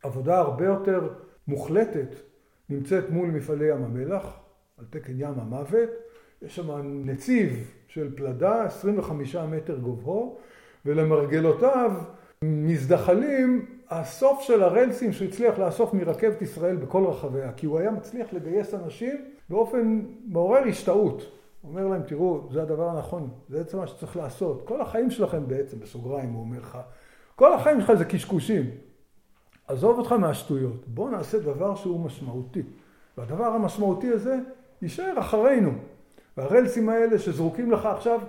עבודה 0.03 0.39
הרבה 0.39 0.65
יותר 0.65 1.09
מוחלטת 1.47 2.15
נמצאת 2.69 3.09
מול 3.09 3.29
מפעלי 3.29 3.71
ים 3.71 3.83
המלח, 3.83 4.39
על 4.77 4.85
תקן 4.89 5.13
ים 5.15 5.39
המוות, 5.39 5.89
יש 6.41 6.55
שם 6.55 6.81
נציב 7.05 7.73
של 7.87 8.15
פלדה, 8.15 8.63
25 8.63 9.35
מטר 9.35 9.77
גובהו, 9.77 10.37
ולמרגלותיו 10.85 11.91
מזדחלים 12.43 13.65
הסוף 13.89 14.41
של 14.41 14.63
הרלסים 14.63 15.11
הצליח 15.27 15.59
לאסוף 15.59 15.93
מרכבת 15.93 16.41
ישראל 16.41 16.75
בכל 16.75 17.05
רחביה, 17.05 17.51
כי 17.51 17.65
הוא 17.65 17.79
היה 17.79 17.91
מצליח 17.91 18.33
לגייס 18.33 18.73
אנשים 18.73 19.15
באופן 19.49 20.01
מעורר 20.25 20.63
השתאות. 20.67 21.31
אומר 21.63 21.87
להם, 21.87 22.01
תראו, 22.01 22.47
זה 22.51 22.61
הדבר 22.61 22.89
הנכון, 22.89 23.29
זה 23.49 23.57
בעצם 23.57 23.77
מה 23.77 23.87
שצריך 23.87 24.17
לעשות. 24.17 24.67
כל 24.67 24.81
החיים 24.81 25.11
שלכם 25.11 25.47
בעצם, 25.47 25.79
בסוגריים 25.79 26.33
הוא 26.33 26.41
אומר 26.41 26.59
לך, 26.59 26.77
כל 27.35 27.53
החיים 27.53 27.81
שלך 27.81 27.93
זה 27.93 28.05
קשקושים. 28.05 28.69
עזוב 29.67 29.97
אותך 29.97 30.11
מהשטויות, 30.11 30.87
בוא 30.87 31.09
נעשה 31.09 31.39
דבר 31.39 31.75
שהוא 31.75 31.99
משמעותי. 31.99 32.63
והדבר 33.17 33.45
המשמעותי 33.45 34.09
הזה 34.09 34.39
יישאר 34.81 35.19
אחרינו. 35.19 35.71
והרלסים 36.37 36.89
האלה 36.89 37.19
שזרוקים 37.19 37.71
לך 37.71 37.85
עכשיו, 37.85 38.19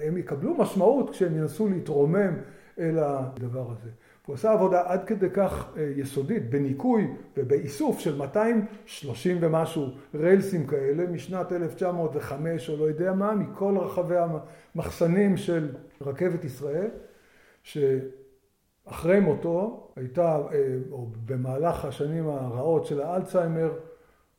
הם 0.00 0.16
יקבלו 0.16 0.54
משמעות 0.54 1.10
כשהם 1.10 1.36
ינסו 1.36 1.68
להתרומם 1.68 2.34
אל 2.78 2.98
הדבר 2.98 3.70
הזה. 3.70 3.90
הוא 4.26 4.34
עשה 4.34 4.52
עבודה 4.52 4.82
עד 4.86 5.04
כדי 5.04 5.30
כך 5.30 5.72
אה, 5.76 5.92
יסודית 5.96 6.50
בניקוי 6.50 7.14
ובאיסוף 7.36 7.98
של 7.98 8.16
230 8.16 9.38
ומשהו 9.40 9.86
רלסים 10.14 10.66
כאלה 10.66 11.06
משנת 11.06 11.52
1905 11.52 12.70
או 12.70 12.76
לא 12.76 12.84
יודע 12.84 13.12
מה, 13.12 13.34
מכל 13.34 13.78
רחבי 13.78 14.14
המחסנים 14.74 15.36
של 15.36 15.68
רכבת 16.00 16.44
ישראל, 16.44 16.90
שאחרי 17.62 19.20
מותו 19.20 19.88
הייתה, 19.96 20.38
אה, 20.52 20.76
או 20.90 21.06
במהלך 21.26 21.84
השנים 21.84 22.28
הרעות 22.28 22.86
של 22.86 23.00
האלצהיימר, 23.00 23.72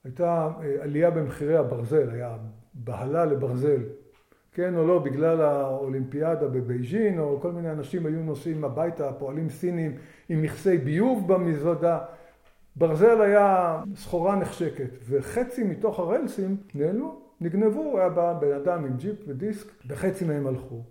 הייתה 0.04 0.50
אה, 0.62 0.84
עלייה 0.84 1.12
במחירי 1.12 1.58
הברזל, 1.58 2.10
היה 2.10 2.38
בהלה 2.74 3.26
לברזל 3.26 3.82
כן 4.54 4.76
או 4.76 4.88
לא, 4.88 5.00
בגלל 5.00 5.42
האולימפיאדה 5.42 6.48
בבייג'ין, 6.48 7.20
או 7.20 7.40
כל 7.42 7.52
מיני 7.52 7.72
אנשים 7.72 8.06
היו 8.06 8.20
נוסעים 8.20 8.64
הביתה, 8.64 9.14
פועלים 9.14 9.50
סינים 9.50 9.96
עם 10.30 10.42
מכסי 10.42 10.78
ביוב 10.78 11.34
במזוודה. 11.34 12.00
ברזל 12.76 13.22
היה 13.22 13.80
סחורה 13.96 14.36
נחשקת, 14.36 14.90
וחצי 15.10 15.64
מתוך 15.64 16.00
הרלסים 16.00 16.58
נעלמו, 16.76 17.22
נגנבו, 17.42 18.00
היה 18.00 18.10
בא 18.10 18.34
בן 18.34 18.52
אדם 18.52 18.86
עם 18.86 18.98
ג'יפ 18.98 19.16
ודיסק, 19.28 19.68
וחצי 19.88 20.26
מהם 20.26 20.48
הלכו. 20.48 20.82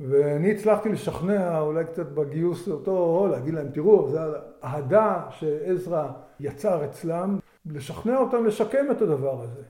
ואני 0.00 0.52
הצלחתי 0.52 0.88
לשכנע, 0.88 1.60
אולי 1.60 1.84
קצת 1.84 2.06
בגיוס 2.06 2.68
אותו, 2.68 3.28
להגיד 3.30 3.54
להם, 3.54 3.68
תראו, 3.68 4.08
זו 4.10 4.18
אהדה 4.64 5.22
שעזרא 5.30 6.08
יצר 6.40 6.84
אצלם, 6.84 7.38
לשכנע 7.66 8.18
אותם 8.18 8.46
לשקם 8.46 8.86
את 8.90 9.02
הדבר 9.02 9.42
הזה. 9.42 9.62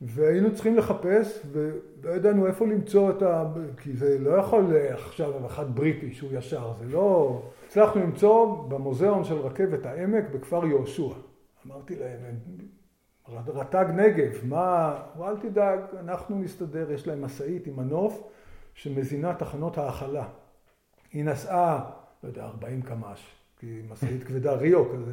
והיינו 0.00 0.54
צריכים 0.54 0.76
לחפש, 0.76 1.40
ולא 1.52 2.10
ידענו 2.10 2.46
איפה 2.46 2.66
למצוא 2.66 3.10
את 3.10 3.22
ה... 3.22 3.52
כי 3.78 3.96
זה 3.96 4.18
לא 4.18 4.30
יכול 4.30 4.76
עכשיו 4.76 5.46
אחד 5.46 5.74
בריטי 5.76 6.14
שהוא 6.14 6.30
ישר, 6.32 6.72
זה 6.78 6.84
לא... 6.86 7.42
הצלחנו 7.66 8.00
למצוא 8.00 8.68
במוזיאון 8.68 9.24
של 9.24 9.34
רכבת 9.34 9.86
העמק 9.86 10.24
בכפר 10.32 10.66
יהושע. 10.66 11.14
אמרתי 11.66 11.96
להם, 11.96 12.20
רט"ג 13.28 13.86
נגב, 13.94 14.32
מה... 14.42 14.98
אל 15.20 15.36
תדאג, 15.36 15.80
אנחנו 16.00 16.38
נסתדר, 16.38 16.92
יש 16.92 17.06
להם 17.06 17.24
משאית 17.24 17.66
עם 17.66 17.76
מנוף 17.76 18.22
שמזינה 18.74 19.34
תחנות 19.34 19.78
האכלה. 19.78 20.28
היא 21.12 21.24
נסעה, 21.24 21.90
לא 22.22 22.28
יודע, 22.28 22.44
40 22.44 22.82
קמ"ש, 22.82 23.34
כי 23.58 23.82
משאית 23.88 24.24
כבדה 24.24 24.52
ריו 24.52 24.92
כזה. 24.92 25.12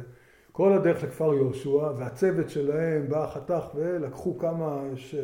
כל 0.56 0.72
הדרך 0.72 1.04
לכפר 1.04 1.34
יהושע, 1.34 1.90
והצוות 1.96 2.50
שלהם 2.50 3.08
בא 3.08 3.26
חתך 3.26 3.64
ולקחו 3.74 4.38
כמה 4.38 4.82
ש... 4.94 5.14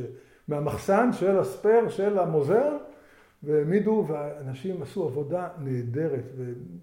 מהמחסן 0.48 1.12
של 1.12 1.38
הספייר 1.38 1.88
של 1.88 2.18
המוזיאון 2.18 2.78
והעמידו, 3.42 4.04
ואנשים 4.08 4.82
עשו 4.82 5.04
עבודה 5.04 5.48
נהדרת 5.58 6.24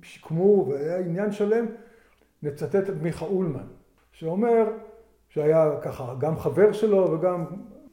ושיקמו, 0.02 0.68
והיה 0.70 1.00
עניין 1.00 1.32
שלם. 1.32 1.66
נצטט 2.44 2.90
את 2.90 3.02
מיכה 3.02 3.26
אולמן, 3.26 3.68
שאומר, 4.12 4.66
שהיה 5.30 5.72
ככה 5.82 6.16
גם 6.20 6.38
חבר 6.38 6.72
שלו 6.72 7.12
וגם 7.12 7.46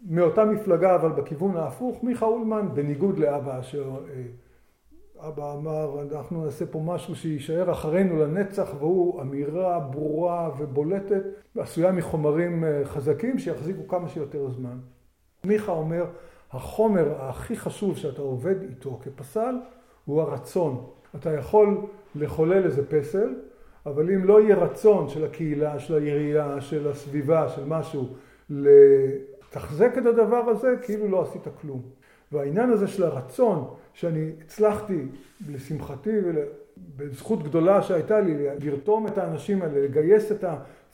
מאותה 0.09 0.45
מפלגה, 0.45 0.95
אבל 0.95 1.09
בכיוון 1.09 1.57
ההפוך, 1.57 2.05
מיכה 2.05 2.27
אולמן, 2.27 2.69
בניגוד 2.75 3.19
לאבא 3.19 3.61
אשר 3.61 3.91
אבא 5.29 5.53
אמר, 5.53 6.03
אנחנו 6.03 6.45
נעשה 6.45 6.67
פה 6.67 6.81
משהו 6.85 7.17
שיישאר 7.17 7.73
אחרינו 7.73 8.17
לנצח, 8.17 8.71
והוא 8.79 9.23
אמירה 9.23 9.81
ברורה 9.81 10.51
ובולטת, 10.59 11.23
עשויה 11.59 11.93
מחומרים 11.93 12.65
אה, 12.65 12.85
חזקים 12.85 13.39
שיחזיקו 13.39 13.89
כמה 13.89 14.09
שיותר 14.09 14.51
זמן. 14.51 14.79
מיכה 15.45 15.73
אומר, 15.73 16.05
החומר 16.51 17.15
הכי 17.19 17.57
חשוב 17.57 17.97
שאתה 17.97 18.23
עובד 18.23 18.63
איתו 18.63 18.99
כפסל 19.03 19.55
הוא 20.05 20.23
הרצון. 20.23 20.87
אתה 21.17 21.33
יכול 21.33 21.87
לחולל 22.15 22.65
איזה 22.65 22.87
פסל, 22.89 23.35
אבל 23.87 24.11
אם 24.11 24.25
לא 24.25 24.41
יהיה 24.41 24.57
רצון 24.57 25.09
של 25.09 25.25
הקהילה, 25.25 25.79
של 25.79 25.95
העירייה, 25.95 26.61
של 26.61 26.89
הסביבה, 26.89 27.49
של 27.49 27.65
משהו, 27.67 28.07
לתחזק 28.51 29.99
את 29.99 30.07
הדבר 30.07 30.37
הזה, 30.49 30.75
כאילו 30.83 31.09
לא 31.09 31.23
עשית 31.23 31.43
כלום. 31.61 31.83
והעניין 32.35 32.71
הזה 32.71 32.89
של 32.89 33.03
הרצון, 33.03 33.75
שאני 33.93 34.31
הצלחתי, 34.45 35.03
לשמחתי 35.49 36.11
ובזכות 36.25 37.43
גדולה 37.43 37.83
שהייתה 37.83 38.21
לי, 38.21 38.47
לרתום 38.61 39.07
את 39.07 39.19
האנשים 39.19 39.63
האלה, 39.63 39.81
לגייס 39.81 40.33
את 40.33 40.45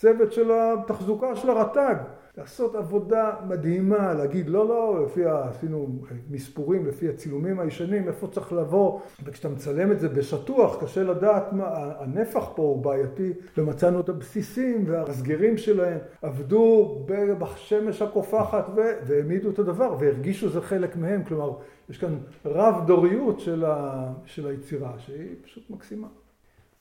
הצוות 0.00 0.32
של 0.32 0.50
התחזוקה 0.52 1.36
של 1.36 1.50
הרט"ג, 1.50 1.94
לעשות 2.38 2.74
עבודה 2.74 3.32
מדהימה, 3.48 4.14
להגיד 4.14 4.48
לא, 4.48 4.68
לא, 4.68 5.04
לפי, 5.06 5.24
עשינו 5.24 5.88
מספורים 6.30 6.86
לפי 6.86 7.08
הצילומים 7.08 7.60
הישנים, 7.60 8.08
איפה 8.08 8.26
צריך 8.26 8.52
לבוא, 8.52 9.00
וכשאתה 9.24 9.48
מצלם 9.48 9.92
את 9.92 10.00
זה 10.00 10.08
בשטוח, 10.08 10.84
קשה 10.84 11.02
לדעת 11.02 11.52
מה, 11.52 11.92
הנפח 11.98 12.48
פה 12.54 12.62
הוא 12.62 12.82
בעייתי, 12.82 13.32
ומצאנו 13.58 14.00
את 14.00 14.08
הבסיסים 14.08 14.84
והסגרים 14.86 15.56
שלהם, 15.56 15.98
עבדו 16.22 16.98
בשמש 17.38 18.02
הקופחת 18.02 18.66
והעמידו 19.06 19.50
את 19.50 19.58
הדבר, 19.58 19.96
והרגישו 20.00 20.48
זה 20.48 20.60
חלק 20.60 20.96
מהם, 20.96 21.24
כלומר, 21.24 21.52
יש 21.90 21.98
כאן 21.98 22.18
רב 22.44 22.86
דוריות 22.86 23.40
של, 23.40 23.64
ה, 23.64 24.06
של 24.24 24.46
היצירה, 24.46 24.92
שהיא 24.98 25.34
פשוט 25.44 25.70
מקסימה. 25.70 26.06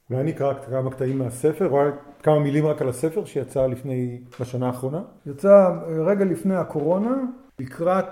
ואני 0.09 0.31
אקרא 0.31 0.53
כמה 0.53 0.91
קטעים 0.91 1.17
מהספר, 1.17 1.69
או 1.69 1.79
כמה 2.23 2.39
מילים 2.39 2.67
רק 2.67 2.81
על 2.81 2.89
הספר 2.89 3.25
שיצא 3.25 3.67
לפני, 3.67 4.21
בשנה 4.39 4.67
האחרונה? 4.67 5.01
יצא 5.25 5.49
אה, 5.49 6.03
רגע 6.05 6.25
לפני 6.25 6.55
הקורונה, 6.55 7.15
לקראת 7.59 8.05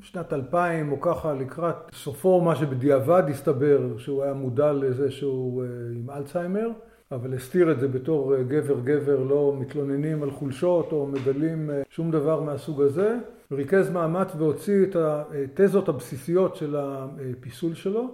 שנת 0.00 0.32
2000 0.32 0.92
או 0.92 1.00
ככה, 1.00 1.32
לקראת 1.32 1.76
סופו, 1.92 2.40
מה 2.40 2.56
שבדיעבד 2.56 3.22
הסתבר 3.30 3.98
שהוא 3.98 4.22
היה 4.22 4.32
מודע 4.32 4.72
לזה 4.72 5.10
שהוא 5.10 5.62
אה, 5.62 5.68
עם 5.96 6.10
אלצהיימר, 6.10 6.70
אבל 7.12 7.34
הסתיר 7.34 7.72
את 7.72 7.80
זה 7.80 7.88
בתור 7.88 8.34
אה, 8.34 8.42
גבר 8.42 8.80
גבר, 8.80 9.22
לא 9.22 9.54
מתלוננים 9.58 10.22
על 10.22 10.30
חולשות 10.30 10.92
או 10.92 11.06
מגלים 11.06 11.70
שום 11.90 12.10
דבר 12.10 12.40
מהסוג 12.40 12.82
הזה. 12.82 13.16
ריכז 13.52 13.90
מאמץ 13.90 14.28
והוציא 14.38 14.82
את 14.82 14.96
התזות 14.96 15.88
הבסיסיות 15.88 16.56
של 16.56 16.76
הפיסול 16.78 17.74
שלו 17.74 18.08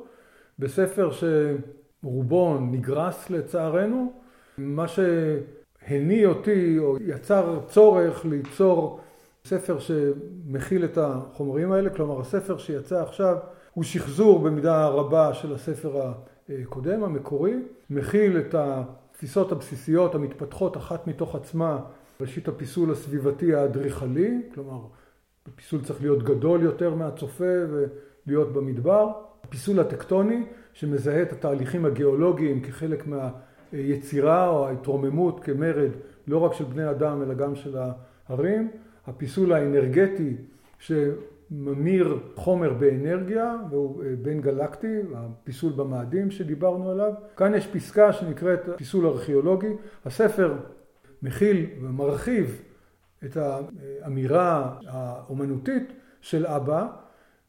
בספר 0.58 1.10
ש... 1.12 1.24
רובו 2.04 2.58
נגרס 2.60 3.30
לצערנו. 3.30 4.12
מה 4.58 4.86
שהניע 4.88 6.28
אותי 6.28 6.78
או 6.78 6.96
יצר 7.00 7.60
צורך 7.66 8.24
ליצור 8.24 9.00
ספר 9.44 9.78
שמכיל 9.78 10.84
את 10.84 10.98
החומרים 10.98 11.72
האלה, 11.72 11.90
כלומר 11.90 12.20
הספר 12.20 12.58
שיצא 12.58 13.02
עכשיו 13.02 13.36
הוא 13.74 13.84
שחזור 13.84 14.38
במידה 14.38 14.86
רבה 14.86 15.34
של 15.34 15.54
הספר 15.54 16.12
הקודם, 16.48 17.04
המקורי, 17.04 17.54
מכיל 17.90 18.38
את 18.38 18.54
התפיסות 18.54 19.52
הבסיסיות 19.52 20.14
המתפתחות 20.14 20.76
אחת 20.76 21.06
מתוך 21.06 21.34
עצמה, 21.34 21.78
ראשית 22.20 22.48
הפיסול 22.48 22.92
הסביבתי 22.92 23.54
האדריכלי, 23.54 24.42
כלומר 24.54 24.78
הפיסול 25.48 25.84
צריך 25.84 26.00
להיות 26.00 26.22
גדול 26.22 26.62
יותר 26.62 26.94
מהצופה 26.94 27.54
ולהיות 28.26 28.52
במדבר, 28.52 29.12
הפיסול 29.44 29.80
הטקטוני 29.80 30.46
שמזהה 30.74 31.22
את 31.22 31.32
התהליכים 31.32 31.84
הגיאולוגיים 31.84 32.60
כחלק 32.60 33.04
היצירה 33.72 34.48
או 34.48 34.68
ההתרוממות 34.68 35.40
כמרד 35.44 35.90
לא 36.26 36.38
רק 36.38 36.52
של 36.52 36.64
בני 36.64 36.90
אדם 36.90 37.22
אלא 37.22 37.34
גם 37.34 37.54
של 37.54 37.76
ההרים, 38.28 38.70
הפיסול 39.06 39.52
האנרגטי 39.52 40.36
שממיר 40.78 42.18
חומר 42.34 42.72
באנרגיה 42.72 43.56
והוא 43.70 44.04
אה, 44.04 44.08
בין 44.22 44.40
גלקטי, 44.40 45.00
הפיסול 45.14 45.72
במאדים 45.72 46.30
שדיברנו 46.30 46.90
עליו. 46.90 47.12
כאן 47.36 47.54
יש 47.54 47.66
פסקה 47.66 48.12
שנקראת 48.12 48.60
פיסול 48.76 49.06
ארכיאולוגי. 49.06 49.72
הספר 50.04 50.54
מכיל 51.22 51.66
ומרחיב 51.82 52.62
את 53.24 53.36
האמירה 53.36 54.74
האומנותית 54.86 55.92
של 56.20 56.46
אבא 56.46 57.03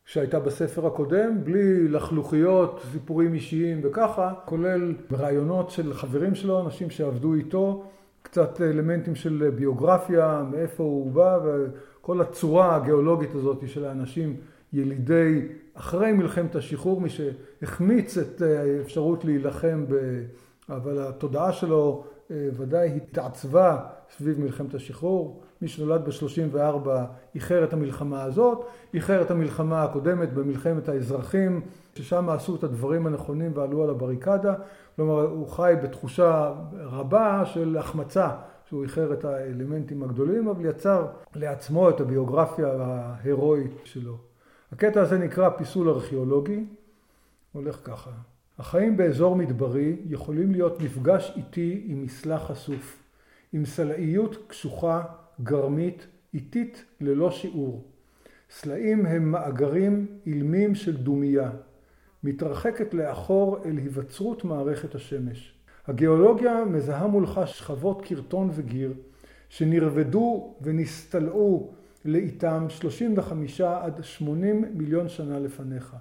שהייתה 0.06 0.40
בספר 0.40 0.88
הקודם, 0.88 1.44
בלי 1.44 1.88
לחלוכיות, 1.88 2.82
סיפורים 2.92 3.34
אישיים 3.34 3.82
וככה, 3.84 4.34
כולל 4.46 4.94
רעיונות 5.12 5.70
של 5.70 5.94
חברים 5.94 6.36
שלו, 6.36 6.66
אנשים 6.66 6.90
שעבדו 6.90 7.34
איתו, 7.34 7.84
קצת 8.22 8.62
אלמנטים 8.62 9.16
של 9.16 9.52
ביוגרפיה, 9.56 10.44
מאיפה 10.52 10.84
הוא 10.84 11.12
בא, 11.12 11.40
וכל 11.44 12.22
הצורה 12.22 12.76
הגיאולוגית 12.76 13.36
הזאת 13.36 13.64
של 13.68 13.86
האנשים 13.86 14.38
ילידי 14.74 15.48
אחרי 15.74 16.12
מלחמת 16.12 16.56
השחרור, 16.56 17.02
מי 17.02 17.10
שהחמיץ 17.10 18.18
את 18.18 18.42
האפשרות 18.42 19.26
להילחם, 19.26 19.86
ב... 19.90 19.96
אבל 20.70 21.08
התודעה 21.08 21.54
שלו 21.54 22.04
אה, 22.32 22.50
ודאי 22.58 22.92
התעצבה 22.96 23.86
סביב 24.18 24.40
מלחמת 24.40 24.74
השחרור. 24.74 25.44
מי 25.62 25.68
שנולד 25.68 26.06
ב-34 26.06 26.90
איחר 27.36 27.64
את 27.64 27.74
המלחמה 27.74 28.24
הזאת, 28.24 28.66
איחר 28.94 29.22
את 29.22 29.32
המלחמה 29.32 29.84
הקודמת 29.84 30.34
במלחמת 30.34 30.90
האזרחים, 30.90 31.62
ששם 31.96 32.30
עשו 32.30 32.56
את 32.56 32.64
הדברים 32.64 33.08
הנכונים 33.08 33.52
ועלו 33.56 33.84
על 33.84 33.90
הבריקדה. 33.90 34.54
כלומר, 34.96 35.22
הוא 35.22 35.48
חי 35.48 35.74
בתחושה 35.84 36.54
רבה 36.74 37.46
של 37.46 37.78
החמצה, 37.78 38.30
שהוא 38.70 38.84
איחר 38.84 39.14
את 39.14 39.26
האלמנטים 39.26 40.04
הגדולים, 40.04 40.48
אבל 40.48 40.66
יצר 40.66 41.08
לעצמו 41.36 41.90
את 41.90 42.02
הביוגרפיה 42.02 42.68
ההירואית 42.80 43.72
שלו. 43.84 44.18
הקטע 44.72 45.02
הזה 45.02 45.18
נקרא 45.18 45.50
פיסול 45.50 45.90
ארכיאולוגי, 45.90 46.66
הולך 47.52 47.80
ככה. 47.84 48.12
החיים 48.60 48.98
באזור 48.98 49.36
מדברי 49.36 49.96
יכולים 50.06 50.52
להיות 50.52 50.82
מפגש 50.82 51.34
איטי 51.36 51.84
עם 51.86 52.04
מסלע 52.04 52.40
חשוף, 52.40 53.04
עם 53.54 53.66
סלעיות 53.66 54.38
קשוחה 54.48 55.04
גרמית, 55.44 56.08
איטית 56.34 56.86
ללא 57.02 57.32
שיעור. 57.32 57.84
סלעים 58.50 59.06
הם 59.06 59.32
מאגרים 59.32 60.08
אילמים 60.26 60.76
של 60.76 60.98
דומייה, 60.98 61.52
מתרחקת 62.24 62.94
לאחור 62.94 63.58
אל 63.66 63.78
היווצרות 63.78 64.44
מערכת 64.44 64.96
השמש. 64.96 65.54
הגיאולוגיה 65.88 66.66
מזהה 66.66 67.08
מולך 67.08 67.42
שכבות 67.46 68.02
קרטון 68.06 68.50
וגיר, 68.54 68.94
שנרבדו 69.50 70.56
ונסתלעו 70.62 71.74
לאיתם 72.06 72.66
35 72.70 73.62
עד 73.62 74.04
80 74.04 74.66
מיליון 74.74 75.10
שנה 75.10 75.40
לפניך. 75.40 75.96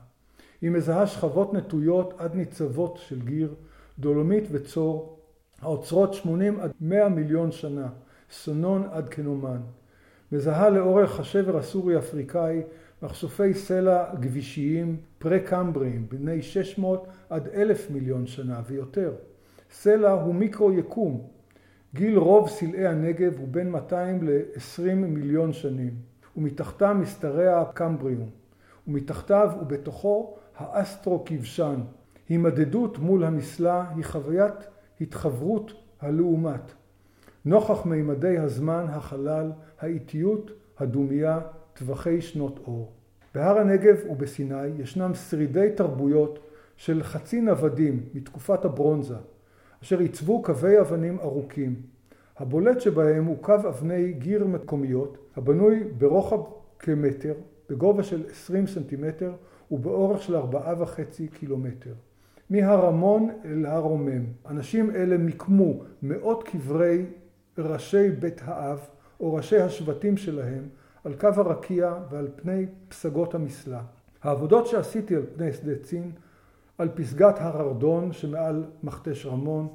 היא 0.63 0.71
מזהה 0.71 1.07
שכבות 1.07 1.55
נטויות 1.55 2.15
עד 2.19 2.35
ניצבות 2.35 2.97
של 2.97 3.21
גיר, 3.23 3.55
דולומית 3.99 4.45
וצור, 4.51 5.19
העוצרות 5.61 6.15
80 6.15 6.61
עד 6.61 6.73
100 6.81 7.09
מיליון 7.09 7.53
שנה. 7.53 7.89
סונון 8.35 8.89
עד 8.93 9.09
קנומן. 9.09 9.61
מזהה 10.33 10.69
לאורך 10.69 11.21
השבר 11.21 11.57
הסורי-אפריקאי 11.57 12.63
מחשופי 13.03 13.55
סלע 13.55 14.15
גבישיים 14.21 14.97
פרה-קמבריים 15.19 16.07
בני 16.09 16.43
600 16.43 17.07
עד 17.31 17.49
1,000 17.49 17.91
מיליון 17.91 18.27
שנה 18.27 18.61
ויותר. 18.67 19.13
סלע 19.71 20.11
הוא 20.11 20.35
מיקרו-יקום. 20.35 21.27
גיל 21.95 22.19
רוב 22.19 22.49
סלעי 22.49 22.87
הנגב 22.87 23.39
הוא 23.39 23.49
בין 23.51 23.71
200 23.71 24.29
ל-20 24.29 24.95
מיליון 24.95 25.53
שנים, 25.53 25.95
ומתחתם 26.37 27.01
משתרע 27.03 27.61
הקמבריום, 27.61 28.31
ומתחתיו 28.89 29.51
ובתוכו 29.61 30.37
האסטרו-כבשן. 30.57 31.81
הימדדות 32.29 32.99
מול 32.99 33.25
המסלע 33.25 33.85
היא 33.97 34.05
חוויית 34.05 34.55
התחברות 35.01 35.73
הלעומת. 36.01 36.73
נוכח 37.47 37.87
מימדי 37.87 38.39
הזמן, 38.39 38.87
החלל, 38.89 39.53
האיטיות, 39.81 40.51
הדומייה, 40.79 41.41
טווחי 41.75 42.21
שנות 42.21 42.61
אור. 42.67 42.93
בהר 43.35 43.59
הנגב 43.59 43.97
ובסיני 44.11 44.67
ישנם 44.67 45.15
שרידי 45.15 45.69
תרבויות 45.77 46.39
של 46.77 47.03
חצי 47.03 47.41
נוודים 47.41 48.01
מתקופת 48.15 48.65
הברונזה, 48.65 49.17
אשר 49.83 49.99
עיצבו 49.99 50.43
קווי 50.43 50.81
אבנים 50.81 51.21
ארוכים. 51.21 51.75
הבולט 52.37 52.81
שבהם 52.81 53.25
הוא 53.25 53.37
קו 53.41 53.55
אבני 53.69 54.13
גיר 54.13 54.47
מקומיות, 54.47 55.19
הבנוי 55.37 55.85
ברוחב 55.99 56.41
כמטר, 56.79 57.35
בגובה 57.71 58.03
של 58.03 58.23
20 58.31 58.67
סנטימטר 58.67 59.33
ובאורך 59.71 60.23
של 60.23 60.37
ארבעה 60.37 60.83
וחצי 60.83 61.29
קילומטר. 61.29 61.93
מהר 62.51 62.87
המון 62.87 63.31
אל 63.45 63.67
הר 63.67 63.81
רומם. 63.81 64.25
אנשים 64.47 64.91
אלה 64.91 65.19
מיקמו 65.19 65.83
מאות 66.03 66.43
קברי 66.43 67.05
ראשי 67.59 68.11
בית 68.11 68.41
האב 68.45 68.81
או 69.21 69.35
ראשי 69.35 69.59
השבטים 69.59 70.17
שלהם 70.17 70.69
על 71.05 71.15
קו 71.15 71.29
הרקיע 71.37 71.95
ועל 72.11 72.29
פני 72.37 72.67
פסגות 72.89 73.35
המסלע. 73.35 73.81
העבודות 74.23 74.67
שעשיתי 74.67 75.17
על 75.17 75.23
פני 75.37 75.53
שדה 75.53 75.77
צין, 75.83 76.11
על 76.79 76.89
פסגת 76.95 77.35
הר 77.39 77.61
ארדון 77.61 78.13
שמעל 78.13 78.65
מכתש 78.83 79.27
רמון, 79.27 79.69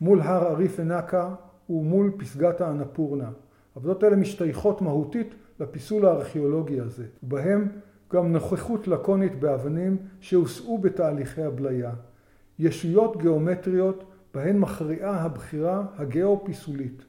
מול 0.00 0.20
הר 0.20 0.46
אריף 0.46 0.80
ענקה 0.80 1.34
ומול 1.70 2.12
פסגת 2.18 2.60
האנפורנה. 2.60 3.30
העבודות 3.74 4.02
האלה 4.02 4.16
משתייכות 4.16 4.82
מהותית 4.82 5.34
לפיסול 5.60 6.06
הארכיאולוגי 6.06 6.80
הזה, 6.80 7.04
ובהם 7.22 7.68
גם 8.12 8.32
נוכחות 8.32 8.88
לקונית 8.88 9.40
באבנים 9.40 9.96
שהוסעו 10.20 10.78
בתהליכי 10.78 11.42
הבליה. 11.42 11.90
ישויות 12.58 13.16
גיאומטריות 13.16 14.04
בהן 14.34 14.58
מכריעה 14.58 15.22
הבחירה 15.22 15.82
הגיאו-פיסולית. 15.96 17.04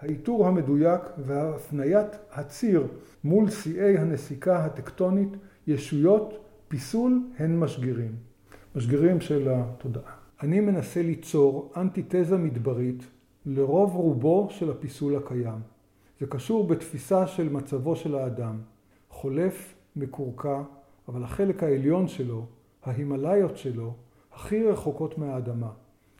האיתור 0.00 0.46
המדויק 0.46 1.00
והפניית 1.18 2.06
הציר 2.32 2.86
מול 3.24 3.50
שיאי 3.50 3.98
הנסיקה 3.98 4.64
הטקטונית, 4.64 5.28
ישויות, 5.66 6.44
פיסול, 6.68 7.22
הן 7.38 7.58
משגרים. 7.58 8.16
משגרים 8.76 9.20
של 9.20 9.48
התודעה. 9.50 10.12
אני 10.42 10.60
מנסה 10.60 11.02
ליצור 11.02 11.72
אנטיתזה 11.76 12.36
מדברית 12.36 13.02
לרוב 13.46 13.94
רובו 13.94 14.48
של 14.50 14.70
הפיסול 14.70 15.16
הקיים. 15.16 15.60
זה 16.20 16.26
קשור 16.26 16.66
בתפיסה 16.66 17.26
של 17.26 17.48
מצבו 17.48 17.96
של 17.96 18.14
האדם. 18.14 18.58
חולף, 19.10 19.74
מקורקע, 19.96 20.62
אבל 21.08 21.22
החלק 21.22 21.62
העליון 21.62 22.08
שלו, 22.08 22.46
ההימאליות 22.84 23.56
שלו, 23.56 23.94
הכי 24.32 24.64
רחוקות 24.64 25.18
מהאדמה. 25.18 25.70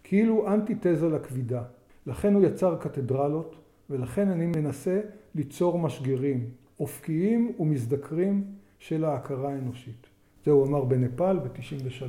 כאילו 0.04 0.48
אנטיתזה 0.48 1.08
לכבידה. 1.08 1.62
לכן 2.06 2.34
הוא 2.34 2.44
יצר 2.44 2.76
קתדרלות, 2.76 3.56
ולכן 3.90 4.28
אני 4.28 4.46
מנסה 4.46 5.00
ליצור 5.34 5.78
משגרים 5.78 6.50
אופקיים 6.80 7.52
ומזדקרים 7.58 8.44
של 8.78 9.04
ההכרה 9.04 9.52
האנושית. 9.52 10.06
זה 10.44 10.50
הוא 10.50 10.66
אמר 10.66 10.84
בנפאל 10.84 11.38
ב-93. 11.38 12.02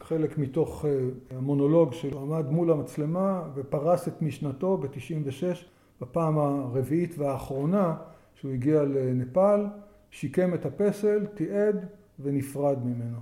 חלק 0.00 0.38
מתוך 0.38 0.84
אה, 0.84 0.90
המונולוג 1.36 1.92
שהוא 1.92 2.20
עמד 2.20 2.50
מול 2.50 2.72
המצלמה 2.72 3.42
ופרס 3.54 4.08
את 4.08 4.22
משנתו 4.22 4.76
ב-96, 4.76 5.56
בפעם 6.00 6.38
הרביעית 6.38 7.14
והאחרונה 7.18 7.96
שהוא 8.34 8.52
הגיע 8.52 8.82
לנפאל, 8.82 9.66
שיקם 10.10 10.54
את 10.54 10.66
הפסל, 10.66 11.26
תיעד 11.26 11.86
ונפרד 12.20 12.78
ממנו. 12.84 13.18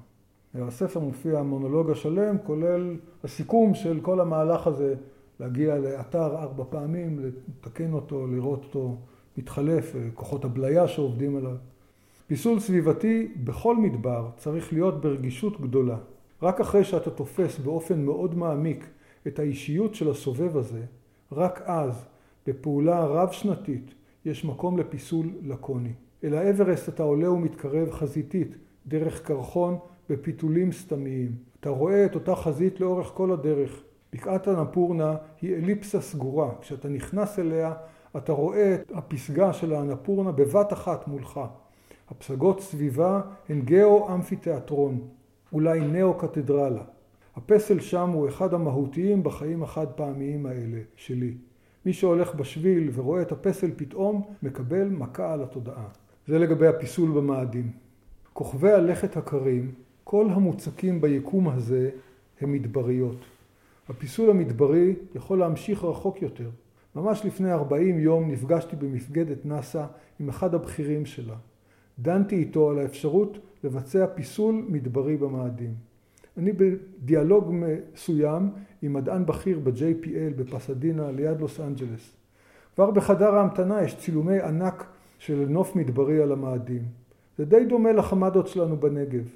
הספר 0.55 1.01
מופיע 1.01 1.38
המונולוג 1.38 1.90
השלם, 1.90 2.36
כולל 2.38 2.96
הסיכום 3.24 3.74
של 3.74 4.01
כל 4.01 4.20
המהלך 4.20 4.66
הזה 4.66 4.94
להגיע 5.41 5.78
לאתר 5.78 6.36
ארבע 6.36 6.64
פעמים, 6.70 7.18
לתקן 7.18 7.93
אותו, 7.93 8.26
לראות 8.26 8.64
אותו 8.64 8.97
מתחלף, 9.36 9.95
כוחות 10.14 10.45
הבליה 10.45 10.89
שעובדים 10.89 11.36
עליו. 11.36 11.57
פיסול 12.26 12.61
סביבתי 12.61 13.28
בכל 13.45 13.76
מדבר 13.76 14.30
צריך 14.36 14.72
להיות 14.72 15.01
ברגישות 15.01 15.61
גדולה. 15.61 15.97
רק 16.43 16.61
אחרי 16.61 16.84
שאתה 16.84 17.11
תופס 17.11 17.59
באופן 17.59 18.05
מאוד 18.05 18.34
מעמיק 18.34 18.86
את 19.26 19.39
האישיות 19.39 19.95
של 19.95 20.11
הסובב 20.11 20.57
הזה, 20.57 20.82
רק 21.32 21.62
אז, 21.64 22.05
בפעולה 22.47 23.05
רב-שנתית, 23.05 23.95
יש 24.24 24.45
מקום 24.45 24.78
לפיסול 24.78 25.30
לקוני. 25.43 25.93
אל 26.24 26.34
האברסט 26.34 26.89
אתה 26.89 27.03
עולה 27.03 27.30
ומתקרב 27.30 27.91
חזיתית, 27.91 28.57
דרך 28.86 29.22
קרחון 29.22 29.78
בפיתולים 30.11 30.72
סתמיים. 30.72 31.32
אתה 31.61 31.70
רואה 31.70 32.07
את 32.07 32.14
אותה 32.14 32.34
חזית 32.34 32.80
לאורך 32.80 33.07
כל 33.07 33.32
הדרך. 33.32 33.82
בקעת 34.12 34.48
הנפורנה 34.48 35.16
היא 35.40 35.54
אליפסה 35.56 36.00
סגורה. 36.00 36.50
כשאתה 36.61 36.88
נכנס 36.88 37.38
אליה, 37.38 37.72
אתה 38.16 38.32
רואה 38.32 38.74
את 38.74 38.92
הפסגה 38.94 39.52
של 39.52 39.74
הנפורנה 39.74 40.32
בבת 40.32 40.72
אחת 40.72 41.09
מולך. 41.09 41.40
הפסגות 42.11 42.61
סביבה 42.61 43.20
הן 43.48 43.61
גאו-אמפיתיאטרון, 43.61 45.00
אולי 45.52 45.80
נאו-קתדרלה. 45.80 46.82
הפסל 47.36 47.80
שם 47.80 48.11
הוא 48.11 48.28
אחד 48.28 48.54
המהותיים 48.54 49.22
בחיים 49.22 49.62
החד 49.62 49.86
פעמיים 49.86 50.46
האלה 50.46 50.80
שלי. 50.96 51.34
מי 51.86 51.92
שהולך 51.92 52.34
בשביל 52.34 52.90
ורואה 52.94 53.22
את 53.22 53.32
הפסל 53.32 53.70
פתאום, 53.76 54.22
מקבל 54.42 54.88
מכה 54.88 55.32
על 55.32 55.42
התודעה. 55.42 55.88
זה 56.26 56.38
לגבי 56.38 56.66
הפיסול 56.66 57.11
במאדים. 57.11 57.70
כוכבי 58.32 58.72
הלכת 58.72 59.16
הקרים, 59.16 59.72
כל 60.04 60.26
המוצקים 60.30 61.00
ביקום 61.00 61.48
הזה 61.48 61.90
הם 62.40 62.52
מדבריות. 62.52 63.16
הפיסול 63.89 64.30
המדברי 64.30 64.95
יכול 65.14 65.39
להמשיך 65.39 65.84
רחוק 65.84 66.22
יותר. 66.22 66.51
ממש 66.95 67.24
לפני 67.24 67.53
40 67.53 67.99
יום 67.99 68.30
נפגשתי 68.30 68.76
במפקדת 68.76 69.47
נאס"א 69.47 69.86
עם 70.20 70.28
אחד 70.28 70.55
הבכירים 70.55 71.07
שלה. 71.07 71.36
דנתי 71.99 72.36
איתו 72.36 72.70
על 72.70 72.78
האפשרות 72.78 73.39
לבצע 73.64 74.07
פיסול 74.07 74.64
מדברי 74.68 75.16
במאדים. 75.16 75.74
אני 76.36 76.53
בדיאלוג 76.53 77.53
מסוים 77.53 78.51
עם 78.82 78.93
מדען 78.93 79.26
בכיר 79.26 79.59
ב-JPL 79.59 80.34
בפסדינה 80.36 81.11
ליד 81.11 81.41
לוס 81.41 81.61
אנג'לס. 81.61 82.16
כבר 82.74 82.91
בחדר 82.91 83.34
ההמתנה 83.34 83.82
יש 83.82 83.97
צילומי 83.97 84.41
ענק 84.41 84.86
של 85.18 85.47
נוף 85.49 85.76
מדברי 85.76 86.22
על 86.22 86.32
המאדים. 86.32 86.82
זה 87.39 87.45
די 87.45 87.64
דומה 87.64 87.93
לחמדות 87.93 88.49
שלנו 88.49 88.76
בנגב. 88.76 89.28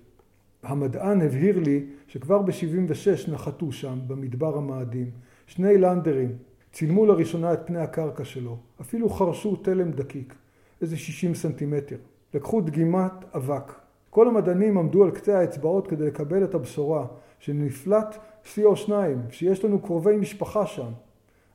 המדען 0.62 1.20
הבהיר 1.20 1.58
לי 1.58 1.86
שכבר 2.06 2.42
ב-76 2.42 3.30
נחתו 3.30 3.72
שם, 3.72 3.98
במדבר 4.06 4.56
המאדים, 4.56 5.10
שני 5.46 5.78
לנדרים, 5.78 6.36
צילמו 6.72 7.06
לראשונה 7.06 7.52
את 7.52 7.60
פני 7.66 7.78
הקרקע 7.78 8.24
שלו, 8.24 8.56
אפילו 8.80 9.10
חרשו 9.10 9.56
תלם 9.56 9.90
דקיק, 9.90 10.34
איזה 10.80 10.96
60 10.96 11.34
סנטימטר. 11.34 11.96
לקחו 12.34 12.60
דגימת 12.60 13.12
אבק. 13.34 13.72
כל 14.10 14.28
המדענים 14.28 14.78
עמדו 14.78 15.04
על 15.04 15.10
קצה 15.10 15.38
האצבעות 15.38 15.86
כדי 15.86 16.06
לקבל 16.06 16.44
את 16.44 16.54
הבשורה 16.54 17.06
שנפלט 17.38 18.18
CO2, 18.54 18.90
שיש 19.30 19.64
לנו 19.64 19.82
קרובי 19.82 20.16
משפחה 20.16 20.66
שם. 20.66 20.92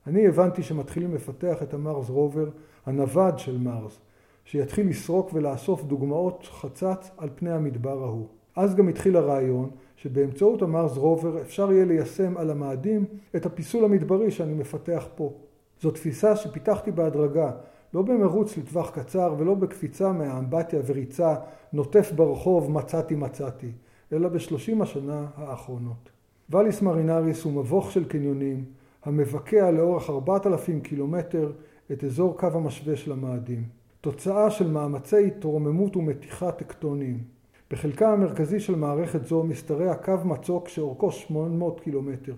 אני 0.07 0.27
הבנתי 0.27 0.63
שמתחילים 0.63 1.15
לפתח 1.15 1.63
את 1.63 1.73
המרס 1.73 2.09
רובר, 2.09 2.49
הנווד 2.85 3.39
של 3.39 3.57
מרס, 3.57 3.99
שיתחיל 4.45 4.89
לסרוק 4.89 5.29
ולאסוף 5.33 5.83
דוגמאות 5.83 6.47
חצץ 6.51 7.11
על 7.17 7.29
פני 7.35 7.51
המדבר 7.51 8.03
ההוא. 8.03 8.27
אז 8.57 8.75
גם 8.75 8.87
התחיל 8.87 9.17
הרעיון 9.17 9.69
שבאמצעות 9.95 10.61
המרס 10.61 10.97
רובר 10.97 11.41
אפשר 11.41 11.71
יהיה 11.71 11.85
ליישם 11.85 12.37
על 12.37 12.49
המאדים 12.49 13.05
את 13.35 13.45
הפיסול 13.45 13.85
המדברי 13.85 14.31
שאני 14.31 14.53
מפתח 14.53 15.07
פה. 15.15 15.33
זו 15.81 15.91
תפיסה 15.91 16.35
שפיתחתי 16.35 16.91
בהדרגה, 16.91 17.51
לא 17.93 18.01
במרוץ 18.01 18.57
לטווח 18.57 18.89
קצר 18.89 19.35
ולא 19.37 19.53
בקפיצה 19.53 20.11
מהאמבטיה 20.11 20.79
וריצה 20.85 21.35
נוטף 21.73 22.11
ברחוב 22.15 22.71
מצאתי 22.71 23.15
מצאתי, 23.15 23.71
אלא 24.13 24.29
בשלושים 24.29 24.81
השנה 24.81 25.25
האחרונות. 25.35 26.09
ואליס 26.49 26.81
מרינריס 26.81 27.43
הוא 27.43 27.53
מבוך 27.53 27.91
של 27.91 28.05
קניונים 28.05 28.65
המבקע 29.05 29.71
לאורך 29.71 30.09
ארבעת 30.09 30.47
אלפים 30.47 30.81
קילומטר 30.81 31.51
את 31.91 32.03
אזור 32.03 32.37
קו 32.37 32.47
המשווה 32.47 32.95
של 32.95 33.11
המאדים. 33.11 33.63
תוצאה 34.01 34.51
של 34.51 34.71
מאמצי 34.71 35.27
התרוממות 35.27 35.97
ומתיחה 35.97 36.51
טקטוניים. 36.51 37.36
בחלקה 37.71 38.13
המרכזי 38.13 38.59
של 38.59 38.75
מערכת 38.75 39.25
זו 39.25 39.43
משתרע 39.43 39.95
קו 39.95 40.13
מצוק 40.25 40.67
שאורכו 40.67 41.11
800 41.11 41.79
קילומטר. 41.79 42.33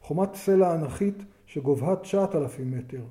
חומת 0.00 0.34
סלע 0.34 0.74
אנכית 0.74 1.24
שגובהה 1.46 1.96
9,000 1.96 2.70
מטר. 2.70 3.02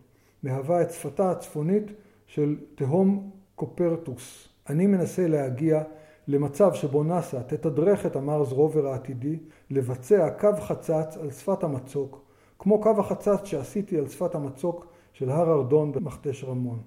מהווה 0.44 0.82
את 0.82 0.92
שפתה 0.92 1.32
הצפונית 1.32 1.92
של 2.28 2.58
תהום 2.76 3.32
קופרטוס. 3.56 4.48
אני 4.70 4.88
מנסה 4.88 5.28
להגיע 5.28 5.84
למצב 6.28 6.74
שבו 6.74 7.04
נאס"א 7.04 7.42
תתדרך 7.48 8.06
את 8.06 8.16
המרס 8.16 8.52
רובר 8.52 8.88
העתידי 8.88 9.40
לבצע 9.70 10.30
קו 10.40 10.50
חצץ 10.60 11.18
על 11.22 11.32
שפת 11.32 11.64
המצוק, 11.64 12.22
כמו 12.60 12.82
קו 12.82 13.00
החצץ 13.00 13.44
שעשיתי 13.44 13.98
על 13.98 14.08
שפת 14.08 14.36
המצוק 14.36 14.88
של 15.14 15.30
הר 15.30 15.52
ארדון 15.52 15.92
במכתש 15.92 16.44
רמון. 16.44 16.80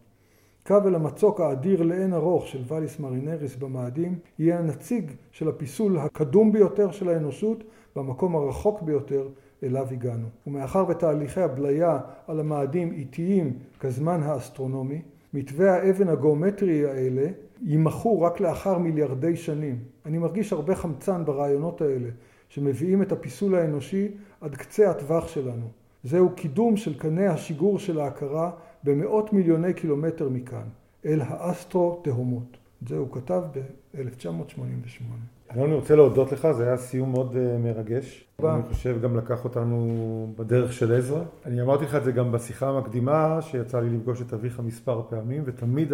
אל 0.70 0.94
המצוק 0.94 1.40
האדיר 1.40 1.82
לאין 1.82 2.14
ארוך 2.14 2.46
של 2.46 2.62
ואליס 2.66 2.98
מרינריס 3.00 3.56
במאדים 3.56 4.18
יהיה 4.38 4.58
הנציג 4.58 5.10
של 5.30 5.48
הפיסול 5.48 5.98
הקדום 5.98 6.52
ביותר 6.52 6.90
של 6.90 7.08
האנושות 7.08 7.64
במקום 7.96 8.36
הרחוק 8.36 8.82
ביותר 8.82 9.28
אליו 9.62 9.86
הגענו. 9.90 10.26
ומאחר 10.46 10.84
ותהליכי 10.88 11.40
הבליה 11.40 11.98
על 12.26 12.40
המאדים 12.40 12.92
איטיים 12.92 13.52
כזמן 13.80 14.22
האסטרונומי, 14.22 15.02
מתווי 15.34 15.68
האבן 15.68 16.08
הגיאומטרי 16.08 16.86
האלה 16.86 17.26
יימחו 17.62 18.20
רק 18.20 18.40
לאחר 18.40 18.78
מיליארדי 18.78 19.36
שנים. 19.36 19.78
אני 20.06 20.18
מרגיש 20.18 20.52
הרבה 20.52 20.74
חמצן 20.74 21.24
ברעיונות 21.24 21.80
האלה, 21.80 22.08
שמביאים 22.48 23.02
את 23.02 23.12
הפיסול 23.12 23.54
האנושי 23.54 24.08
עד 24.40 24.56
קצה 24.56 24.90
הטווח 24.90 25.28
שלנו. 25.28 25.66
זהו 26.04 26.30
קידום 26.30 26.76
של 26.76 26.98
קנה 26.98 27.30
השיגור 27.30 27.78
של 27.78 28.00
ההכרה 28.00 28.50
במאות 28.84 29.32
מיליוני 29.32 29.74
קילומטר 29.74 30.28
מכאן, 30.28 30.68
אל 31.06 31.20
האסטרו 31.20 32.00
תהומות. 32.04 32.56
את 32.82 32.88
זה 32.88 32.96
הוא 32.96 33.08
כתב 33.12 33.42
ב-1988. 33.52 35.04
אני 35.50 35.74
רוצה 35.74 35.96
להודות 35.96 36.32
לך, 36.32 36.48
זה 36.50 36.66
היה 36.66 36.76
סיום 36.76 37.12
מאוד 37.12 37.36
אה, 37.36 37.58
מרגש. 37.58 38.24
אני 38.40 38.62
חושב 38.62 39.00
גם 39.02 39.16
לקח 39.16 39.44
אותנו 39.44 40.34
בדרך 40.38 40.72
של 40.72 40.94
עזרא. 40.94 41.22
אני 41.44 41.62
אמרתי 41.62 41.84
לך 41.84 41.94
את 41.94 42.04
זה 42.04 42.12
גם 42.12 42.32
בשיחה 42.32 42.68
המקדימה, 42.68 43.38
שיצא 43.42 43.80
לי 43.80 43.90
לפגוש 43.90 44.22
את 44.22 44.32
אביך 44.32 44.60
מספר 44.60 45.02
פעמים, 45.08 45.42
ותמיד 45.46 45.92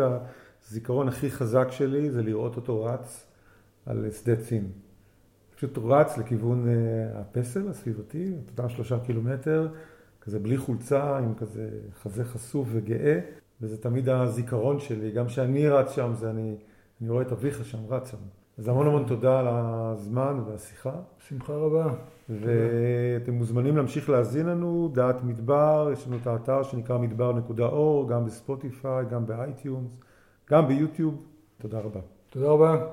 הזיכרון 0.69 1.09
הכי 1.09 1.31
חזק 1.31 1.69
שלי 1.71 2.11
זה 2.11 2.23
לראות 2.23 2.57
אותו 2.57 2.85
רץ 2.85 3.27
על 3.87 4.11
שדה 4.11 4.37
צין. 4.37 4.65
פשוט 5.57 5.79
רץ 5.85 6.19
לכיוון 6.19 6.69
אה, 6.69 7.21
הפסל 7.21 7.69
הסביבתי, 7.69 8.33
יודע, 8.51 8.69
שלושה 8.69 8.99
קילומטר, 8.99 9.69
כזה 10.21 10.39
בלי 10.39 10.59
חולצה, 10.59 11.19
עם 11.19 11.35
כזה 11.35 11.69
חזה 12.03 12.25
חשוף 12.25 12.69
וגאה, 12.73 13.21
וזה 13.61 13.83
תמיד 13.83 14.09
הזיכרון 14.09 14.81
שלי, 14.81 15.11
גם 15.11 15.27
כשאני 15.27 15.69
רץ 15.69 15.91
שם, 15.91 16.11
זה 16.15 16.31
אני, 16.31 16.57
אני 17.01 17.09
רואה 17.11 17.23
את 17.23 17.33
אביך 17.33 17.65
שם 17.65 17.79
רץ 17.89 18.11
שם. 18.11 18.17
אז 18.59 18.69
המון 18.69 18.87
המון 18.87 19.05
תודה 19.07 19.41
על 19.41 19.47
הזמן 19.49 20.41
והשיחה. 20.47 20.93
שמחה 21.29 21.53
רבה. 21.53 21.95
ואתם 22.29 23.33
מוזמנים 23.33 23.77
להמשיך 23.77 24.11
להאזין 24.11 24.47
לנו, 24.47 24.91
דעת 24.95 25.25
מדבר, 25.25 25.91
יש 25.93 26.07
לנו 26.07 26.17
את 26.17 26.27
האתר 26.27 26.63
שנקרא 26.63 26.99
מדבר.org, 26.99 28.09
גם 28.09 28.25
בספוטיפיי, 28.25 29.05
גם 29.11 29.27
באייטיונס, 29.27 29.97
גם 30.51 30.69
ביוטיוב. 30.69 31.27
תודה 31.59 31.79
רבה. 31.79 32.01
תודה 32.31 32.47
רבה. 32.49 32.87